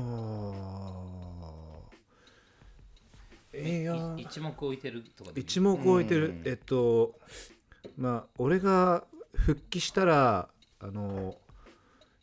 [3.52, 6.42] あいやい一目置いてるとかで一目置いてる、うん。
[6.44, 7.18] えっと
[7.96, 10.48] まあ俺が復帰したら
[10.80, 11.36] あの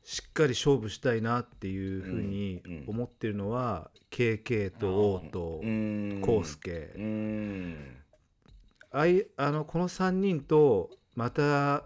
[0.03, 2.83] しっかり勝負したいなっていうふうにうんうん。
[2.87, 6.19] 思ってるのは、KK と王とん。
[6.21, 8.00] 康介うん
[8.91, 11.83] あいあのこの3人とまた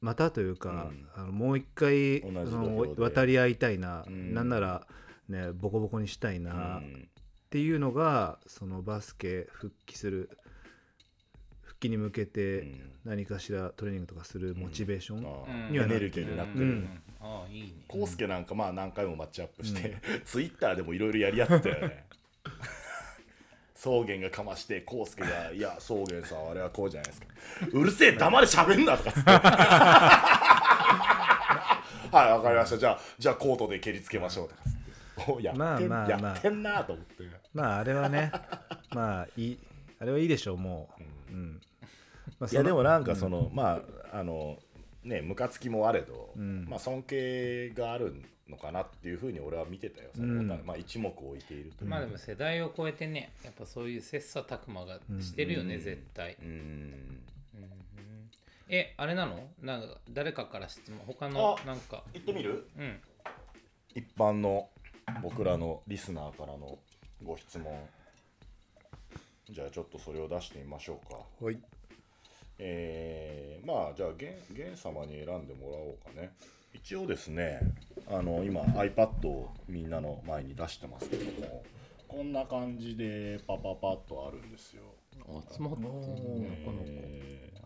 [0.00, 4.34] またというか、あのもう一回その渡り合いたいな、うん。
[4.34, 4.86] なんなら
[5.28, 10.30] ねボコボコにしたいな、っていうのがそのバスケ復帰する
[11.62, 15.72] 復帰に向けて何かしらトレーニングとかするモチベーション、うん。
[15.72, 17.00] にはなってる、うん。
[17.20, 17.72] ああいいね。
[17.92, 22.04] 康介なんかまあ何回もマッチアップして、ツイッターでもいろいろやり合ってたよね
[23.76, 27.26] 草原がかまして康介が「いや草原さんあれはこうじゃないですか」
[27.72, 29.30] 「うるせえ黙れ喋んな」とかっつって。
[32.12, 32.78] はいわかりました。
[32.78, 35.32] じゃあじゃあコートで蹴りつけましょうとかっつって。
[35.32, 36.32] おやってん、まあまあまあ。
[36.32, 37.24] やってんなと思って。
[37.52, 38.32] まああれはね。
[38.90, 39.58] まあいい。
[39.98, 40.88] あれはいいでしょうも
[41.30, 41.60] う、うん。
[42.38, 43.18] まあいやでもなんかうん。
[43.18, 43.82] その、ま
[44.12, 44.58] ああの
[45.02, 46.64] ねムカつきもあれど、うん。
[46.68, 48.14] まあ尊敬がある
[48.48, 50.62] のかなっていうふうに俺は見てたよその、うん。
[50.64, 51.90] まあ一目置いているという。
[51.90, 55.80] まあでも世代を超えてねやっぱそういう切磋琢磨がしてるよね、うん。
[55.82, 56.48] 絶対、うん。
[56.48, 57.22] うん。
[58.68, 59.48] えあれなの？
[59.62, 62.02] なんか誰かから質問他のあなんか。
[62.14, 62.68] 行ってみる？
[62.78, 63.00] うん。
[63.94, 64.68] 一般の
[65.22, 66.78] 僕らのリスナーからの
[67.24, 67.72] ご質問。
[69.50, 71.18] じゃあちょっとそれを出してみましょうか。
[71.44, 71.58] はい。
[72.58, 76.32] えーまあじゃあゲンゲン様に選んでもらおうかね
[76.76, 77.60] 一応ですね
[78.08, 81.62] あの今 iPad をみんなの前に出してますけども
[82.06, 84.82] こんな感じでパパパッとあるんですよ、
[85.52, 85.88] 集まってる
[86.84, 87.56] えー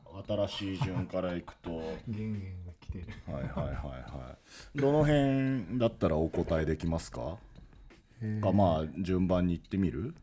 [0.48, 1.76] 新しい順からいくと。
[1.76, 1.92] はいは
[3.38, 4.36] いはいは
[4.74, 4.78] い。
[4.78, 7.36] どの辺だったらお答えできますか？
[8.42, 10.14] かまあ順番に行ってみる？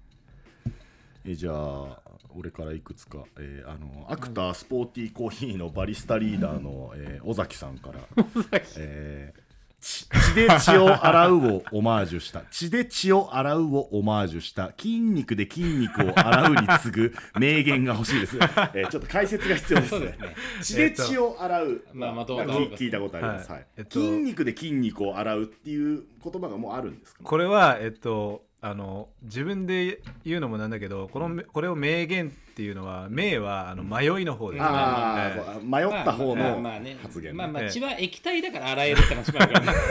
[1.25, 2.01] えじゃあ
[2.35, 7.99] 俺からいくつか、えーあのアクタースポーティーコーヒーのバリスタリーダーの、えー尾崎さんから、
[8.77, 9.41] えー
[9.79, 12.41] ち血で血を洗うをオマージュした。
[12.49, 14.73] 血で血を洗うをオマージュした。
[14.75, 20.05] 筋肉で筋肉を洗うに次ぐ 名言が欲しいです、えーちょっと解説が必要ですね。
[20.07, 20.17] ね。
[20.63, 23.65] 血で血を洗う、まあまあどうなんかどう聞いたことあります、ははいい。
[23.77, 27.19] えっと筋肉で筋肉を洗うっていう言葉がもうあるんですか？
[27.23, 34.57] これはえっとあの自分で言うのもなんだけどこのこれを名言っていうのは名はあの迷いの方で。
[34.57, 35.39] すね、あえ。
[35.39, 36.97] あ迷った方のまあね。
[37.01, 37.37] 発言ね。
[37.37, 39.79] まあまあええ血は液体だから洗えるって話もあるからね。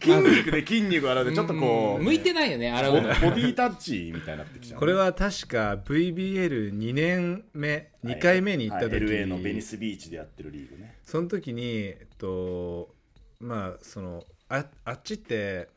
[0.00, 3.02] 筋肉で筋肉洗うでちょっとこう向いてないよね洗うの。
[3.02, 4.80] ボボディタッチみたいになってきちゃう。
[4.80, 10.96] これは確か VBL2 年目2回目に行った時、はい LA のベニスビーチでやってるリーグね。
[11.04, 12.94] その時にえっと
[13.40, 15.68] まあそのああっちって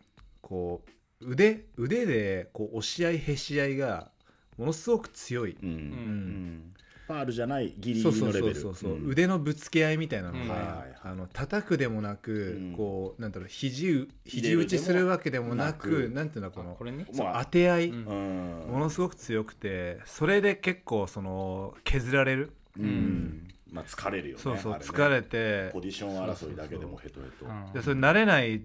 [0.41, 0.89] こう
[1.21, 4.09] 腕腕でこう押し合いへし合いが
[4.57, 5.77] ものすごく強い、うん、ううん。
[5.77, 6.73] ん、
[7.07, 8.55] ファールじゃないギリギリのレベル。
[8.55, 9.09] そうそうそう、うん。
[9.09, 12.73] 腕のぶつけ合いみたいなのが、うんあの叩くでもなく、うん。
[12.73, 16.09] こうなんだろう肘う肘打ちするわけでもなくなく。
[16.09, 17.05] なんていうのこのあこれね？
[17.15, 18.05] 当て合い、うん。
[18.05, 23.47] うんものすごく強くてそれで結構その削られる、うん。
[23.71, 24.79] まあ疲れるよねそうそうね。
[24.81, 25.71] 疲れて。
[25.73, 27.27] ポジション争いだけでもヘトヘ
[27.73, 27.81] ト。
[27.81, 28.61] それ慣れない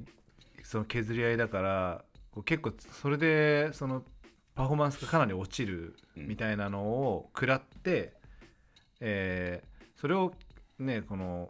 [0.62, 2.04] その削り合いだから
[2.36, 4.02] こう結構それでその
[4.54, 8.12] パフォーマンスがかなり落ちるみたいなのを食らって、
[9.00, 10.34] えーそれを
[10.78, 11.48] ねこの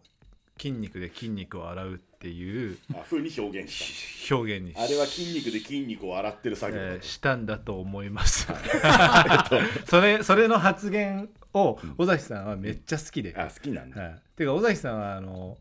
[0.56, 8.46] 筋肉で筋肉を洗うっていうあ風に表現し表現にたあれは筋肉で筋肉を洗ってる作業えーしたんだと思います。
[9.90, 13.34] それそれの発言を尾崎さんはめっちゃ好きで。
[13.36, 15.58] あ好きなんだ、はい、ていうか尾崎さんはあの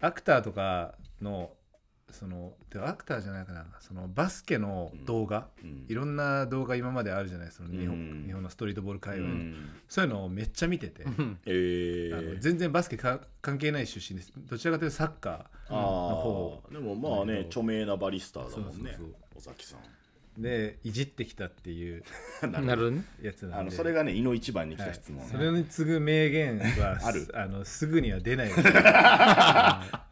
[0.00, 1.50] アクターとかの
[2.12, 3.66] そのてかアクターじゃないかな。
[3.80, 5.84] そのバスケの動画、うん。
[5.88, 8.24] いろんな動画今まであるじゃないその日本,、うん。
[8.26, 9.54] 日本のストリートボール界う隈、ん。
[9.88, 11.04] そういうのをめっちゃ見てて、
[11.46, 14.32] えー、全然バスケか関係ない出身です。
[14.36, 16.62] どちらかというとサッカあの方。
[16.70, 16.72] ー。
[16.74, 18.72] でもまあね著名なバリスターだもんね。
[18.72, 19.14] そうそうそう。
[19.36, 19.80] 尾崎さん。
[19.80, 19.82] ー
[20.38, 22.04] でいじってきたっていう。
[22.46, 22.90] なるほど。
[22.90, 23.04] ね。
[23.22, 23.56] やつなんで。
[23.56, 27.28] あのそれがね井の一番に来はいた質問、それに次ぐ名言はある。
[27.34, 28.62] あのすぐには出ないです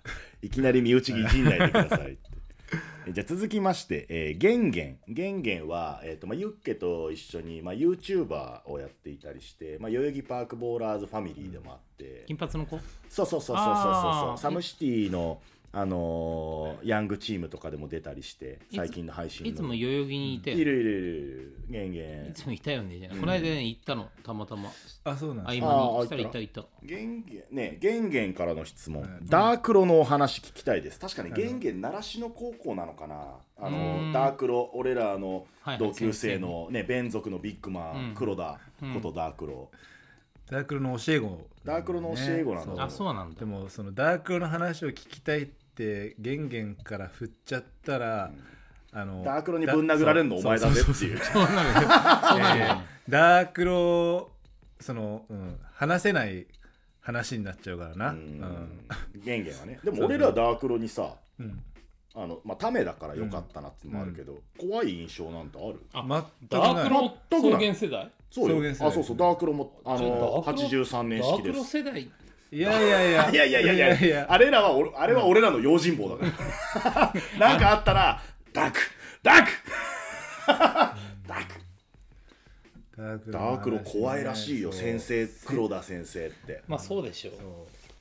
[0.45, 2.19] いきなり身内にいじんないでくださいって。
[3.07, 12.79] え じゃあ続きまして、えー、ゲンゲンゲンゲンは、えーとまあ、ユッケと一緒に、まあ、YouTuber をやっていたりして、まあ、代々木パークボーラーズファミリーでもあって、金髪の子？
[13.09, 13.57] そうそうそうそうそう。
[13.57, 15.41] そうサムシティの、
[15.77, 19.53] あのーヤングチームとかでも出たりして最近の配信の。
[19.53, 20.53] いつも代々木にいて。
[20.53, 21.57] いるいるいるいる。
[21.69, 23.17] ゲンゲンいつもいたよねじゃあ。
[23.17, 24.71] この間ね行ったのたまたま。
[25.05, 25.65] あそうなん合です。
[25.65, 26.03] 間に。
[26.05, 26.65] したらいたいた。
[26.83, 31.01] ゲンゲンねゲンゲンからの質問、はいダークロのお話聞きたいです。
[31.01, 33.17] 確かにはいゲンゲン習志野高校なのかな。
[33.59, 34.13] あうのん。
[34.13, 38.15] ダークロ俺らのはい同級生のね弁族のビッグマン、うん。
[38.15, 38.95] 黒田うん。
[38.95, 39.71] ことダークロ、
[40.51, 42.75] ダークロの教え子、ダークロの教え子なんだ。
[42.75, 42.81] そう。
[42.81, 43.41] あそうなんだ。
[43.41, 48.31] でもそのダークロの話を聞きたいってゲンゲンから振っちゃったら、
[48.93, 51.19] あのダークロにぶん殴られるのお前だぜっていう。
[51.19, 51.89] そうなのよそう
[52.39, 52.83] なのよ。
[53.09, 54.31] ダークロ
[54.81, 56.47] その、うん、話せない
[57.01, 58.21] 話になっちゃうからな、ううん。
[58.21, 58.87] ん
[59.25, 59.81] ゲンゲンはね。
[59.83, 61.63] でも俺らダークロにさうん。
[62.17, 65.81] あのまあためだからよかったなってのもあるけど、怖い印象なんてある？
[65.93, 68.09] あダークロ草原世代？
[68.31, 68.71] そうよ。
[68.71, 69.17] あそうそう。
[69.17, 70.09] ダークロもあのダー
[70.55, 71.59] クロ83年ダーク式です。
[71.59, 72.09] ロ世代
[72.53, 73.31] いやいやいや。
[73.31, 74.27] いやいやいやいや。
[74.29, 77.49] あれらは俺あれは俺らの用心棒だから。
[77.49, 78.23] なんかあったら
[78.53, 78.81] ダーク。
[79.23, 79.51] ダーク。
[80.47, 81.65] ダーク。
[82.97, 86.63] ダークダークロ怖いらしいよ先生黒田先生って。
[86.69, 87.35] まあそうでしょう。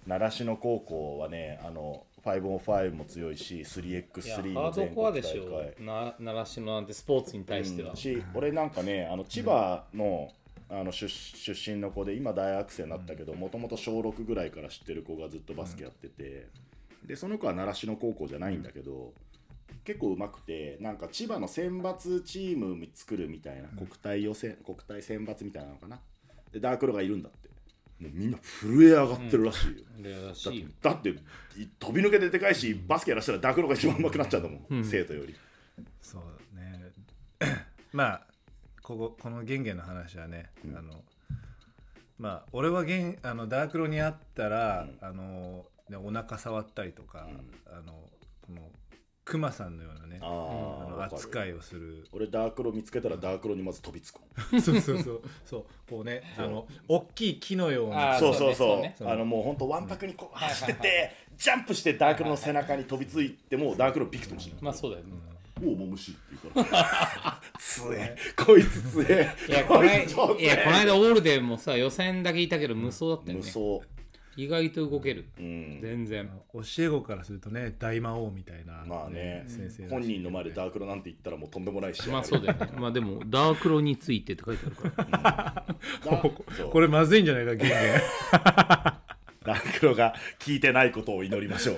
[0.05, 7.91] 習志野高校はねあの 5on5 も強いしいや 3x3 ハードの全国コアでし大会ょな習志野なんてスポーツに対しては。
[7.91, 7.95] うん。
[7.95, 10.29] し俺なんかねあの千葉の,、
[10.75, 16.47] あの出出身の子で今大学生になったけどもともと小6ぐらいから知ってる子がずっとバスケやってて、
[17.05, 19.13] でその子は習志野高校じゃないんだけど、
[19.83, 25.99] 結構うまくてなんか千葉の選抜チーム作るみたいな、国体予選国体選抜みたいなのかな？
[26.51, 27.49] でダークロがいるんだって。
[27.99, 30.51] もうみんな震え上がってるらしいよ、レアらだっして
[31.79, 34.83] 飛び抜けてでかいしバスケやらしたらダークロが一番上手くなっちゃうんだもん、うん。
[34.83, 35.35] 生徒より。
[36.01, 36.91] そうね。
[37.93, 38.32] まあ
[38.83, 40.77] こここのゲンゲンの話はね、うん。
[40.77, 41.01] あの
[42.19, 45.07] まあ俺はゲンあのダークロに会ったら、うん。
[45.07, 47.75] あのねお腹触ったりとか、うん。
[47.75, 47.93] あの
[48.41, 48.61] この
[49.25, 52.05] クマさんのようなねああの扱いをする。
[52.11, 54.19] 俺ダークロ見つけたらダークロにまず飛びつく
[54.61, 55.21] そうそうそう。
[55.45, 55.65] そう。
[55.89, 58.19] こうねあの大きい木のような。
[58.19, 58.67] そうそうそう。
[58.67, 64.57] そうねあのもうほんとわんぱくにこうはいはい走っててジャンプしてダークロの背中に飛びついてもダークロビクともしない。
[64.61, 65.13] まあそうだよね。
[65.13, 65.32] おお
[65.71, 67.41] もむしって言うから。
[67.59, 68.15] 強え。
[68.37, 69.29] こいつ強え。
[69.47, 73.43] いやこのこいいやこの間オールデンもさ予選だけいたけど無双だったよね。
[73.43, 73.87] 無双。
[74.35, 75.25] 意外と動ける。
[75.37, 75.79] うん。
[75.81, 76.29] 全然。
[76.51, 79.45] 教え子からするとね大魔王みたいな、まあね。
[79.47, 82.07] 先生本人の前でダークロなんて言ったらもうとんでもないし。
[82.09, 82.71] まあそうだよね。
[82.77, 85.65] まあでもダークロについてって書いてあるから。
[86.57, 86.69] そう。
[86.69, 87.79] これまずいんじゃないかゲンゲン
[89.43, 91.75] ダークロが聞いてないことを祈りましょう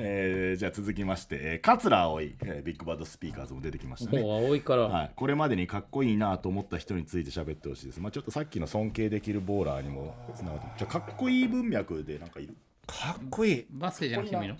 [0.00, 4.20] えーじゃあ続きまして、えー、桂葵、えービッグバッドスピーカーズも出てきましたね。
[4.22, 12.54] もう青いから、はい、これまでにかっこいいなと思った人について喋ってほしいです、まあ、ちょっとさっきの尊敬できるボーラーにもつながってじゃあかっこいい文脈でなんかいる
[12.86, 13.66] かっこいい。
[13.70, 14.56] バスケじゃなくてもいいの？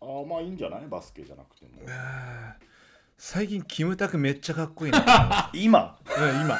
[0.00, 0.86] あーまあいいんじゃない？
[0.88, 1.70] バスケじゃなくても。
[3.16, 5.50] 最近キムタクめっちゃかっこいいな。
[5.54, 5.96] 今？
[6.04, 6.58] うん今。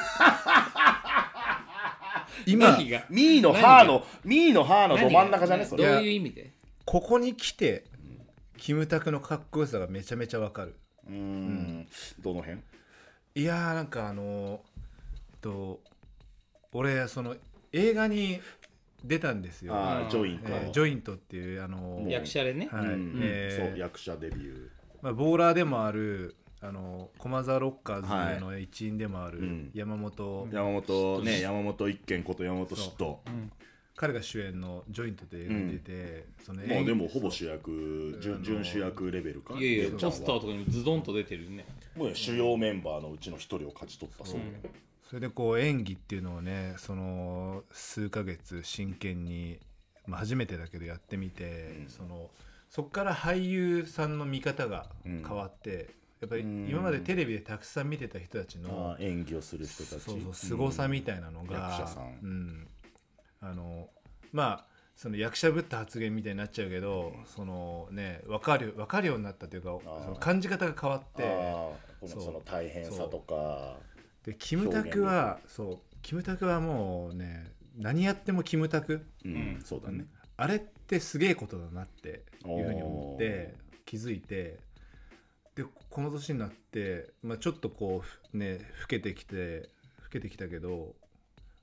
[2.45, 2.77] 今。
[3.09, 5.65] ミーの歯のミーの歯のど真ん中じゃね？
[5.65, 6.51] そどうれいう意味で？
[6.85, 7.83] ここに来て
[8.59, 10.75] キムタクのかっこよさがめちゃめちゃわかる。
[11.07, 11.87] うーん。
[12.21, 12.59] どの辺？
[13.35, 14.61] いやーなんかあの
[15.31, 15.79] えっと
[16.73, 17.35] 俺その
[17.71, 18.39] 映画に
[19.03, 20.09] 出たんですよ、あーうん。
[20.09, 22.85] ジョイント、えージョイントっていうあのもう役者でね、はい。
[22.85, 24.67] うんえーそう役者デビュー。
[25.01, 29.71] まあ、ボーラーでもあるあの駒沢ロッカーズの一員でもあるうん。
[29.73, 33.15] 山本、山本ね山本一軒こと山本嫉妬
[33.99, 39.55] 彼が主演の「ジョイント」で出て、そのもうでももほぼ主役準準主役レベルか。
[39.55, 41.65] いやいやポスターとかにズドンと出てるね。
[41.97, 44.23] もう主要メンバーのうちの一人を勝ち取った。
[44.23, 44.39] そう。
[44.39, 44.69] で
[45.09, 49.59] それでこう演技っていうのをねその数ヶ月真剣に、
[50.07, 51.89] まあ、初めてだけどやってみて、うん。
[51.89, 52.29] その
[52.69, 55.89] そこから俳優さんの見方が変わって、
[56.21, 56.69] やっぱりうん。
[56.69, 60.03] 今までテレビでたくさん見てた人たちの、演技をする人たち。
[60.03, 62.19] そうそう凄さみたいなのが、役者さん。
[62.23, 62.67] うん
[63.41, 63.89] あの
[64.31, 70.03] まあその役者ぶった発言みたいになっちゃうけど、そのね分かる分かるようになったというかー。
[70.03, 71.23] その感じ方が変わって
[72.05, 72.21] そう。
[72.21, 73.77] その大変さとか
[74.25, 75.77] でキムタクはそう。
[76.01, 79.05] キムタクはもうね何やってもキムタク。
[79.23, 80.05] うんそうだね。
[80.35, 83.55] あれってすげえことだなっていうふうに思って
[83.85, 84.57] 気づいて
[85.55, 89.69] でこの年になって、まあ、ちょっとこうふね老けてきて
[90.03, 90.95] 老けてきたけど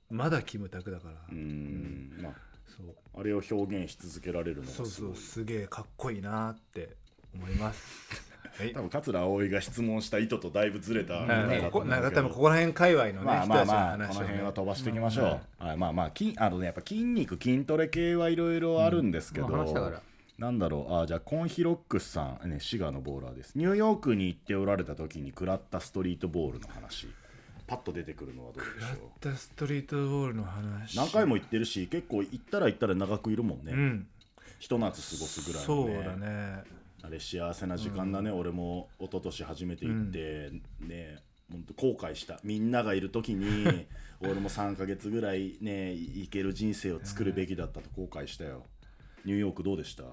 [0.09, 2.11] まだキムタクだから、うん。
[2.21, 2.33] まあ
[2.65, 3.19] そう。
[3.19, 5.15] あれを表現し続けられるのがそうそう。
[5.15, 6.95] すげえかっこいいなって
[7.33, 8.31] 思います。
[8.57, 8.73] はい。
[8.73, 20.01] 多分桂葵が質問した意図とだいぶずれたねかここなんか多分ここら辺界隈のね、まあまあまあこの辺は飛ばしていきましょう、はい、まあまあ筋あのねやっぱ筋肉筋トレ系はいろいろあるんですけど、まあ話したから。
[20.37, 20.95] なんだろう。
[20.95, 23.53] あじゃあコンヒロックスさん、ね、滋賀のボーラーです。
[23.55, 27.07] ニューヨークに行っておられた時に食らったストリートボールの話
[27.67, 30.95] パッと出てくるのはどうでしラッょタストリートボールの話。
[30.95, 34.07] う何回も行ってるし結構行ったら行ったら長くいるもんね、うん。
[34.59, 35.93] ひと夏過ごすぐらいのね。
[35.93, 36.63] そうだね。
[37.03, 41.19] あれ幸せな時間だね、俺も一昨年初めて行って、ね
[41.49, 42.39] 本当後悔した。
[42.43, 43.85] みんながいる時に
[44.19, 48.65] 俺も3ヶ月ぐらいね行ける人生を作るべきだったと後悔したよ。
[49.23, 50.03] ニューヨークどうでした？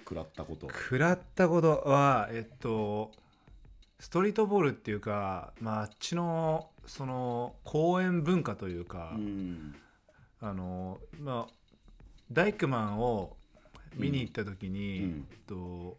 [0.00, 0.68] 食らったこと。
[0.68, 3.12] 食らったことはえっと
[4.00, 9.74] ストリートボールっていうか、まあ、あっちのその公園文化というか、うん。
[10.40, 11.52] あのまあ
[12.32, 13.36] ダイクマンを
[13.96, 15.26] 見に行った時に、うん。
[15.46, 15.96] と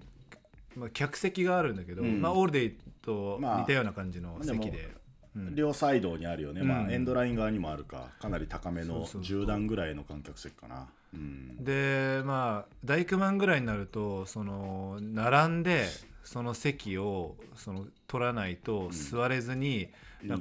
[0.76, 2.22] まあ、客席があるんだけど、うん。
[2.22, 4.90] まあ、オールデイとまあ似たような感じの席で,、で
[5.36, 5.56] うん。
[5.56, 6.88] 両サイドにあるよね、まうん。
[6.88, 8.10] あエンドライン側にもあるか。
[8.20, 9.42] かなり高めのそうそうそう。
[9.44, 10.88] 10段ぐらいの観客席かな。
[11.14, 11.64] うん。
[11.64, 15.86] でまあダイクマンぐらいになるとその並んで
[16.24, 19.90] その席をその取らないと座れずに、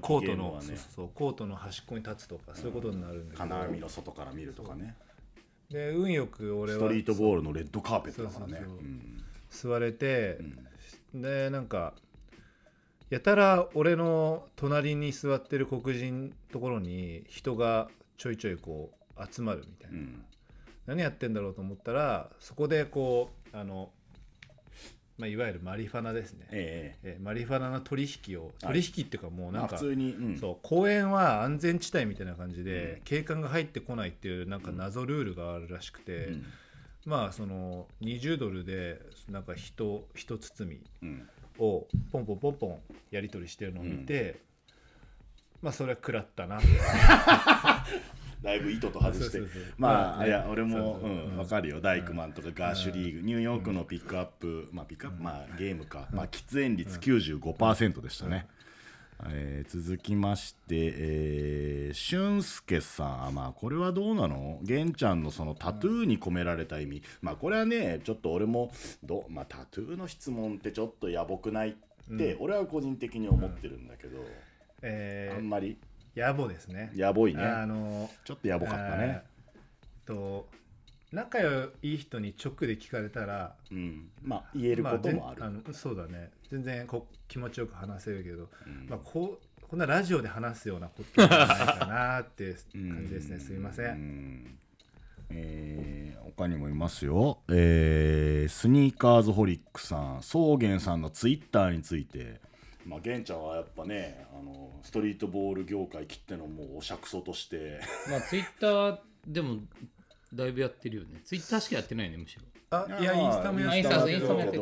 [0.00, 0.66] コートの、ね。
[0.66, 4.96] そうそうコートの端っこに立つとかそういうことになるんだけど、金網の外から見るとかね。
[5.70, 8.62] で運よく俺はストリートボールのレッドカーペットだからね。
[9.50, 10.38] 座れて
[11.14, 11.22] う、ん。
[11.22, 11.94] でなんか
[13.08, 20.24] やたら俺の隣に座ってる黒人ところに人がちょいちょいこう集まるみたいな、うん。
[20.86, 23.90] 何やってんだろうと思ったらそこでこうあの、
[25.20, 30.38] まあ、いわゆるマリファナですね、えええマリファナの取引を取引っていうかもうなんか、まあ普通に、うん。
[30.38, 36.46] そう公園は安全地帯みたいな感じで、警官が入ってこないっていうなんか謎ルールがあるらしくて、うん。
[37.04, 38.98] まあその20ドルで
[39.28, 41.28] なんか人一包みうん。
[41.58, 42.78] をポンポンポンポン
[43.10, 44.40] やり取りしてるのを見て、
[45.60, 46.58] まあそれは食らったな
[48.42, 49.40] だいぶ糸と外して。
[49.76, 50.28] まあ、まあね。
[50.28, 51.36] いや俺もそうんうん。
[51.38, 51.80] わかるよ。
[51.80, 58.46] ダイクマンとかガーシュリーグ、ニューヨークのピックアップ、まあピックアップ、まあゲームか、まあ喫煙率95%でしたね、
[59.28, 63.34] えー続きまして、えー、俊介さん。
[63.34, 64.58] まあこれはどうなの？
[64.62, 68.72] 玄ちゃんのそのタトゥーに込められた意味、まあこれはねちょっと俺も
[69.04, 74.18] ど、まあ、タトゥーの質問ってちょっと野暮ないって、俺は個人的に思ってるんだけど、
[74.80, 75.76] えー、あんまり？
[76.16, 76.90] 野暮ですね。
[76.94, 77.42] 野暮いね。
[77.42, 79.22] あのちょっと野暮かったね、
[80.06, 80.48] と
[81.12, 86.30] 仲良い人に直で聞かれたらうん、まあ言えることもある、まぜんのそうだね。
[86.50, 91.46] 全然こ気持ちよく話せるけど、うんまあ、こうこんなラジオで話すようなことじゃない
[91.78, 93.38] かなって感じですね。
[93.38, 94.58] すいません、ん。
[95.30, 102.40] えー他にもいますよ、えースニーカーズホリックさん草原さんのツイッターについて
[102.86, 107.80] まあ玄ちゃんはやっぱねあのストリートボール業界きってのもうおしゃくそとして。
[108.08, 109.58] まあツイッターでも
[110.32, 111.20] だいぶやってるよね。
[111.24, 112.42] ツイッターしかやってないねむしろ。
[112.70, 114.58] あいやインスタもやってたけインスタもやって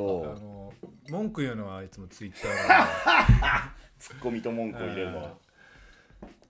[1.11, 5.36] 文句言うのはいつもツイッター ツッコミと文句を入れるのは。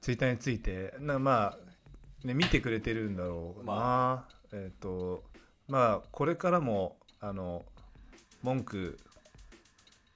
[0.01, 0.95] ツイッターについて。
[1.01, 1.57] なま
[2.25, 5.25] あ、ね、見てくれてるんだろうな、えっ、と
[5.69, 7.65] まあこれからもあの
[8.43, 8.99] 文句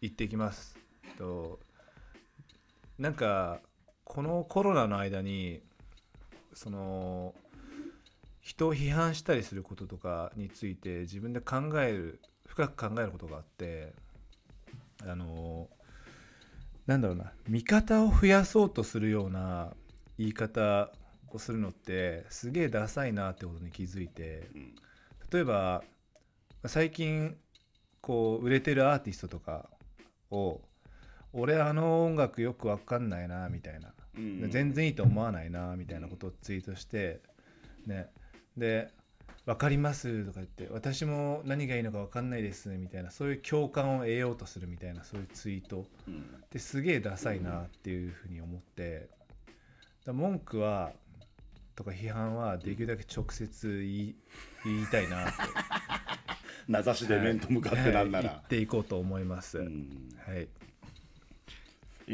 [0.01, 0.72] 言ってきます
[1.23, 1.61] と
[2.99, 3.61] なんか
[4.05, 5.61] このコロナの間に
[6.53, 7.35] その
[8.41, 13.93] 人を批判したりすることとかについて自分で考える深く考えることがあって
[15.07, 15.69] あの
[16.87, 19.73] なんだろうな味方を増やそうとするような
[20.19, 20.91] 言い方
[21.33, 24.49] をするのってすげえダサいなってことに気づいて
[25.33, 25.85] 例えば
[26.67, 27.37] 最近
[28.01, 29.71] こう売れてるアーティストとか
[30.33, 30.61] を
[31.33, 33.93] 俺あの音楽よくわかんないなみたいな。
[34.17, 37.21] うん全然いいと思わないなみたいなことをツイートして
[37.87, 38.11] ね。
[38.57, 38.93] で
[39.47, 45.87] 「分かります」とか言って「私も何がいいのか分かんないです」みたいなそういう共感を得ようとするみたいなそういうツイート。
[46.07, 46.43] うん。
[46.45, 49.09] ってすげえダサいなっていうふうに思って。
[50.05, 50.93] だ文句は
[51.75, 54.17] とか批判はできるだけ直接言い
[54.65, 55.43] 言いたいなって。
[56.69, 60.09] 名指しで面と向かってなんなはい言らっ、ていこうと思います、うん。
[60.19, 60.47] はい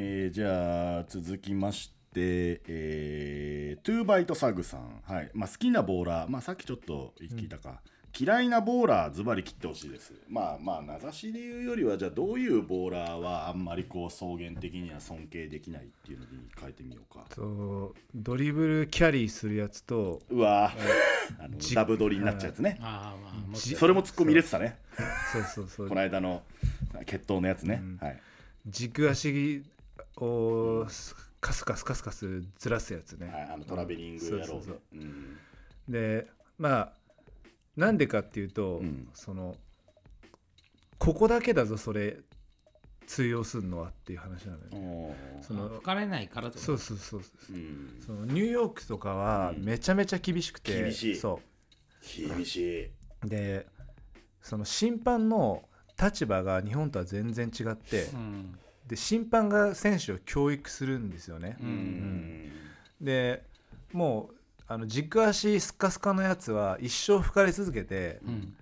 [0.01, 5.31] えーじゃあ続きまして、えー、トゥーバイトサグさん、はい。
[5.35, 7.81] まあ、好きなボーラー、まあ、さっきちょっと聞いたか、
[8.17, 10.13] 嫌いなボーラーズバリ切ってほしいです。
[10.29, 17.25] まあまあ名指しで言うよりはじゃあどういうボーラーはあんまりこう草原的には尊敬できないっていうのに変えてみようか。
[17.29, 20.73] とドリブルキャリーするやつとうわ
[21.41, 22.79] あの じダブドリになっちゃうやつね。
[22.81, 24.79] ああまあそれもツッコミ入れてたね。
[25.33, 25.89] そうそうそう。
[25.91, 26.45] この間の
[27.05, 27.97] 決闘のやつね、うん。
[27.99, 28.21] はい。
[28.67, 29.63] 軸足
[30.27, 30.87] を
[31.41, 34.81] カスカスカスカスずらすやつね、はい、あのトラベリングやろうねそうそうそう。
[34.95, 35.39] うん。
[35.89, 36.27] で
[36.59, 36.93] まあ
[37.77, 39.09] なんでかっていうと、うん。
[39.15, 39.57] その
[40.99, 42.19] ここだけだぞそれ
[43.07, 45.43] 通用するのはっていう話なのよ、おー。
[45.43, 46.59] その吹かれないからと？
[46.59, 47.21] かそうそうそう
[47.51, 47.53] う。
[47.57, 48.01] ん。
[48.05, 49.65] そのニューヨークとかはうん。
[49.65, 51.17] めちゃめちゃ厳しくて、厳しい。
[51.17, 51.41] そ
[52.03, 52.85] 厳しい。
[52.87, 52.91] う
[53.25, 53.67] で
[54.43, 55.63] その審判の
[56.01, 58.59] 立場が日本とは全然違って、うん
[58.89, 61.71] で審判が選手を教育するんですよね、ううん。
[61.71, 62.53] ん
[63.01, 63.45] で
[63.93, 64.35] もう
[64.67, 68.57] あの軸足スカスカのやつは一生吹かれ続けて、うん。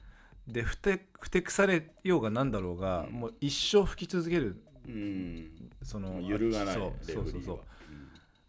[0.49, 3.13] でふてふてくされようがなんだろうが、うん。
[3.13, 4.61] もう一生吹き続ける。
[4.87, 5.51] うん。
[5.83, 7.61] その揺るがないそうそうそうそう。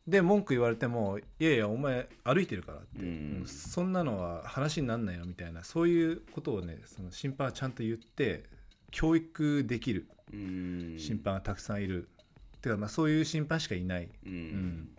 [0.07, 5.63] で文句言われてもいやいやお前歩いてるからって、そんなのは話になんないよみたいな。
[5.63, 8.45] そういうことをねその審判はちゃんと言って
[8.89, 10.07] 教育できる。
[10.09, 12.09] うん審判がたくさんいる、
[12.61, 14.09] てかまあそういう審判しかいない。
[14.25, 14.31] うん。
[14.31, 14.89] ん。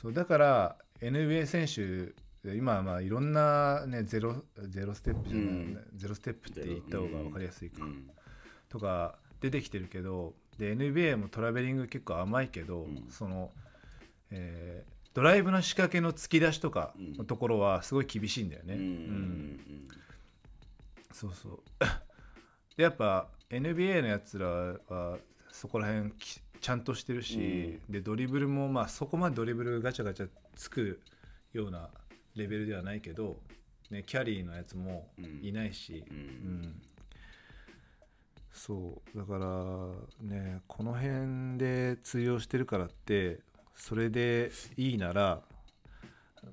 [0.00, 2.14] そうだから NBA 選手
[2.56, 5.86] 今はまあいろんな、ね、ゼロゼロステップじゃない、うん。
[5.96, 8.10] ゼロステップって言った方が分かりやすいか、うん。
[8.68, 13.06] とか出てきてるけどで NBA もトラベリング結構甘いけど、うん。
[13.10, 13.50] その、
[14.30, 18.74] えードライブの仕掛けの突き出しとかのところはすごい厳しいんだよね。
[18.74, 18.80] うん。
[18.80, 19.88] うん。
[21.12, 21.60] そうそう。
[22.76, 25.18] でやっぱ NBA のやつらは
[25.52, 31.00] そこら辺きちゃんとしてるし、でドリブルもまあそこまでドリブルガチャガチャつく
[31.52, 31.90] ような
[32.34, 33.36] レベルではないけど、
[33.90, 35.08] ね、キャリーのやつも
[35.42, 36.16] いないし、うん。
[36.16, 36.82] うん。
[38.52, 39.18] そう。
[39.18, 43.40] だからねこの辺で通用してるからって
[43.74, 45.42] それでいいなら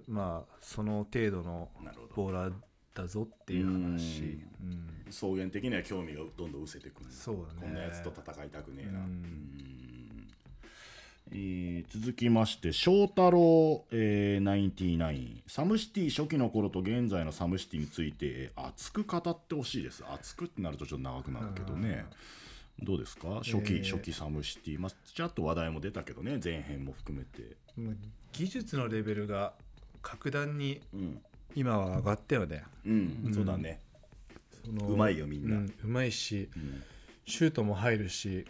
[0.08, 1.70] まあその程度の
[2.16, 2.54] ボーラー
[2.94, 4.88] だぞっていう話、うん。
[5.10, 7.60] 草原的には興味がどんどん失せてくるそうだね。
[7.62, 9.06] こんなやつと戦いたくねえな、うん。
[9.06, 10.28] うん。
[11.34, 20.04] えー続きまして翔太郎、えー、99サムシティ初期の頃と現在のサムシティについてえー熱く語ってほしいです。
[20.10, 22.06] 熱くってなるとちょっと長くなるけどね。
[22.84, 23.36] どうですか？
[23.44, 23.84] 初期、えー。
[23.84, 24.80] 初期サムシティ。
[24.80, 26.40] まあちょっと話題も出たけどね。
[26.44, 27.56] 前編も含めて。
[28.34, 29.54] 技術のレベルが
[30.02, 31.22] 格段にうん、
[31.56, 32.64] 今は上がったよね。
[32.86, 33.24] うん。
[33.26, 33.80] うんそうだね、
[34.66, 35.58] そのうまいよみんな。
[35.58, 36.84] うんうまいしうん。
[37.26, 38.46] シュートも入るし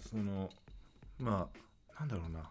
[0.00, 0.48] その
[1.18, 1.48] ま
[1.96, 2.48] あなんだろうな、ま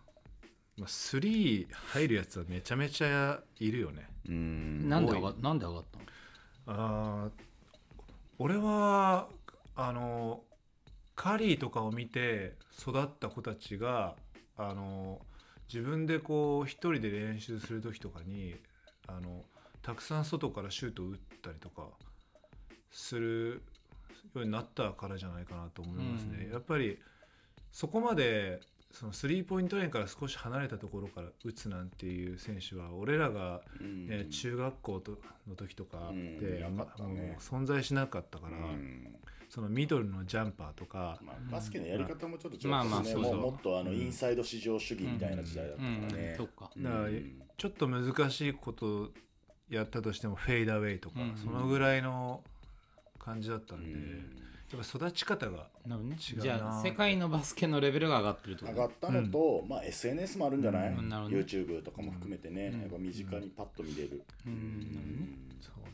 [0.82, 4.08] あ、3入るやつはめちゃめちゃいるよね。
[4.28, 4.90] うん。
[4.90, 6.06] なんで上がなんで上がったの？
[6.68, 7.32] あー
[8.38, 9.28] 俺は
[9.76, 10.44] あの
[11.16, 14.16] カリーとかを見て育った子たちが
[14.56, 15.20] あの
[15.68, 18.56] 自分でこう一人で練習する時とかに
[19.18, 19.44] あの
[19.82, 21.84] たくさん外からシュートを打ったりとか
[22.92, 23.62] する
[24.36, 26.46] ようになったからじゃないかなと思いますね。
[26.46, 26.52] うん。
[26.52, 27.00] やっぱり
[27.72, 28.60] そこまで
[28.92, 34.08] そのスリーポイントラインから少し離れたところから打つなんていう選手は俺らが、うん。
[34.08, 37.10] ね中学校との時とかうんで、なかったね。
[37.10, 39.16] もう存在しなかったから、うん
[39.50, 43.52] そのミドルのジャンパーとか、まあ、バスケのやり方もちょっと違うしね、まあまあそうそうもう。
[43.52, 46.38] もっとあのインサイド至上主義みたいな時代だったからね。
[46.38, 47.10] だから
[47.58, 49.12] ちょっと難しいこと
[49.70, 51.36] やったとしてもフェイダーウェイとか、うん。
[51.36, 52.44] そのぐらいの
[53.18, 54.40] 感じだったんで、うん。
[54.72, 61.10] やっぱ育ち方が違うなじゃあ世界のバスケのレベルが上がってるってこと上がったのと、まあ、SNS もあるんじゃない、うん。
[61.10, 62.82] YouTube とかも含めてね、うん。
[62.82, 64.22] やっぱ身近にパッと見れる。
[64.46, 65.58] うん。
[65.60, 65.92] そうね。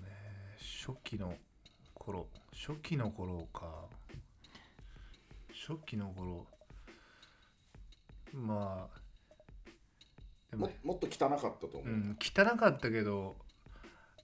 [0.57, 1.33] 初期の
[1.93, 3.85] 頃初期の頃か
[5.67, 6.47] 初期の頃
[8.33, 8.99] まあ
[10.51, 11.83] でもも、もっと汚かったと思う。
[11.83, 13.35] うん、汚かったけど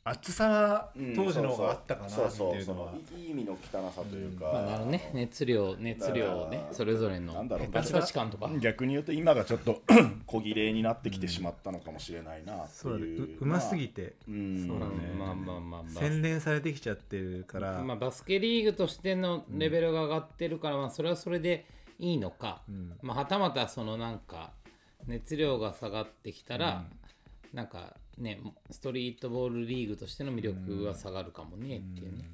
[0.03, 2.32] 厚さはうん当時の方があったかなっていうのは。
[2.32, 3.57] そういい意味の汚
[3.95, 7.72] さというか、まあなるね熱量熱量をねそれぞれのなんだろう。
[7.72, 8.49] バチバチ感とか。
[8.60, 9.82] 逆に言うと今がちょっと
[10.26, 14.15] 小切れになってきてしまったのかもしれないなっていうううますぎて。
[14.28, 14.68] うん。
[14.68, 15.14] そうだね。
[15.19, 15.99] まあまあまあまあ。
[15.99, 21.65] 洗練されてきちゃってるから、まあ、バスケリーグとしてのレベルが上がってるから、まあ、それはそれで
[21.99, 22.94] いいのか、ん。
[23.03, 24.52] まあ、はたまたそのなんか
[25.06, 26.86] 熱量が下がってきたら、
[27.53, 32.30] なんかねストリートボールリーグとしての魅力は下がるかもねっていうね、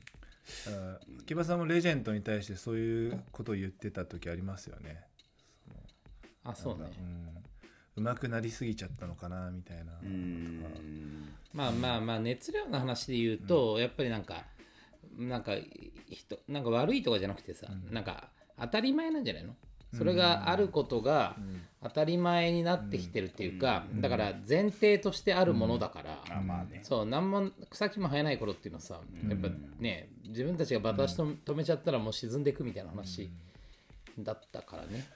[0.66, 5.04] だから秋葉さんもレジェンドに対してそういうことを言ってた時ありますよね。
[6.44, 6.92] あそうね。
[7.98, 9.94] うん、上手くなりすぎちゃったのかなみたいな。
[10.02, 10.64] うん。
[11.54, 14.46] まあまあまあ熱量の話で言うと、やっぱりなんか
[15.18, 15.54] なんか
[16.10, 18.30] 人なんか悪いとかじゃなくてさ、なんか
[18.60, 19.56] 当たり前なんじゃないの？
[19.94, 21.38] それがあることが
[21.88, 26.82] 当たり前になってきてるっていうか、だから前提としてあるものだから、あまあね。
[26.84, 29.50] そう何も草木も生えない頃っていうのはさ、やっぱ
[29.80, 33.30] ね自分たちがバタ足と止めちゃったらもう沈んでいくみたいな話
[34.20, 35.08] だったからね。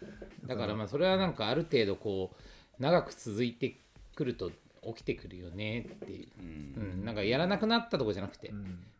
[0.45, 2.31] だからまあそれはなんかある程度こ
[2.79, 3.75] う長く続いて
[4.15, 4.51] くると
[4.83, 7.05] 起きてくるよねっていう、うん。
[7.05, 8.53] なんかやらなくなったとかじゃなくて、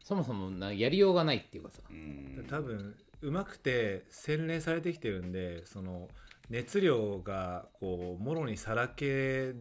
[0.04, 2.46] そもそもなやりようがないっていうかさ、うん。
[2.50, 6.10] 多分上手くて洗練されてきてるんでその
[6.50, 9.54] 熱量がこうもろにさらけ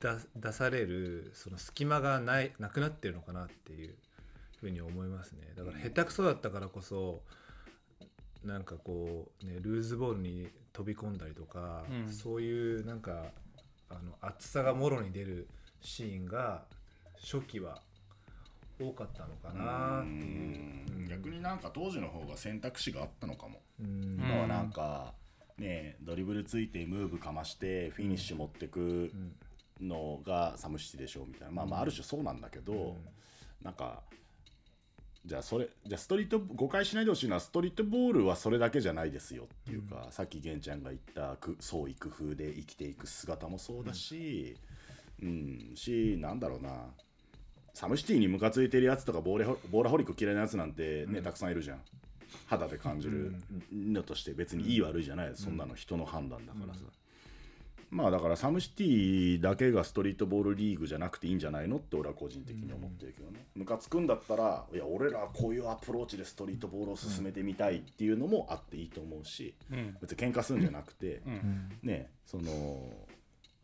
[0.00, 3.94] 出出されるその隙間がないなくなってるのかなっていう
[4.60, 5.52] ふうに思いますね。
[5.56, 7.22] だから下手くそだったからこそ
[8.44, 12.12] なんかこうねルーズボールに飛び込んだりとか、うん。
[12.12, 13.26] そういうなんか
[13.88, 15.48] あの厚さがもろに出る
[15.80, 16.64] シーンが
[17.20, 17.80] 初期は
[18.80, 21.08] 多かったのかなっていう。
[21.08, 24.18] 逆になんか当時の方が選択肢があったのかも、うん。
[24.18, 25.14] 今はなんか
[25.58, 29.12] ねドリブルついてムーブかましてフィニッシュ持ってく
[29.80, 31.54] のがサムシティでしょみたいな。
[31.54, 32.96] まあまあある種そうなんだけど、
[33.62, 34.02] なんか
[35.24, 44.56] じゃあそれじゃあストリート誤解しないでほしいのはストリートボールはそれだけじゃないですよっていうか、さっき玄ちゃんが言ったく創意工夫で生きていく姿もそうだし、
[45.22, 45.72] うん。
[45.74, 46.86] しなんだろうな。
[47.74, 51.80] SOMECITY にムカついてるやつとかボーレホ ballaholic 嫌いなやつなんてね、たくさんいるじゃん
[52.46, 53.34] 肌で感じる
[53.72, 56.80] のとして別にいい悪いじゃない、そんなの人の判断だからさ、
[57.90, 63.46] まあだから SOMECITY だけがストリートボールリーグじゃなくていいんじゃないのって俺は個人的に思ってるけどね。
[63.54, 69.96] ムカつくんだったらいや俺らはこういうアプローチでストリートボールを進めてみたいっていうのもあっていいと思うし、うん。
[70.00, 71.78] 別に喧嘩するんじゃなくて、うん。
[71.82, 72.90] ねそのむ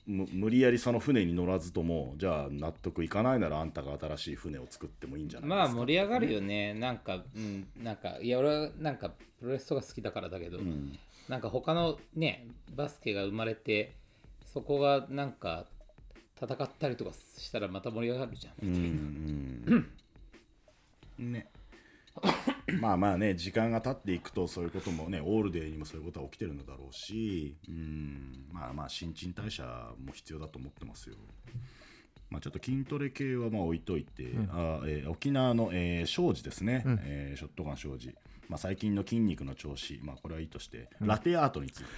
[0.09, 5.67] 無理やりその船に乗らずともじゃあ納得いかないならあんたが新しい船を作ってもいいんじゃないですか。
[5.67, 6.73] まあ盛り上がるよね。
[6.73, 10.99] なんかうんなんかいや俺はなんかプロレスとか好きだからだけど、うん。
[11.29, 13.93] なんか他のねバスケが生まれて
[14.47, 15.67] そこがなんか
[16.41, 19.87] 戦ったりとかしたらまた盛り上がるじゃん、うん。
[21.19, 21.33] うん。
[21.33, 21.49] ね
[22.81, 29.65] まあまあね時間が経っていくとそういうこともねオールデーにもそういうことは起きてるのだろうしうんまあまあ新陳代謝
[30.05, 31.17] も必要だと思ってますよ。
[32.31, 38.15] まあ、ちょっと筋トレ系はまあ置いといて、あえー沖縄の、えー庄司ですね、えーショットガン庄司、
[38.51, 41.89] まあ、最近の筋肉の調子、まあ、これはいいとして、ラテアートについて、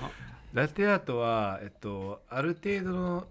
[0.53, 3.27] ラテアートは、えっと、ある程度の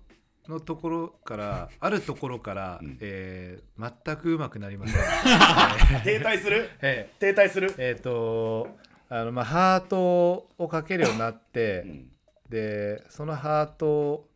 [0.50, 4.96] のところから あるところから、えー全くうまくなりません。
[6.04, 6.70] 停滞する？
[6.82, 7.70] え停滞する？
[7.72, 8.68] ーえーと
[9.10, 12.12] あのまあハートをかけるようになって、うん。
[12.50, 14.28] でそのハート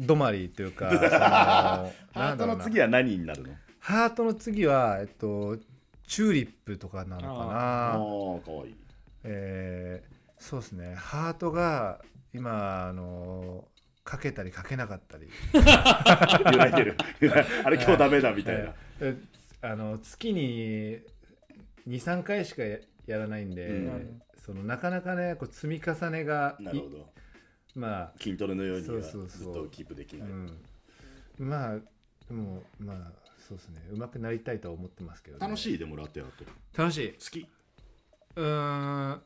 [0.00, 3.54] 止まりというかハートの次は何になるの？
[3.80, 5.56] ハートの次は、えっと、
[6.06, 8.04] チューリップとかなのかああな。
[8.04, 8.76] ーかわいい。
[9.24, 10.94] えーそうですね。
[10.94, 12.00] ハートが
[12.32, 13.64] 今あの
[14.08, 15.28] かけたりかけなかったり。
[15.52, 15.62] 揺
[16.56, 16.96] らいでる。
[17.62, 19.14] あれ今日ダメだみたいな、え
[19.60, 21.00] あの月に
[21.86, 24.22] 23回しかややらないんで、うん。
[24.38, 27.12] そのなかなかねこう積み重ねがいなるほど。
[27.74, 30.58] ま筋トレのようにはずっとキープできあ、ない、うん、
[31.38, 31.78] まあ
[32.28, 33.12] でもまあ
[33.46, 33.82] そうですね。
[33.92, 37.12] 上手くなりたいとは思ってますけど、ね、楽しいでもラテアート楽しい。
[37.12, 37.46] 好き。
[38.36, 39.22] うーん。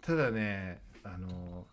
[0.00, 1.66] ただねあの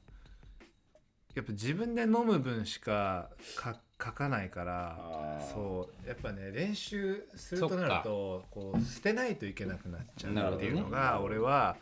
[1.36, 11.78] やっぱ自分で飲む分しかか書かないからそうやっぱね練習するとなるとこう捨てないといけなくなっちゃうっていうのが俺は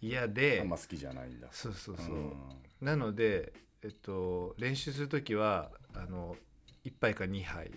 [0.00, 1.48] 嫌であんま好きじゃないんだ。
[1.50, 2.32] そうそうそう、ん。
[2.80, 3.52] なので、
[3.82, 6.36] えっと、練習する時はあの
[6.84, 7.70] 1杯か2杯、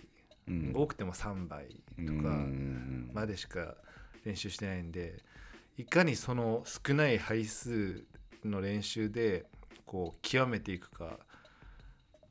[0.48, 0.72] うん。
[0.74, 3.10] 多くても3杯とかうん。
[3.12, 3.74] までしか
[4.24, 5.22] 練習してないんで
[5.76, 8.04] いかにその少ない杯数
[8.44, 9.46] の練習で
[9.90, 11.18] こう極めていくか。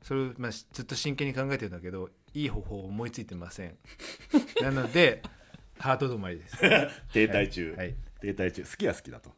[0.02, 3.76] それを、まあ、しずっと真剣に考えてるんだけどいい方法を思いついてません。
[4.62, 5.22] なので
[5.78, 6.56] ハート止まりです。
[7.12, 7.94] 停滞中、はい。
[8.22, 8.62] 停滞中。
[8.62, 9.30] 好きは好きだと、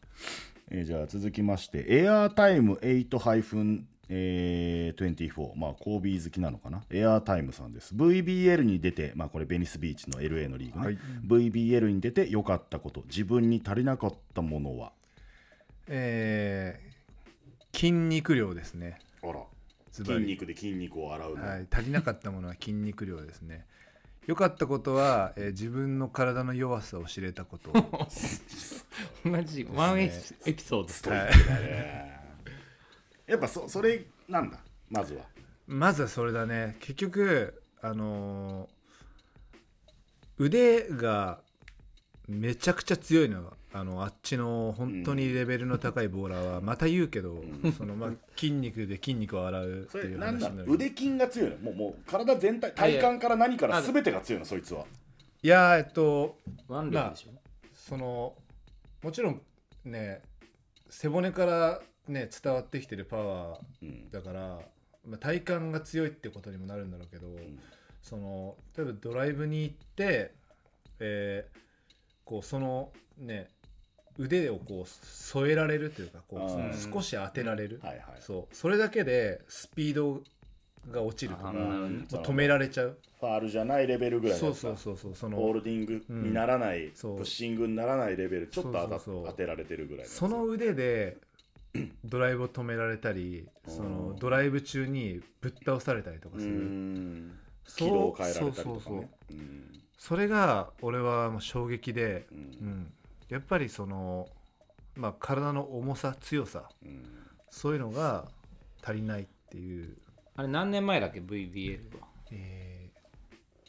[0.71, 6.85] えーじゃあ続きましてエアータイム8-24えー24まあコービー好きなのかな？
[6.91, 7.93] エアータイムさんです。
[7.97, 10.99] VBL に出てまあこれベニスビーチの LA のリーグね、はい。
[11.27, 13.03] VBL に出て良かったこと。
[13.09, 14.93] 自分に足りなかったものは？
[15.89, 16.92] えー
[17.75, 18.99] 筋肉量ですね。
[19.23, 19.41] あら。
[19.93, 20.21] ズバリ。
[20.21, 23.67] 筋肉で筋肉を洗うの、はい、足りなかったものは筋肉量ですね。
[24.27, 27.73] 良かったことは、えー自分の体の弱さを知れたこと。
[29.29, 30.09] マジワンエ
[30.45, 32.21] ピエピソードストイックだね
[33.27, 34.59] やっぱそそれなんだ？
[34.89, 35.25] まずは。
[35.67, 36.77] まずはそれだね。
[36.81, 38.83] 結局あのー
[40.39, 41.41] 腕が
[42.27, 47.43] めちゃくちゃ強いのよあのあっちの本当にレベルの高いボーラーはまた言うけど、
[47.77, 50.73] そのまあ筋肉で筋肉を洗うっていう話になる。
[50.73, 51.57] 腕筋が強いの。
[51.57, 54.85] もうもう体全体体幹から何から全てが強いのそいつは。
[55.43, 56.37] いやーえっと
[56.69, 57.31] ワンでしょ、
[57.75, 58.35] その
[59.03, 59.41] もちろん
[59.85, 60.21] ね
[60.91, 63.89] 背骨からね伝わってきてるパワうん。
[64.11, 64.61] ーだから、
[65.09, 67.27] まあ、体幹が強いってことにもなるんだろうけど、
[68.03, 70.35] その例えばドライブに行って、
[71.01, 71.59] えー
[72.25, 73.49] こうそのね
[74.19, 78.01] 腕をこう添えられるというかこう少し当てられる、はいはい。
[78.21, 78.55] そう。
[78.55, 80.23] それだけでスピード
[80.91, 82.99] が落ちるとか止められちゃう。
[83.21, 87.17] ファールじゃないレベルぐらいそうそうそうそうそのホールディングにならない、そう。
[87.19, 91.17] プッシングにならないレベルちょっと当てられてるぐらいその腕で
[92.05, 96.55] ドライブを止められたりそのドライブ中にぶっ倒されたりとかうする
[97.77, 99.11] 軌道を変えられたりとかね。
[99.31, 99.83] うん。
[99.97, 102.93] それが俺は衝撃で、ううんん、
[103.29, 104.29] やっぱりその、
[104.95, 107.03] まあ、体の重さ強さうん。
[107.51, 108.29] そういうのが
[108.83, 109.97] 足りないっていう、
[110.37, 112.09] あれ何年前だっけ？VBL は。
[112.31, 112.89] え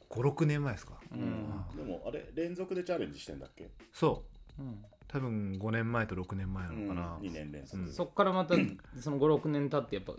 [0.10, 1.66] ー、56年前ですか、うん。
[1.76, 3.70] でもあれ連続でチャレンジしてんだっけ？
[3.92, 4.24] そ
[4.58, 4.62] う。
[4.62, 4.86] うん。
[5.08, 7.92] 多分5年前と6年前なのかな、2年連続、うん。
[7.92, 8.56] そっからまた
[9.00, 10.14] その56年経ってやっぱ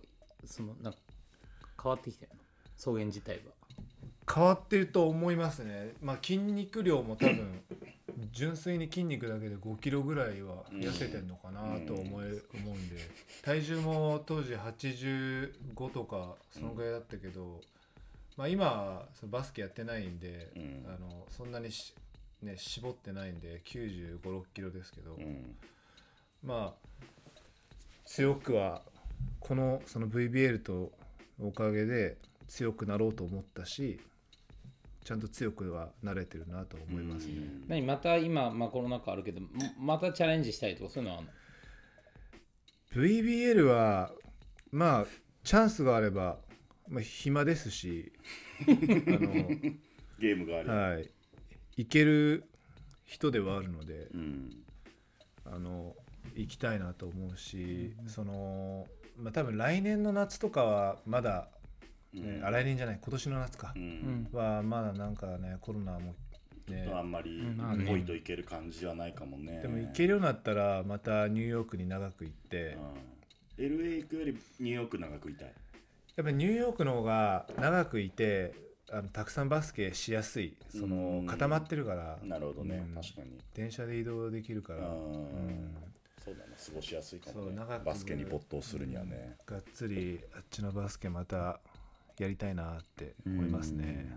[0.44, 0.98] そのなんか
[1.82, 2.40] 変わってきてるの
[2.76, 3.52] 草原自体は。
[4.32, 7.60] 変わってると思いますね、まあ、筋肉量も多分
[8.32, 12.96] 純粋に筋肉だけで5キロぐらいは痩せてんのかなと思え、思うんで。
[13.42, 17.60] 体重も当時85とかそのぐらいだったけど、
[18.36, 20.84] まあ、今はそのバスケやってないんで、うん。
[20.86, 21.94] あのそんなにし、
[22.42, 25.56] ね、絞ってないんで9 5 6キロですけど、うん。
[26.42, 27.04] まあ
[28.04, 28.82] 強くは
[29.40, 30.92] このその VBL と
[31.40, 32.16] おかげで
[32.48, 34.00] 強くなろうと思ったし
[35.04, 37.34] ちゃんと強くはなれてるなと思いますね。
[37.68, 39.48] 何また今、まあ、コロナ禍あるけども
[39.78, 41.28] またチャレンジしたいとかそういうのはある
[43.02, 44.12] の？VBL は
[44.72, 45.06] まあ
[45.44, 46.38] チャンスがあれば、
[46.88, 48.12] まあ、暇ですし
[48.62, 48.64] あ
[50.18, 51.10] ゲームがあり、の、はい、
[51.76, 52.44] いける
[53.04, 54.64] 人ではあるのでうん。
[55.46, 55.94] あの
[56.34, 58.86] 行きたいなと思うし、その
[59.16, 61.48] まあ多分来年の夏とかはまだ、
[62.20, 62.44] ねうん。
[62.44, 63.72] あ来年じゃない今年の夏か。
[63.74, 63.86] う、うん。
[63.86, 66.14] んはまだなんかねコロナも
[66.68, 66.90] ね。
[66.92, 67.84] あんまりうん。
[67.86, 72.76] ポイといける感じはないかもね、でも行けるようになったらまたニューヨークに長く行って。
[73.58, 73.64] うん。
[73.64, 75.52] LA 行くよりニューヨーク長くいたい。
[76.16, 78.54] やっぱりニューヨークの方が長くいて
[78.90, 81.26] あのたくさんバスケしやすいそのうん。
[81.26, 82.18] 固まってるから。
[82.22, 82.94] なるほどね、うん。
[82.94, 83.38] 確かに。
[83.54, 84.92] 電車で移動できるから、うん。
[84.92, 85.74] うん。
[86.24, 86.54] そうだね。
[86.64, 87.46] 過ごしやすいかもね。
[87.46, 91.60] そう長くバスケに没頭するにはね、がっつりあっちのバスケまた
[92.18, 94.16] やりたいなって思いますね。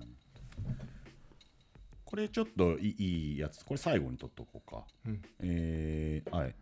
[2.05, 3.03] これちょっといい
[3.33, 5.21] いいやつこれ最後に取っとこうか、うん。
[5.41, 6.55] えーはい。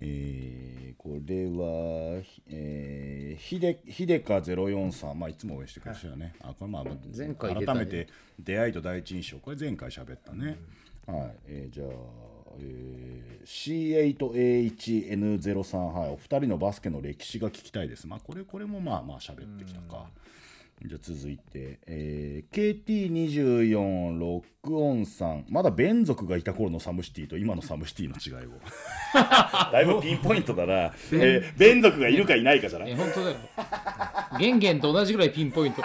[0.00, 6.84] えーこれは、ひえー、ひでひでか043、まあ、いつも応援してくれる人だね、あこれまあ
[7.16, 7.66] 前回ね。
[7.66, 8.08] 改めて
[8.38, 9.38] 出会いと第一印象。
[9.38, 10.58] これ前回喋ったね、
[11.06, 11.88] はい、えーじゃあ、
[12.60, 16.10] えー、C8AHN03 はい。
[16.10, 18.06] お二人のバスケの歴史が聞きたいです。
[18.06, 20.06] まあこれこれもまあまあ喋ってきたか、
[20.84, 25.44] じゃあ続いて、えー、KT24 ロックオンさん。
[25.48, 28.50] まだ勉族がいた頃の SOMECITY と今の SOMECITY の違いを。
[29.72, 32.90] だいぶピンポイントだな、えー、勉族がいるかいないかじゃない？
[32.90, 33.36] え本当だよ。
[34.40, 35.82] ゲンゲンと同じぐらいピンポイント。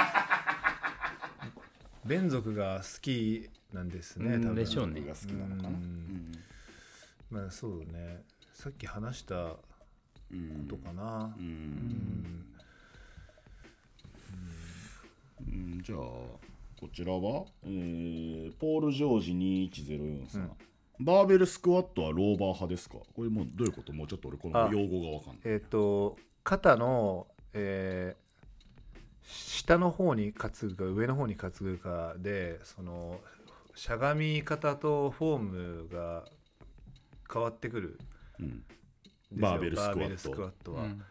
[2.06, 4.42] 勉族が好きなんですねうん。
[4.42, 4.56] 多分。
[4.56, 5.02] でしょうね。
[5.02, 5.70] が好きなのかな。
[5.70, 6.32] うん。
[7.30, 8.24] まあそうね。
[8.54, 9.60] さっき話したこ
[10.32, 10.68] うん。
[10.68, 12.46] とかなうん
[15.84, 19.32] じゃあこちらは、えーポール・ジョージ
[19.84, 20.52] 2104さん、
[21.00, 22.98] バーベルスクワットはローバー派ですか？
[23.16, 23.94] これもうどういうこと？
[23.94, 25.40] もうちょっと俺このあ用語がわかんない。
[25.46, 28.28] えっ、と肩の、えー
[29.30, 33.20] 下の方に担ぐか上の方に担ぐかでその
[33.76, 35.40] しゃがみ方とフォー
[35.84, 36.24] ムが
[37.32, 38.00] 変わってくる
[38.40, 38.56] うんんで
[39.36, 39.42] すよ。
[39.42, 39.98] バーベルスクワット。
[40.00, 40.84] バーベルスクワットは。
[40.84, 41.04] うん。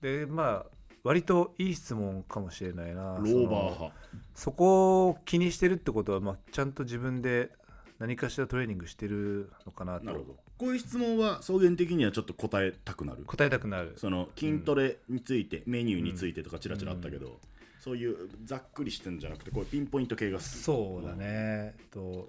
[0.00, 0.66] でまあ
[1.02, 3.16] 割といい質問かもしれないな。
[3.18, 3.92] ローバー派。
[4.34, 7.50] そこを気にしてるってことは、まあ、ちゃんと自分で
[7.98, 10.04] 何かしらトレーニングしてるのかなと。
[10.04, 10.36] なるほど。
[10.58, 13.24] こういう質問は草原的にはちょっと答えたくなる。
[13.24, 13.94] 答えたくなる。
[13.96, 17.40] その筋トレについて、メニューについてとかちらちらあったけど、
[17.80, 22.28] そういうざっくりしてんじゃなくてこうピンポイント系が好きそうだね、えっと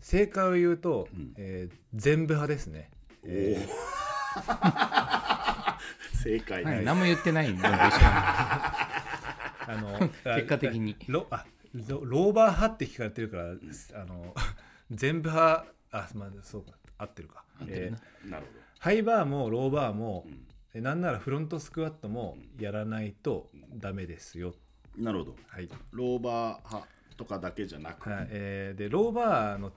[0.00, 1.34] 正解を言うと、うん。
[1.36, 2.90] えー全部派ですね、
[3.24, 3.58] おえ
[4.38, 5.33] お
[6.22, 7.90] 正解、はい何も言ってないんであ
[9.80, 9.98] の
[10.36, 10.96] 結果的に。
[11.08, 11.44] ロあ
[11.88, 13.54] ロローバー派って聞かれてるから、
[14.00, 14.34] あの
[14.90, 17.44] 全部派あまあそうか合ってるか。
[17.60, 17.98] 合ってるな。
[18.22, 18.46] えーなる
[18.78, 20.34] ハイバーもローバーもほ、ど、
[20.74, 24.54] えなんならフロントスクワットもやらないとダメですよ。
[24.96, 25.36] うんなるほど。
[25.48, 25.68] はい。
[25.90, 29.72] ローバー派とかだけじゃなく、はいえーでローバーの、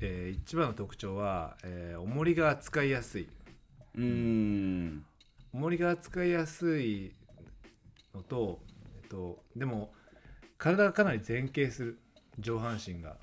[0.00, 3.28] えー一番の特徴は、えー重りが扱いやすい。
[3.94, 5.04] うーん
[5.52, 7.12] 重りが扱いやすい
[8.14, 8.60] のと、
[9.02, 9.92] えっと、でも
[10.56, 11.98] 体がかなり前傾する。
[12.38, 13.16] 上半身が。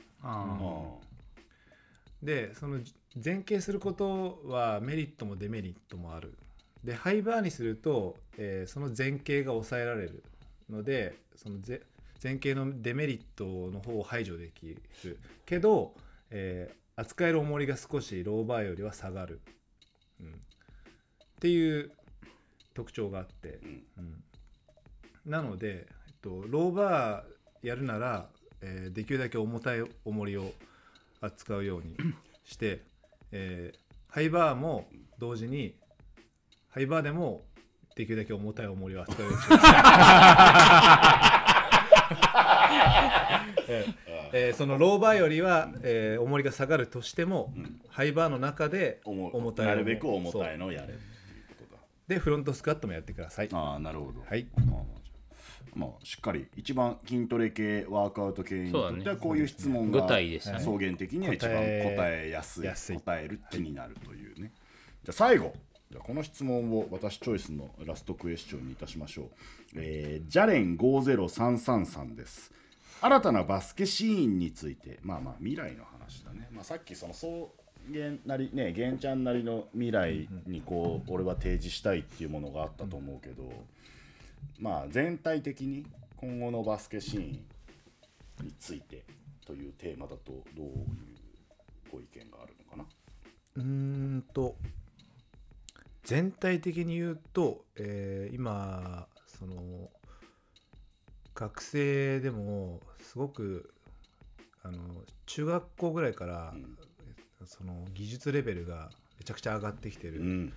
[2.21, 2.79] でその
[3.23, 6.37] 前傾することはメリットもデメリットもある。
[6.83, 10.23] でハイバーにすると、えーその前傾が抑えられる
[10.69, 11.81] のでそのぜ
[12.21, 14.81] 前傾のデメリットの方を排除できる。
[15.45, 15.95] けど、
[16.29, 19.41] えー扱える重りが少しローバーよりは下がる、
[20.21, 20.31] うん、っ
[21.41, 21.91] ていう
[22.75, 23.83] 特徴があって、うん。
[23.97, 24.23] うん。
[25.25, 28.29] なので、えっと、ローバーやるなら、
[28.61, 30.51] えーできるだけ重たい重りを
[31.21, 31.95] 扱うように
[32.43, 32.83] して、
[33.31, 34.87] えーハイバーも
[35.19, 35.75] 同時に
[36.69, 37.41] ハイバーでも
[37.97, 39.45] できるだけ重たい重りを扱うようにし
[43.67, 43.93] えー
[44.33, 47.81] えーそのローバーよりは、えー重りが下がるとしても、ん。
[47.89, 50.87] ハイバーの中で重重たいなるべく重たいのをやれ。
[50.87, 51.14] っていうことだ
[52.07, 53.49] でフロントスクワットもやってください。
[53.51, 54.21] ああなるほど。
[54.21, 54.47] はい。
[54.55, 54.83] まあまあ
[55.75, 61.63] まあしっかり一番筋トレ系ワークアウト系にとってはこういう質問が草原的には一番答
[62.09, 62.97] えやすいやすい。
[62.97, 64.53] 答える気になるというね。
[65.03, 65.53] じゃあ最後。
[65.91, 69.27] じゃあこの質問を私チョイスのラストクエスチョンにいたしましょう、
[69.75, 72.51] えージャレン50333です。
[73.01, 74.99] 新たなバスケシーンについて。
[75.03, 77.27] まあまあ未来の話だね、まあ、さっきその草
[77.93, 83.43] 原なりね玄ちゃんなりの未来にこう俺は提示したいっていうものがあったと思うけど、
[84.59, 85.85] まあ全体的に
[86.17, 87.31] 今後のバスケシーン
[88.43, 89.03] について
[89.45, 90.73] というテーマだとどういう
[91.91, 92.85] ご意見があるのかな？
[93.55, 94.55] うーんと
[96.03, 99.89] 全体的に言うと、えー今その
[101.33, 103.73] 学生でもすごく
[104.63, 104.79] あの
[105.25, 106.77] 中学校ぐらいから、ん
[107.45, 110.53] その技術レベルがめちゃくちゃ上がってきてる、うん。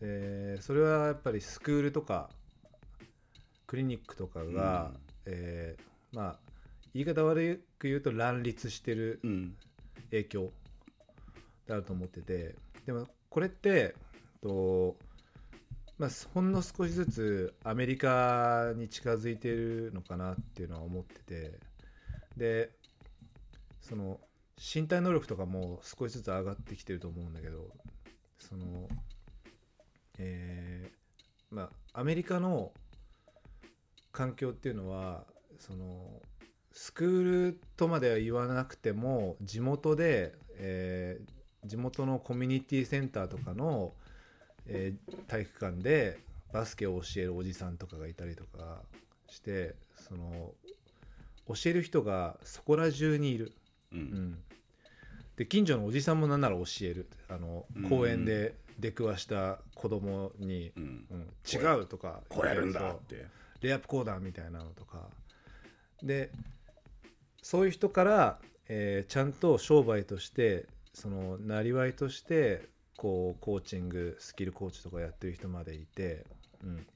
[0.00, 2.30] えーそれはやっぱりスクールとか
[3.66, 4.96] クリニックとかが、うん。
[5.26, 6.38] えーまあ
[6.94, 9.56] 言い方悪く言うと乱立してるうん。
[10.10, 10.52] 影響
[11.66, 12.54] だと思ってて
[12.84, 13.94] でもこれって
[14.42, 14.96] と、
[15.98, 21.58] まあ、ほんの少しずつアメリカに近づいてるのかなっていうのは思ってて
[22.36, 22.70] で
[23.80, 24.20] その
[24.58, 27.68] 身体能力とかも少しずつ上がってきてると思うんだけど
[28.38, 28.88] その
[30.18, 32.72] えーまあアメリカの
[34.12, 35.24] 環境っていうのは
[35.58, 36.20] その
[36.72, 41.32] スクールとまでは言わなくても地元で、えー
[41.64, 43.92] 地元のコミュニティセンターとかの、
[44.66, 46.18] えー体育館で
[46.52, 48.82] バスケを教えるおじさんとかがいたりとか
[49.28, 50.50] してその
[51.46, 53.52] 教える人がそこら中にいる、
[53.92, 54.02] ううん。
[54.02, 54.38] ん、
[55.36, 57.08] で近所のおじさんもなんなら教える。
[57.28, 57.88] あのうん。
[57.88, 61.06] 公園で出くわした子供に、うん。
[61.10, 63.26] うん違うとかこうやるんだって。
[63.60, 65.08] レイアップ講談みたいなのとか。
[66.02, 66.30] で
[67.42, 68.38] そういう人から、
[68.68, 76.24] えーちゃんと商売としてそのなりわいとしてこうコーチングスキルコーチとかやってる人までいて、
[76.62, 76.86] うん、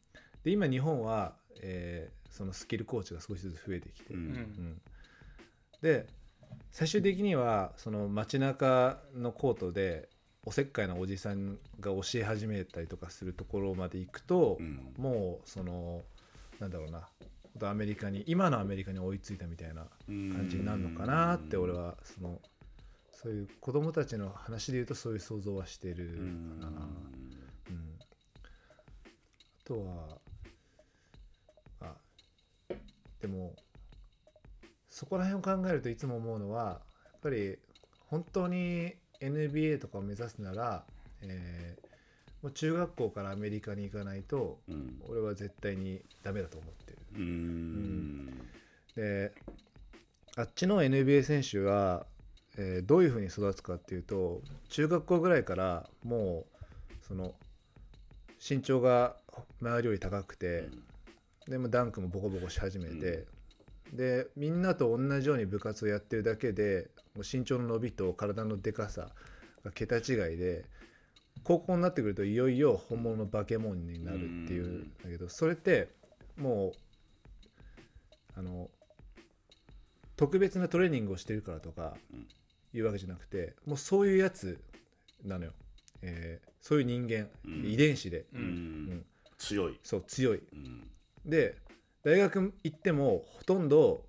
[0.44, 4.24] で今日本は、えーそのスキルコーチが少しずつ増えてきて、ううん。
[4.24, 4.81] うん。
[5.81, 6.06] で
[6.70, 10.09] 最終的にはその街中のコートで
[10.45, 14.95] おせっかいなおじさんが教え始めたりとかするところまで行くと、うん。
[14.97, 16.03] もうその
[16.61, 17.09] なんだろうな。
[17.62, 22.39] アメリカに今のアメリカに追いついたみたいな感じになるのかなって俺はその
[23.11, 26.61] そういう子供たちの話で言うとそういう想像はしてるかうん。
[26.61, 26.69] な。
[26.69, 28.05] うん、あ
[29.65, 30.19] とは
[31.81, 31.95] あ
[33.20, 33.57] でも
[34.97, 36.73] そこら辺を考えるといつも思うのはや
[37.18, 37.59] っぱり
[38.09, 40.85] 本当に NBA とかを目指すなら、
[41.20, 41.86] えー
[42.43, 45.02] もう中学校からアメリカに行かないとうん。
[45.09, 46.98] 俺は絶対にダメだと思ってる。
[47.16, 48.27] うん。
[48.94, 49.32] で
[50.36, 52.06] あっちの NBA 選手は、
[52.56, 57.35] えーどういうふうに育つかっていうと中学校ぐらいからもうその
[58.39, 59.16] 身長が
[59.60, 60.68] 周りより高くて、
[61.48, 63.27] でもダンクもボコボコし始めて、
[63.92, 69.08] でみんなと同じように部活をやってるだけでもう身長の伸びと体のでかさ
[69.64, 70.64] が桁違いで
[71.44, 74.92] 高校になってくるといよいよ本物の化け物になるっていうん。
[75.02, 75.88] だけどそれって
[76.36, 76.72] も
[78.36, 78.70] うあの
[80.16, 82.26] 特別なトレーニングをしてるからとかうん。
[82.74, 84.58] いうわけじゃなくてもうそういうやつ
[85.24, 85.52] なのよ、
[86.02, 87.64] えーそういう人間、うん。
[87.64, 88.26] 遺伝子で。
[88.34, 88.40] うん。
[88.40, 89.06] うん。
[89.38, 89.78] 強い。
[89.84, 90.42] そう強い。
[90.52, 90.90] うん。
[91.24, 91.54] で
[92.07, 94.05] 大学行ってもほとんど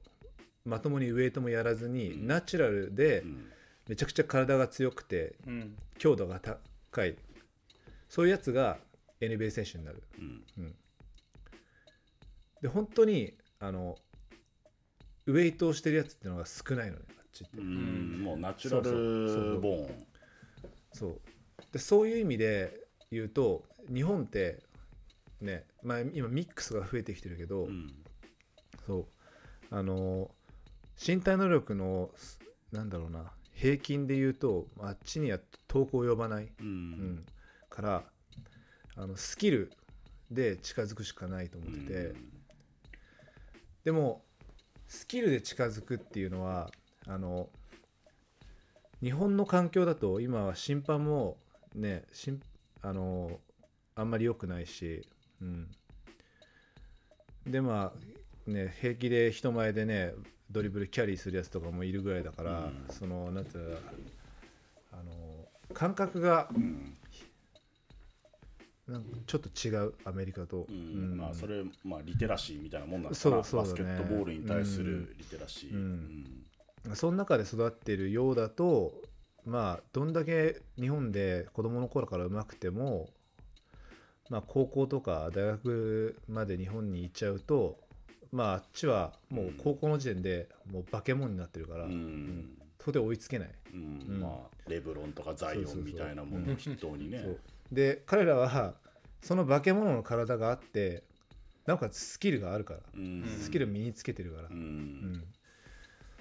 [0.65, 2.27] まともにウエイトもやらずに、うん。
[2.27, 3.47] ナチュラルでうん。
[3.87, 5.75] めちゃくちゃ体が強くてうん。
[5.97, 7.15] 強度が高い
[8.07, 8.77] そういうやつが
[9.19, 10.43] NBA 選手になる、うん。
[10.59, 10.75] うん、
[12.61, 13.95] で本当にあの
[15.25, 18.21] ウエイトをしてるやつっていうのが少ないのねあっちって、うん。
[18.23, 20.05] もうナチュラそうそうルボーン。
[20.93, 21.21] そう。
[21.73, 22.79] でそういう意味で
[23.11, 24.66] 言うと日本って
[25.41, 27.93] ね、まあ、今ミックスが増えてきてるけど、うん。
[28.85, 29.05] そう。
[29.69, 30.31] あの
[31.05, 32.39] 身体能力のす
[32.71, 36.67] なんだろうな平均で言うとあっちには遠く及ばない、ううん。
[37.15, 37.25] ん、
[37.69, 38.03] から
[38.95, 39.71] あのスキル
[40.31, 42.13] で近づくしかないと思ってて、
[43.83, 44.23] でも
[44.87, 46.71] スキルで近づくっていうのは
[47.05, 47.49] あの
[49.01, 51.37] 日本の環境だと今は審判も
[51.75, 52.41] ね審
[52.81, 53.39] あの
[53.95, 55.07] あんまり良くないし、
[55.41, 55.67] うん、
[57.45, 60.13] でまあね平気で人前でね
[60.49, 62.85] ドリブルキャリーするやつとかもいるぐらいだから、うん。
[62.89, 63.77] そのなんていうの
[64.93, 65.11] あの
[65.73, 66.93] 感覚がうん。
[68.87, 70.65] なんかちょっと違うアメリカと、
[71.13, 73.35] まあそれまあリテラシーみたいなもんなんですかね。
[73.35, 75.73] バスケットボールに対するリテラシー。
[75.73, 76.95] うん。
[76.95, 78.93] その中で育っているようだと
[79.45, 83.09] まあどんだけ日本で子供の頃から上手くても
[84.29, 87.77] まあ高校とか大学まで日本に行っちゃうと
[88.31, 91.91] まああっちはもう高校の時点でもう化け物になってるから、うん。
[91.91, 92.57] うん。
[92.79, 94.05] そこで追いつけない、うん。
[94.07, 94.21] うん。
[94.21, 97.21] まあレブロンとかザイオンみたいなものを筆頭にね。
[97.23, 97.39] そう。
[97.71, 98.75] で彼らは
[99.21, 101.03] その化け物の体があって
[101.65, 103.23] なおかつスキルがあるから、うん。
[103.41, 105.23] スキル身につけてるから、ううんん、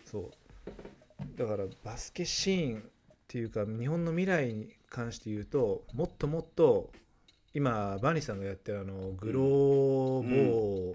[0.05, 1.39] そう。
[1.39, 2.83] だからバスケシーンっ
[3.29, 6.91] ていうか日本の未来に関して言うともっともっと
[7.57, 10.23] 今バニーさんがやってるあのグローボ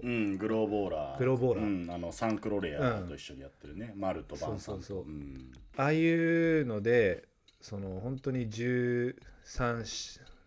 [0.00, 0.38] うん。
[0.38, 1.18] グローボーラー。
[1.18, 1.64] グローボーラー。
[1.64, 1.90] うん。
[1.90, 3.92] あのサンクロレアと一緒にやってるね。
[3.96, 4.82] マルとバンさんと。
[4.84, 5.12] そうそうそう。
[5.12, 5.50] うん。
[5.76, 7.24] ああいうので
[7.60, 9.14] その本当に13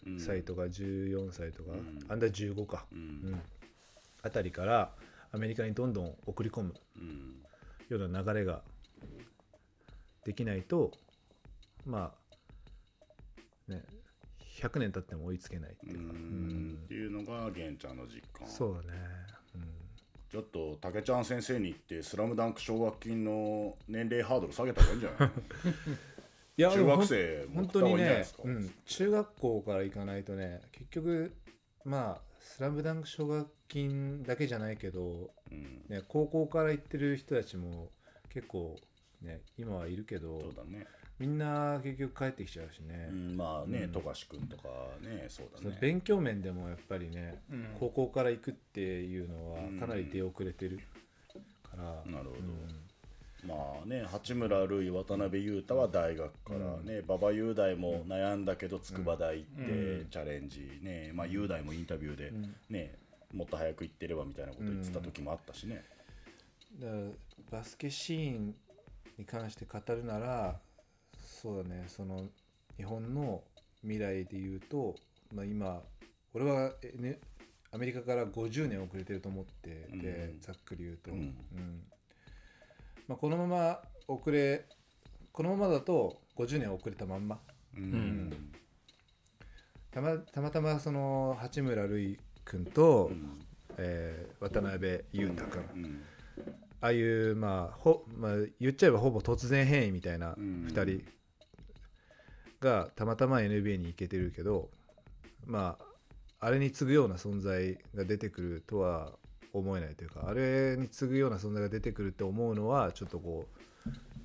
[0.07, 1.99] うん歳とか14歳とか、うん。
[2.07, 3.01] アンダー15か、ううん
[3.33, 3.41] ん、
[4.21, 4.91] あたりから
[5.33, 7.43] アメリカにどんどん送り込むうん。
[7.89, 8.61] ような流れが
[10.23, 10.91] できないと
[11.85, 12.13] ま
[13.67, 13.83] あね
[14.55, 16.79] 100年経っても追いつけないってういうか、ん。
[16.85, 18.47] っていうのが玄ちゃんの実感。
[18.47, 18.99] そうだね、
[19.55, 19.61] うん、
[20.29, 25.29] ちょっと竹ちゃん先生に言って「スラムダンク奨学金の年齢ハードル下げた方がいいんじゃない
[26.57, 31.33] いや中学生も本当に送った方がいいんじゃないでねすか、うん、中学校から行かないとね結局
[31.83, 35.83] まあ「スラムダンク奨学金だけじゃないけど、うん。
[35.89, 37.89] ね、高校から行ってる人たちも
[38.29, 38.79] 結構
[39.21, 40.85] ね今はいるけどそうだね
[41.17, 44.63] みんな結局帰ってきちゃうしね、うんまあね富樫君とか
[45.01, 45.77] ねそうだね。
[45.79, 47.67] 勉強面でもやっぱりね、うん。
[47.79, 49.79] 高校から行くっていうのはうん。
[49.79, 50.79] かなり出遅れてる
[51.63, 52.41] から、なるほど。
[53.43, 53.47] うん。
[53.47, 60.07] まあね八村塁渡辺裕太は大学からね馬場雄大も悩んだけど筑波大行ってうん。
[60.09, 62.33] チャレンジねまあ雄大もインタビューで
[62.69, 62.95] ね
[63.33, 65.83] もっと早く行ってればみたいなこと言ってた時もあったしね。
[66.79, 67.01] だから
[67.59, 68.55] バスケシーン
[69.17, 70.59] に関して語るなら
[71.45, 71.83] そうだね。
[71.85, 72.23] その
[72.75, 73.43] 日本の
[73.81, 74.95] 未来で言うと、
[75.31, 75.83] まあ、今
[76.33, 77.19] 俺は、えね、
[77.71, 79.95] アメリカから50年遅れてると思ってて、う
[80.37, 80.41] ん。
[80.41, 81.17] ざっくり言うと、うん。
[81.19, 81.83] うん。
[83.07, 84.65] まあ、このまま遅れ
[85.31, 87.37] このままだと50年遅れたまんま。
[87.77, 88.51] うん。
[89.91, 93.39] たまたまたまその八村塁君と、うん。
[93.77, 96.01] えー渡辺裕太君、うん。
[96.81, 100.65] ああいう、まあほまあ、言っちゃえばほぼ突然変異みたいなうん。
[100.71, 101.05] 2人
[102.59, 104.69] がたまたま NBA に行けてるけど
[105.45, 105.85] まあ
[106.47, 109.11] あれに次ぐような存在が出てくるとは
[109.53, 113.59] 思えないというかあれに次ぐような存在が出てくるって思うのはちょっとこう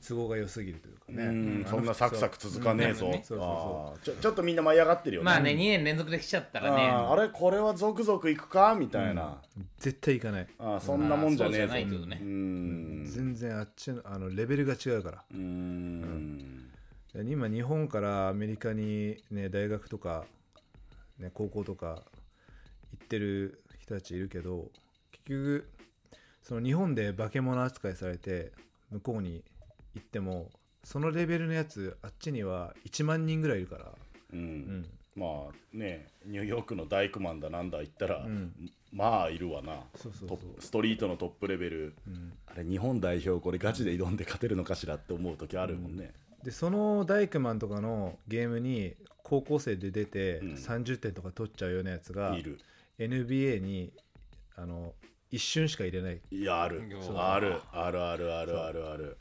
[0.06, 3.06] 都合が良すぎるというかね、うんそんなサクサク続かねえぞ。
[3.06, 3.38] うんそうそうそう。
[3.38, 5.26] あーちょちょっとみんな舞い上がってるよね。
[5.26, 6.88] まあね2年連続できちゃったらね。
[6.88, 9.42] あれこれは続々いくかみたいな。
[9.78, 10.46] 絶対行かない。
[10.58, 11.74] あーそんなもんじゃねえぞ。
[11.74, 15.24] 全然あっちのあのレベルが違うから。
[15.34, 16.69] うん
[17.12, 20.24] 今日本からアメリカに、ね、大学とか、
[21.18, 22.02] ね、高校とか
[22.92, 24.68] 行ってる人たちいるけど
[25.10, 25.70] 結局
[26.42, 28.52] その日本で化け物扱いされて
[28.90, 29.42] 向こうに
[29.94, 30.50] 行っても
[30.84, 33.92] そのレベルのやつあっちには1万人ぐらいいるから、
[34.32, 34.38] うん。
[34.38, 34.86] うん。
[35.16, 38.52] まあねニューヨークの大工マンだなんだ言ったら、ん。
[38.92, 39.80] まあいるわな。
[39.96, 40.28] そうそうそう。
[40.28, 42.32] トップストリートのトップレベル、ん。
[42.46, 46.12] あれ日本代表これガチで挑んで勝てるのかしらって思う時あるもんね、
[46.44, 50.52] でその大工マンとかのゲームに高校生で出てうん。
[50.54, 52.58] 30点とか取っちゃうようなやつが、いる。
[52.98, 53.92] NBA に
[54.56, 54.92] あの
[55.30, 56.20] 一瞬しか入れない。
[56.30, 56.82] いやある。
[57.00, 57.16] そう。
[57.16, 57.60] ある。
[57.72, 59.16] あるあるあるあるある。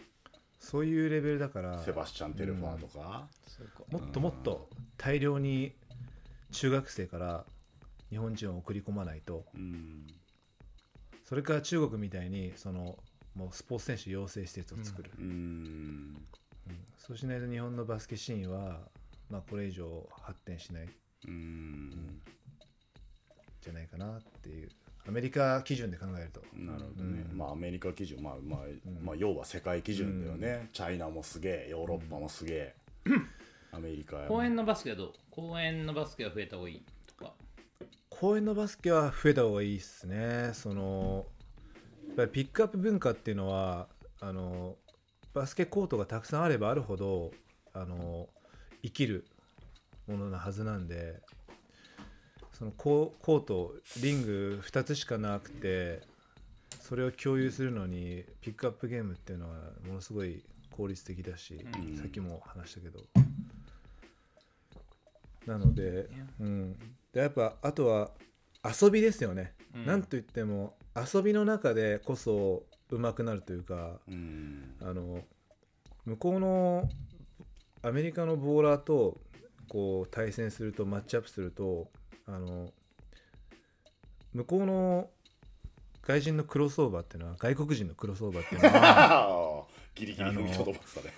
[0.59, 1.79] そういうレベルだから。
[1.79, 3.27] セバスチャン・テルファーとか、
[3.91, 5.73] もっともっと大量に
[6.51, 7.45] 中学生から
[8.09, 9.45] 日本人を送り込まないと。
[9.55, 10.07] うん。
[11.23, 12.97] それから中国みたいにその
[13.35, 16.17] もうスポーツ選手養成施設を作る、うんうん
[16.97, 18.79] そうしないと日本のバスケシーンは、
[19.29, 20.83] まあ、これ以上発展しない。
[20.83, 20.87] ん。
[21.27, 22.21] うん。
[23.61, 24.69] じゃないかなっていう。
[25.07, 26.41] アメリカ基準で考えると。
[26.53, 27.37] なるほどね、うん。
[27.37, 28.21] まあアメリカ基準。
[28.21, 28.59] まあまあ、
[29.01, 31.67] まあ要は世界基準だよね、チャイナもすげえ。
[31.71, 32.75] ヨーロッパもすげえ、
[33.71, 35.13] アメリカや公園のバスケはどう？
[35.31, 37.33] 公園のバスケは増えた方がいいとか。
[38.09, 40.51] 公園のバスケは増えた方がいいっすね。
[40.53, 41.25] その
[42.09, 43.87] やっぱりピックアップ文化っていうのは
[44.19, 44.75] あの
[45.33, 47.31] バスケコートがたくさんあればあるほど
[47.73, 48.27] あの
[48.83, 49.25] 生きる
[50.07, 51.19] ものなはずなんで
[52.53, 56.01] そのココートリング2つしかなくて
[56.81, 59.55] それを共有するのにピックアップゲームっていうのは
[59.87, 61.97] ものすごい効率的だし、うん。
[61.97, 62.99] さっきも話したけど。
[65.45, 66.07] なので,、
[66.39, 66.75] うん、
[67.13, 68.11] でやっぱあとは
[68.63, 69.85] 遊びですよね、うん。
[69.85, 74.75] なんといっても遊びの中でこそ上手くなるというかうん。
[74.81, 75.21] あの
[76.05, 76.89] 向こうの
[77.81, 79.19] アメリカのボーラーと
[79.67, 81.87] こう対戦するとマッチアップすると
[82.25, 82.71] あの
[84.33, 85.09] 向こうの
[86.01, 91.13] 外人のクロスオーバーっていうのは外国人のクロスオーバーっていうのは ギリギリ踏みとどまってたね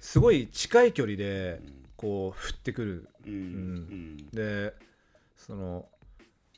[0.00, 1.60] すごい近い距離で
[1.96, 3.08] こう振ってくる。
[3.26, 3.32] うん。
[3.32, 4.16] うん。
[4.30, 4.74] で
[5.36, 5.88] その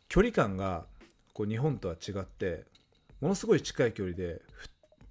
[0.08, 0.86] 距離感が
[1.32, 2.64] こう日本とは違って
[3.20, 4.68] ものすごい近い距離でふ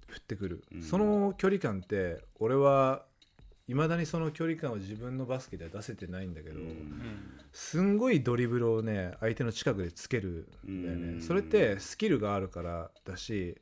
[0.08, 0.82] 振ってくる、うん。
[0.82, 3.04] その距離感って俺は
[3.66, 7.38] いまだにその距離感を自分のバスケでは出せてないんだけど、うん。
[7.52, 11.20] すんごいドリブルをね相手の近くでつけるんだよね、うん。
[11.20, 13.58] それってスキルがあるからだし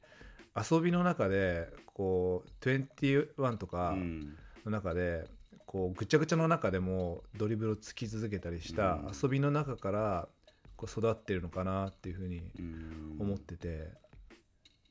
[0.55, 4.36] 遊びの中でこう21とかうん。
[4.64, 5.28] の中で
[5.66, 9.12] こうぐちゃぐちゃの中でもドリブルをつき続けたりしたうん。
[9.20, 10.28] 遊びの中から
[10.77, 13.16] こう育ってるのかなっていうふうにうん。
[13.18, 13.89] 思ってて、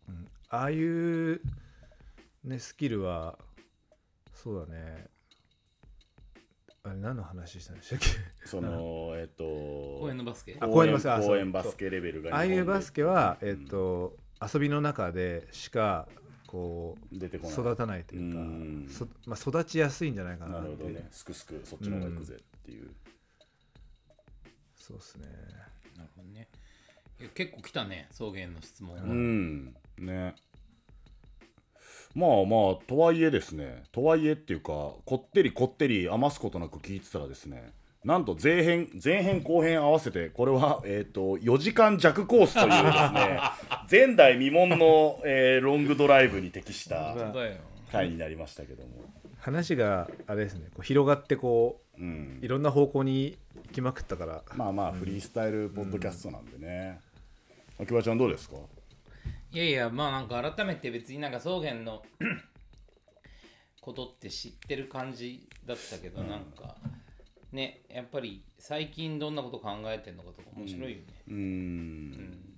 [0.09, 0.27] うん。
[0.49, 1.41] ああいう、
[2.43, 3.37] ね、スキルは
[4.33, 5.07] そうだね。
[6.83, 8.07] あれ何の話したんでしたっけ？
[8.47, 10.55] そのえっと公園のバスケ？
[10.59, 11.09] あ公園バスケ。
[11.27, 13.65] 公園バスケレベルがああいうバスケは、えうん。
[13.65, 14.17] っと
[14.53, 16.07] 遊びの中でしか
[16.45, 17.53] こう出てこない。
[17.53, 18.43] 育たないというか、う
[19.25, 21.07] まあ、育ちやすいんじゃないかななるほどね。
[21.09, 22.91] すくすくそっちの方が行くぜっていう、
[24.77, 25.25] そうですね。
[25.97, 26.49] なるほどね。
[27.33, 30.35] 結構来たね草原の質問は、うんね。
[32.13, 33.83] まあまあとはいえですね。
[33.91, 37.73] とはいえっていうかこってりこってり余すことなく聞いてたらですね
[38.05, 43.39] なんと前編前編後編合わせてこれは、 えー、と4時間弱コースというですね
[43.91, 47.15] 前代未聞の、えーロングドライブに適した
[47.91, 48.89] 回になりましたけども、
[49.39, 52.39] 話があれですねこう広がってこうん。
[52.41, 54.43] ういろんな方向に行きまくったから。
[54.55, 56.99] まあまあフリースタイルポッドキャストなんでね、
[57.79, 58.57] 秋葉ちゃんどうですか？
[59.55, 62.03] いやいやまあなんか改めて別になんか草原の
[63.79, 66.75] ことって知ってる感じだったけど、なんか
[67.53, 72.54] ねやっぱり最近どんなこと考えてんのかとか面白いよね、うーん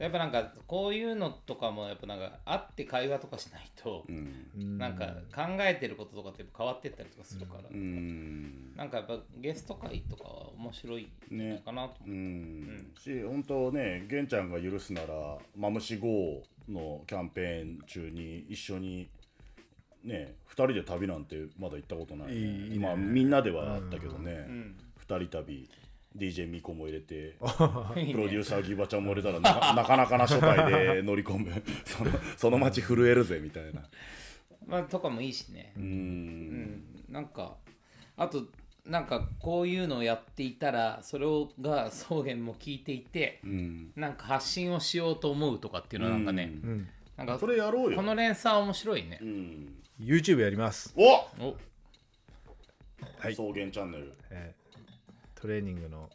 [0.00, 4.78] やっぱなんかこういうのとかもやっぱなんか会って会話とかしないと、うん。
[4.78, 8.74] なんか考えてることとかって変わってったりとかするから、うん。
[8.76, 11.08] なんかやっぱゲスト会とかは面白い
[11.64, 12.92] かなと思うう、ん。
[12.98, 19.08] し本当ね玄ちゃんが許すなら「マムシ GO」のキャンペーン中に一緒に
[20.04, 22.78] ね2人で旅なんてまだ行ったことない,、いいね。
[22.78, 24.76] まあみんなではあったけどね、ん。
[25.06, 25.68] 2人旅
[26.16, 31.50] DJ ミコも入れて プロデューサーギバちゃんも入れたらなか なかなかな初回で乗り込む。
[31.84, 33.82] そのその街震えるぜみたいな。
[34.66, 35.72] まあとかもいいしね。
[35.76, 35.82] う、ん。
[35.82, 36.84] うん。
[37.12, 37.56] なんか
[38.16, 38.46] あと
[38.84, 43.92] なんかこういうのをやっていたらそれをが草原も聞いていてうん。
[43.96, 46.70] なんか発信をしようと思うとかっていうのはなんかね、うん。
[46.70, 47.26] うんなん。
[47.26, 47.96] かそれやろうよ。
[47.96, 49.18] この連鎖面白いね。
[49.20, 49.82] う、ん。
[50.00, 51.56] YouTube やります、おお。
[53.18, 53.32] はい。
[53.32, 54.12] 草原チャンネル。
[54.30, 54.65] えー
[55.46, 56.10] トレーニングの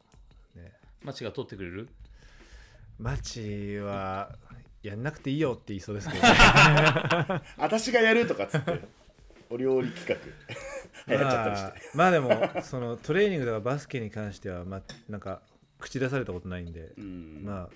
[0.55, 0.73] ね。
[1.03, 1.87] マチが撮ってくれる？
[2.99, 4.35] マチは
[4.83, 6.21] やんなくていいよって言いそうですけど、
[7.57, 8.81] 私がやるとかっつって
[9.49, 10.15] お料理企画。
[11.17, 11.97] 流行っちゃったりして。
[11.97, 15.41] まあまあでもそのトレーニングとかバスケに関してはまあなんか
[15.79, 17.41] 口出されたことないんで、うん。
[17.45, 17.69] ま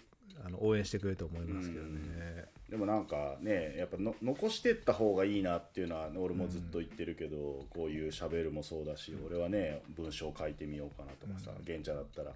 [0.44, 12.32] ああの応援してくれると思いますけどね、でもなんかねやっぱの残してった方がいいなっていうのは俺もずっと言ってるけど、こういうしゃべるもそうだし、俺はね文章書いてみようかなとかさ現茶だったら、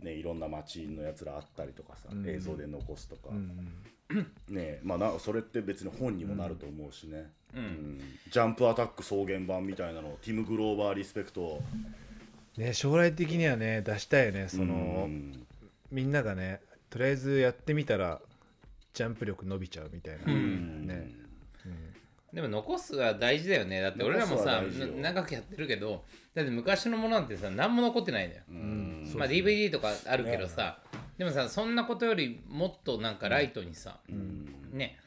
[0.00, 2.26] ね、いろんな街のやつらあったりとかさ、ん。
[2.26, 7.60] 映像で残すとか、うんねまあなそれって別に本にもなると思うしね、うん。
[7.60, 8.00] うん。
[8.30, 11.60] ジャンプアタック草原版みたいなのをティム・グローバーリスペクト
[12.56, 15.46] ね将来的にはね出したいよねその、うん。
[15.90, 16.60] みんながね
[16.90, 18.20] とりあえずやってみたら
[18.94, 20.86] ジャンプ力伸びちゃうみたいな、うん。
[20.86, 21.10] ね。
[22.32, 23.80] でも残すは大事だよね。
[23.80, 24.62] だって俺らもさ
[24.96, 29.14] 長くやってるけどだって昔のものなんてさ何も残ってないんだよ、うん。
[29.16, 30.78] まあ DVD とかあるけどさ、
[31.16, 34.00] でもさそんなことよりもっとなんかライトにさ、
[34.72, 34.98] ね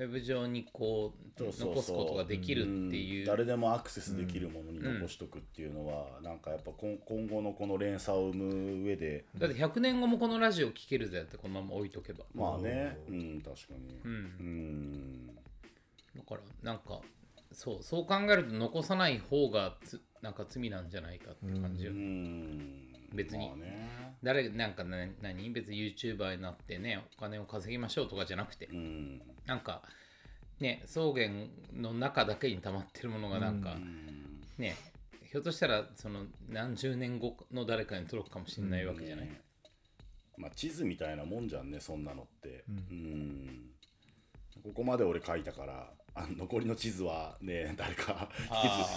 [0.00, 3.20] ウェブ上にこう残すことができるっていう。
[3.20, 3.26] うん。
[3.26, 9.26] 誰でもアクセスできるものに残しとくっていうのは、なんかやっぱ今今後のこの連鎖を生む上で。
[9.36, 12.24] だって100年後もこのラジオ聴けるぜってこのまま置いとけば。
[12.34, 12.96] まあね。
[13.10, 14.00] うん確かに。
[14.02, 14.12] うん。
[14.12, 15.26] うん。
[16.16, 17.02] だからなんか
[17.52, 22.88] そうそう考えると残さない方がつなんか罪なんじゃないかって感じよ、うん。
[23.12, 23.48] 別に。
[23.48, 23.90] まあね。
[24.22, 25.50] 誰なんかな何？
[25.50, 29.82] 別に YouTuber になってねお金を稼ぎましょうとかじゃなくて、うんなんか
[30.60, 31.28] ね草原
[31.74, 33.74] の中だけに溜まってるものがなんか、
[34.58, 34.76] ね
[35.24, 39.40] ひょっとしたらその何十年後の誰かに届くかもしれないわけじゃない、ね
[40.36, 42.64] まあ地図みたいなもんじゃんねそんなのって。
[42.68, 43.66] うん。
[44.62, 48.28] ここまで俺書いたからあ残りの地図はね誰か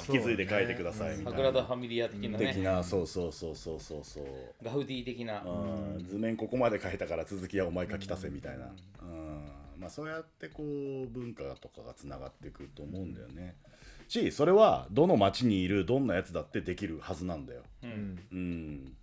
[0.07, 1.31] 引き継引き継いで書いてくださいみたいな。
[1.31, 4.25] サグラダ・ファミリア的な的ねなそうそうそうそうそうそう。
[4.63, 6.05] ガウディ的な、うん。
[6.07, 9.32] 図面ここまで書いたから続きはお前書き足せみたいな、うん
[9.83, 13.55] まあ、そうやってこう文化とかがつながっていくと思うんだよね。
[14.07, 17.63] しそれはどの町にいるどんなやつだってできるはずなんだよ。
[17.83, 18.19] うん。
[18.31, 18.95] うん。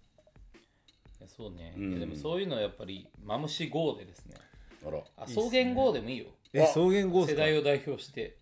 [1.21, 1.91] いやそうね、うん。
[1.91, 4.37] いやでもそういうのはやっぱりマムシ GO でですね。
[4.87, 4.99] あら。
[5.19, 6.27] あ草原 GO でもいいよ。
[6.55, 7.33] え草原ゴースか？
[7.33, 8.37] 世代を代表して。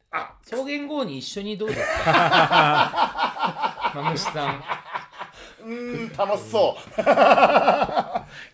[0.45, 3.93] 草原 GO に一緒にどうですか？
[3.97, 4.63] マムシさん。
[5.65, 7.03] うん楽しそう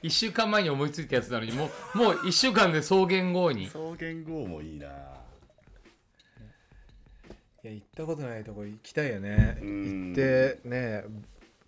[0.02, 3.68] 1週間前に思いついたやつなのにもうもう1週間で草原 GO に。
[3.68, 4.86] 草原号もいいな。
[4.86, 4.90] い
[7.68, 9.58] や行ったことないとこ行きたいよね。
[9.60, 10.06] うん。
[10.08, 11.04] 行ってね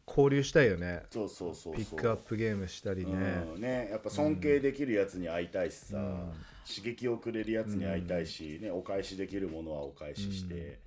[0.07, 1.03] 交流したいよね。
[1.11, 1.75] そうそうそうそう。
[1.75, 3.13] ピックアップゲームしたりね、
[3.55, 3.61] うん。
[3.61, 6.33] ねやっぱ尊敬できるやつに会いたいしさ、うん。
[6.69, 10.79] 刺激をくれるやつに会いたいし、ね、お返しできるものはお返しして、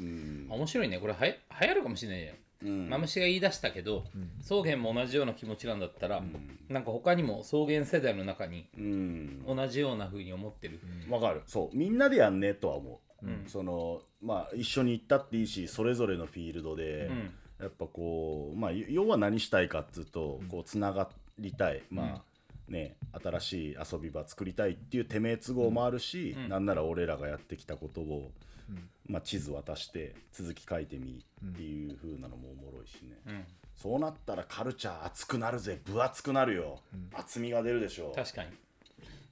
[0.00, 0.46] うん。
[0.48, 0.98] 面白いね。
[0.98, 2.88] これはや流行るかもしれないじゃんうん。
[2.88, 4.04] マムシが言い出したけど、
[4.40, 6.22] 草原も同じような気持ちなんだったら、
[6.68, 9.44] なんか他にも草原世代の中にうん。
[9.46, 11.42] 同じような風に思ってる、わかる。
[11.46, 11.76] そう。
[11.76, 13.44] みんなでやんねとは思う、うん。
[13.46, 17.34] そのまあ一緒に行ったっていいしそれぞれのフィールドで、うん。
[17.60, 21.82] やっぱこうまあ要は何したいかっつうと、こうつながりたい。
[21.90, 22.22] まあ、
[22.68, 26.48] ね新しい遊び場作りたいっていう手名都合もあるし、うん。
[26.48, 28.30] なんなら俺らがやってきたことを、
[29.06, 33.44] まあ、地図渡して続き書いてみっていう風なのもおもろいしね、うん。
[33.76, 35.80] そうなったらカルチャー熱くなるぜ。
[35.84, 36.80] 分厚くなるよ、
[37.12, 38.50] 厚みが出るでしょ確かに。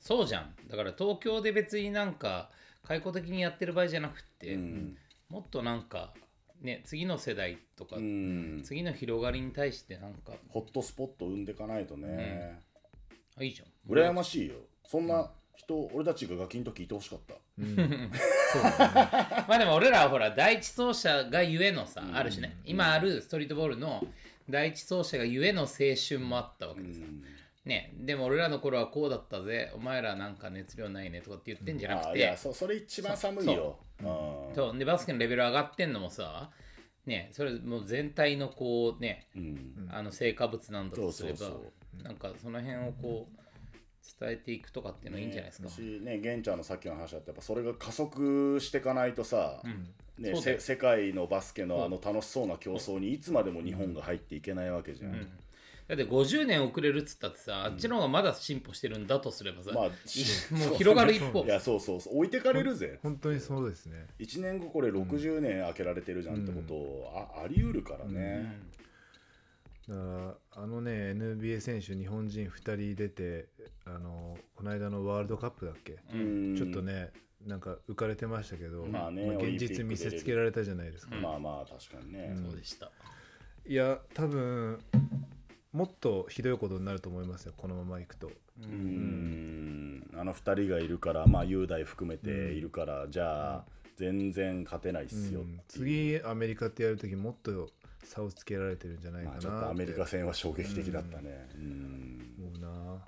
[0.00, 0.54] そうじゃん。
[0.68, 2.50] だから東京で別になんか
[2.84, 4.96] 開放的にやってる場合じゃなくって、うん。
[5.28, 6.12] もっとなんか
[6.60, 8.62] ね次の世代とか、うん。
[8.64, 12.60] 次の広がりに対してなんかホットスポット生んでいかないとね、
[13.36, 13.92] あいいじゃん。
[13.92, 14.56] 羨ましいよ。
[14.84, 17.34] そんな人、俺たちがガキの時いてほしかった。
[19.48, 22.58] まあでも俺らはほら第一走者がゆえのさ、あるしね。
[22.64, 24.02] 今あるストリートボールの
[24.48, 27.06] 第一走者がゆえの青春もあったわけですよ、
[27.64, 27.92] ね。
[27.98, 29.70] でも俺らの頃はこうだったぜ。
[29.74, 32.08] お前らなんか熱量ないねとかって言ってんじゃなくて。
[32.08, 33.78] あいやそそれ一番寒いよ。
[34.00, 34.04] う。
[34.04, 34.06] ん。
[34.54, 34.78] そう。
[34.78, 36.50] でバスケのレベル上がってんのもさ
[37.06, 37.28] ね。
[37.32, 39.88] それもう全体のこうねうん。
[39.90, 41.54] あの成果物なんだとすればそうそ
[42.00, 42.02] う。
[42.02, 43.40] なんかその辺をこう
[44.18, 49.68] 伝えていくとかっていうのはいいんじゃないですか、ねしね玄ちゃんのさっきの話だってやっぱそれが加速していかないとさ、う
[50.22, 50.40] だよ。
[50.40, 61.44] せ世界のバスケのあの楽しそうな競争にいつまでも日本が入っていけないわけじゃん、だって50年遅れるっつったってさ、あっちの方がまだ進歩してるんだとすればさ、まあ いもう広がる一方。
[61.44, 62.18] いやそうそうそう。
[62.18, 62.98] 置いてかれるぜ。
[63.02, 64.06] 本当にそうですね。
[64.18, 68.56] 1年後これ60年開けられてるじゃんってことを、ああり得るからね、
[69.92, 73.48] あのね NBA 選手日本人2人出て
[73.84, 76.56] あのこの間のワールドカップだっけ、うん。
[76.56, 77.10] ちょっとね
[77.46, 82.90] なんか浮かれてましたけど、まあね現オリンピック実見せつけられたじゃないですか、まあまあ確かにね、そうでした。
[83.66, 84.78] いや多分
[85.72, 88.26] もっとひどいことになると思いますよこのままいくと。
[88.28, 90.10] うーん。
[90.14, 93.64] あの2人がいるから、まあ、雄大含めているから、じゃあ、
[93.96, 95.60] 全然勝てないっすよ、うん。
[95.68, 97.70] 次アメリカってやるときもっと
[98.04, 101.48] 差をつけられてるんじゃないかまあ、なちょっとアメリカ戦は衝撃的だったね。
[101.54, 102.34] うん。
[102.38, 103.04] 思うな。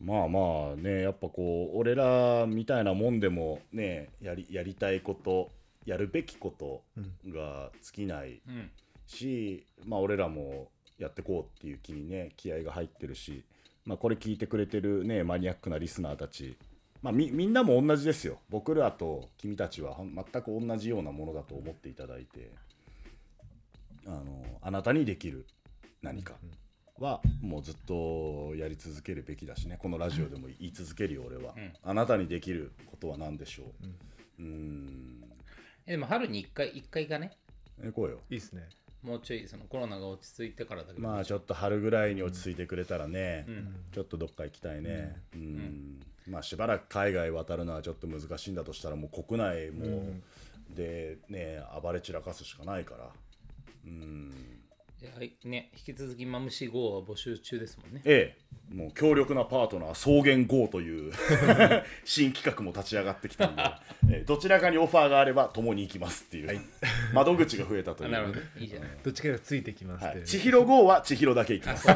[0.00, 5.50] まあまあねやっぱこう俺らみたいなもんでもねやりやりたいこと
[5.84, 6.82] やるべきこと
[7.28, 8.70] が尽きないうん。
[9.06, 13.44] し、まあ俺らもやってこうっていう気にね気合が入ってるし、
[13.84, 16.56] まあ、これ聞いてくれてるねマニアックなリスナーたち、
[17.02, 18.38] まあ、みみんなも同じですよ。
[18.50, 22.50] 僕らと君たちは全く同じようなものだと思っていただいて
[24.06, 24.22] あの
[24.60, 25.46] あなたにできる
[26.02, 26.34] 何か
[26.98, 29.78] はもうずっとやり続けるべきだしね。
[29.80, 31.72] このラジオでも言い続けるよ俺は、うん。
[31.82, 33.72] あなたにできることは何でしょ
[34.38, 34.42] う。
[34.42, 35.24] うん。
[35.86, 37.32] えでも春に1回、一回がね、
[37.82, 38.20] 行こうよ。
[38.28, 38.68] いいっすね。
[39.02, 43.74] もうちょいそのコロナが落ち着いてからだけど、まあちょっと春ぐらいに落ち着いてくれたらね、ん。
[43.92, 50.14] ちょっとどっか行きたいね、うんまあしばらく海外渡るのはちょっと難しいんだとしたらもう国内も
[50.74, 53.10] でね暴れ散らかすしかないから。
[53.86, 54.60] うん。
[55.02, 58.02] いやはいね、引き続きマムシ GO は募集中ですもんね。
[58.04, 58.36] え
[58.70, 58.74] え。
[58.74, 61.12] もう強力なパートナー草原 GO という
[62.04, 63.62] 新企画も立ち上がってきたんで、
[64.10, 66.60] ええどちらかにオファーがあれば共に行きますっていう、
[67.14, 68.90] 窓口が増えたというあなるほど、いいじゃない。
[69.02, 71.86] どっちかがついてきますって、はい、千尋 GO は千尋だけ行きます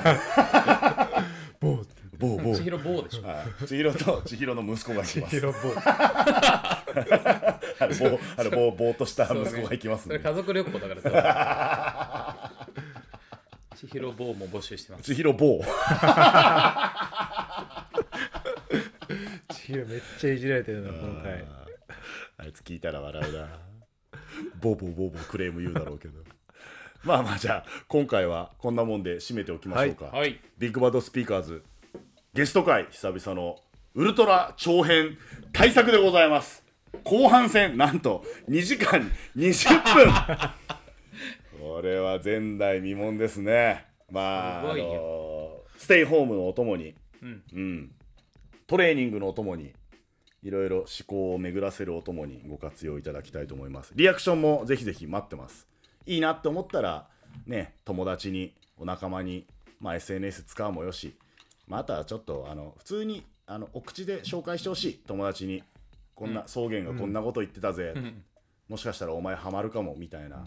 [2.25, 3.23] ボーってボーボー千尋棒でしょ。
[3.23, 5.36] はい、千尋と千尋の息子が行きます。
[5.36, 6.83] ヒロボーあ
[7.81, 10.19] れ、ぼーあれぼーぼーっとした息子が行きますんで。
[10.19, 12.51] それ家族旅行だからさ。
[13.77, 15.05] 千尋棒も募集してます。
[15.05, 15.65] 千尋ボー。
[19.51, 21.44] 千尋めっちゃいじられてるな今回
[22.39, 23.49] あいつ聞いたら笑うな。
[24.61, 26.15] ボーボーボーボークレーム言うだろうけど。
[27.03, 30.07] まあまあじゃあ今回はこんなもんで締めておきましょうか。
[30.07, 30.41] はい。
[30.57, 31.62] ビッグバッドスピーカーズ
[32.35, 33.61] ゲスト会久々の
[33.95, 35.17] ウルトラ長編
[35.53, 36.65] 対策でございます。
[37.05, 40.13] 後半戦なんと2時間20分。
[41.61, 43.87] これは前代未聞ですね。
[44.11, 47.43] まああのステイホームのお供に、うん。
[47.53, 47.93] うん。
[48.67, 49.73] トレーニングのお供に
[50.43, 53.93] いろいろ思考を巡らせるお供にご活用いただきたいと思います。
[53.95, 55.69] リアクションもぜひぜひ待ってます。
[56.05, 57.07] いいなって思ったら
[57.47, 59.47] ね友達にお仲間に、
[59.79, 61.17] まあ、SNS 使うもよし、
[61.67, 65.62] まあ、あとはちょっとあの普通にあのお口で紹介してほしい友達に
[66.15, 68.23] こんな、草原がこんなこと言ってたぜ、ん。
[68.68, 70.44] もしかしたらお前ハマるかもみたいな、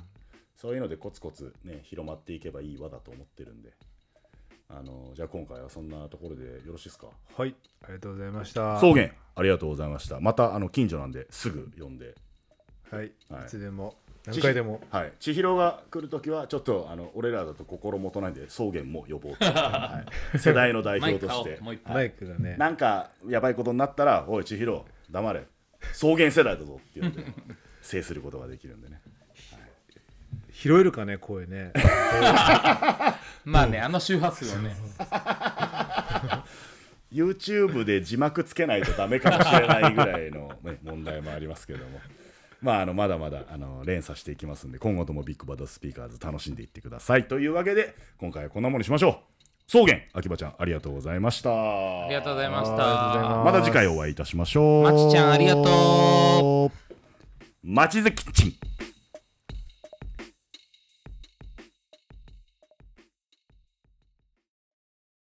[0.56, 3.72] そういうのでコツコツね広まっていけばいい輪だと思ってるんで。
[4.70, 7.08] あのじゃあ今回はそんなところでよろしいですか？
[7.38, 7.56] はい。
[7.84, 8.76] ありがとうございました。
[8.78, 10.20] 草原ありがとうございました。
[10.20, 12.16] またあの近所なんですぐ呼んで。
[12.92, 13.46] はい、はい。
[13.46, 13.96] い、つでも
[14.28, 14.82] 何回でも。
[14.92, 15.14] はい。
[15.20, 20.04] 千尋が来るときはちょっとあの俺らだと心もとないんで草原も呼ぼうと、 は
[20.36, 21.50] い、世代の代マイク表として。
[21.52, 22.58] 買おうもう一マイクがね。
[22.58, 25.46] なんかやばいことになったら「おい千尋黙れ。
[25.94, 27.24] 草原世代だぞ」って言って
[27.82, 29.02] 制することができるんでね。
[30.52, 31.72] 拾えるかね声ね。
[33.46, 34.76] まあねあの周波数をね。
[37.14, 42.02] YouTube で字幕つけないとダメかもしれないぐらいの、ね、問題もありますけども。
[42.62, 47.28] まあ、あのまだまだあの連鎖していきますんで今後ともビッグバドスピーカーズ楽しんでいってください。
[47.28, 49.16] というわけで今回はこんなものにしましょう。
[49.68, 51.52] 草原秋葉ちゃんありがとうございました。
[51.52, 52.78] ありがとうございました。
[53.44, 54.84] また次回お会いいたしましょう。
[54.84, 56.78] まちちゃんありがとう。
[57.64, 58.54] まちずキッチン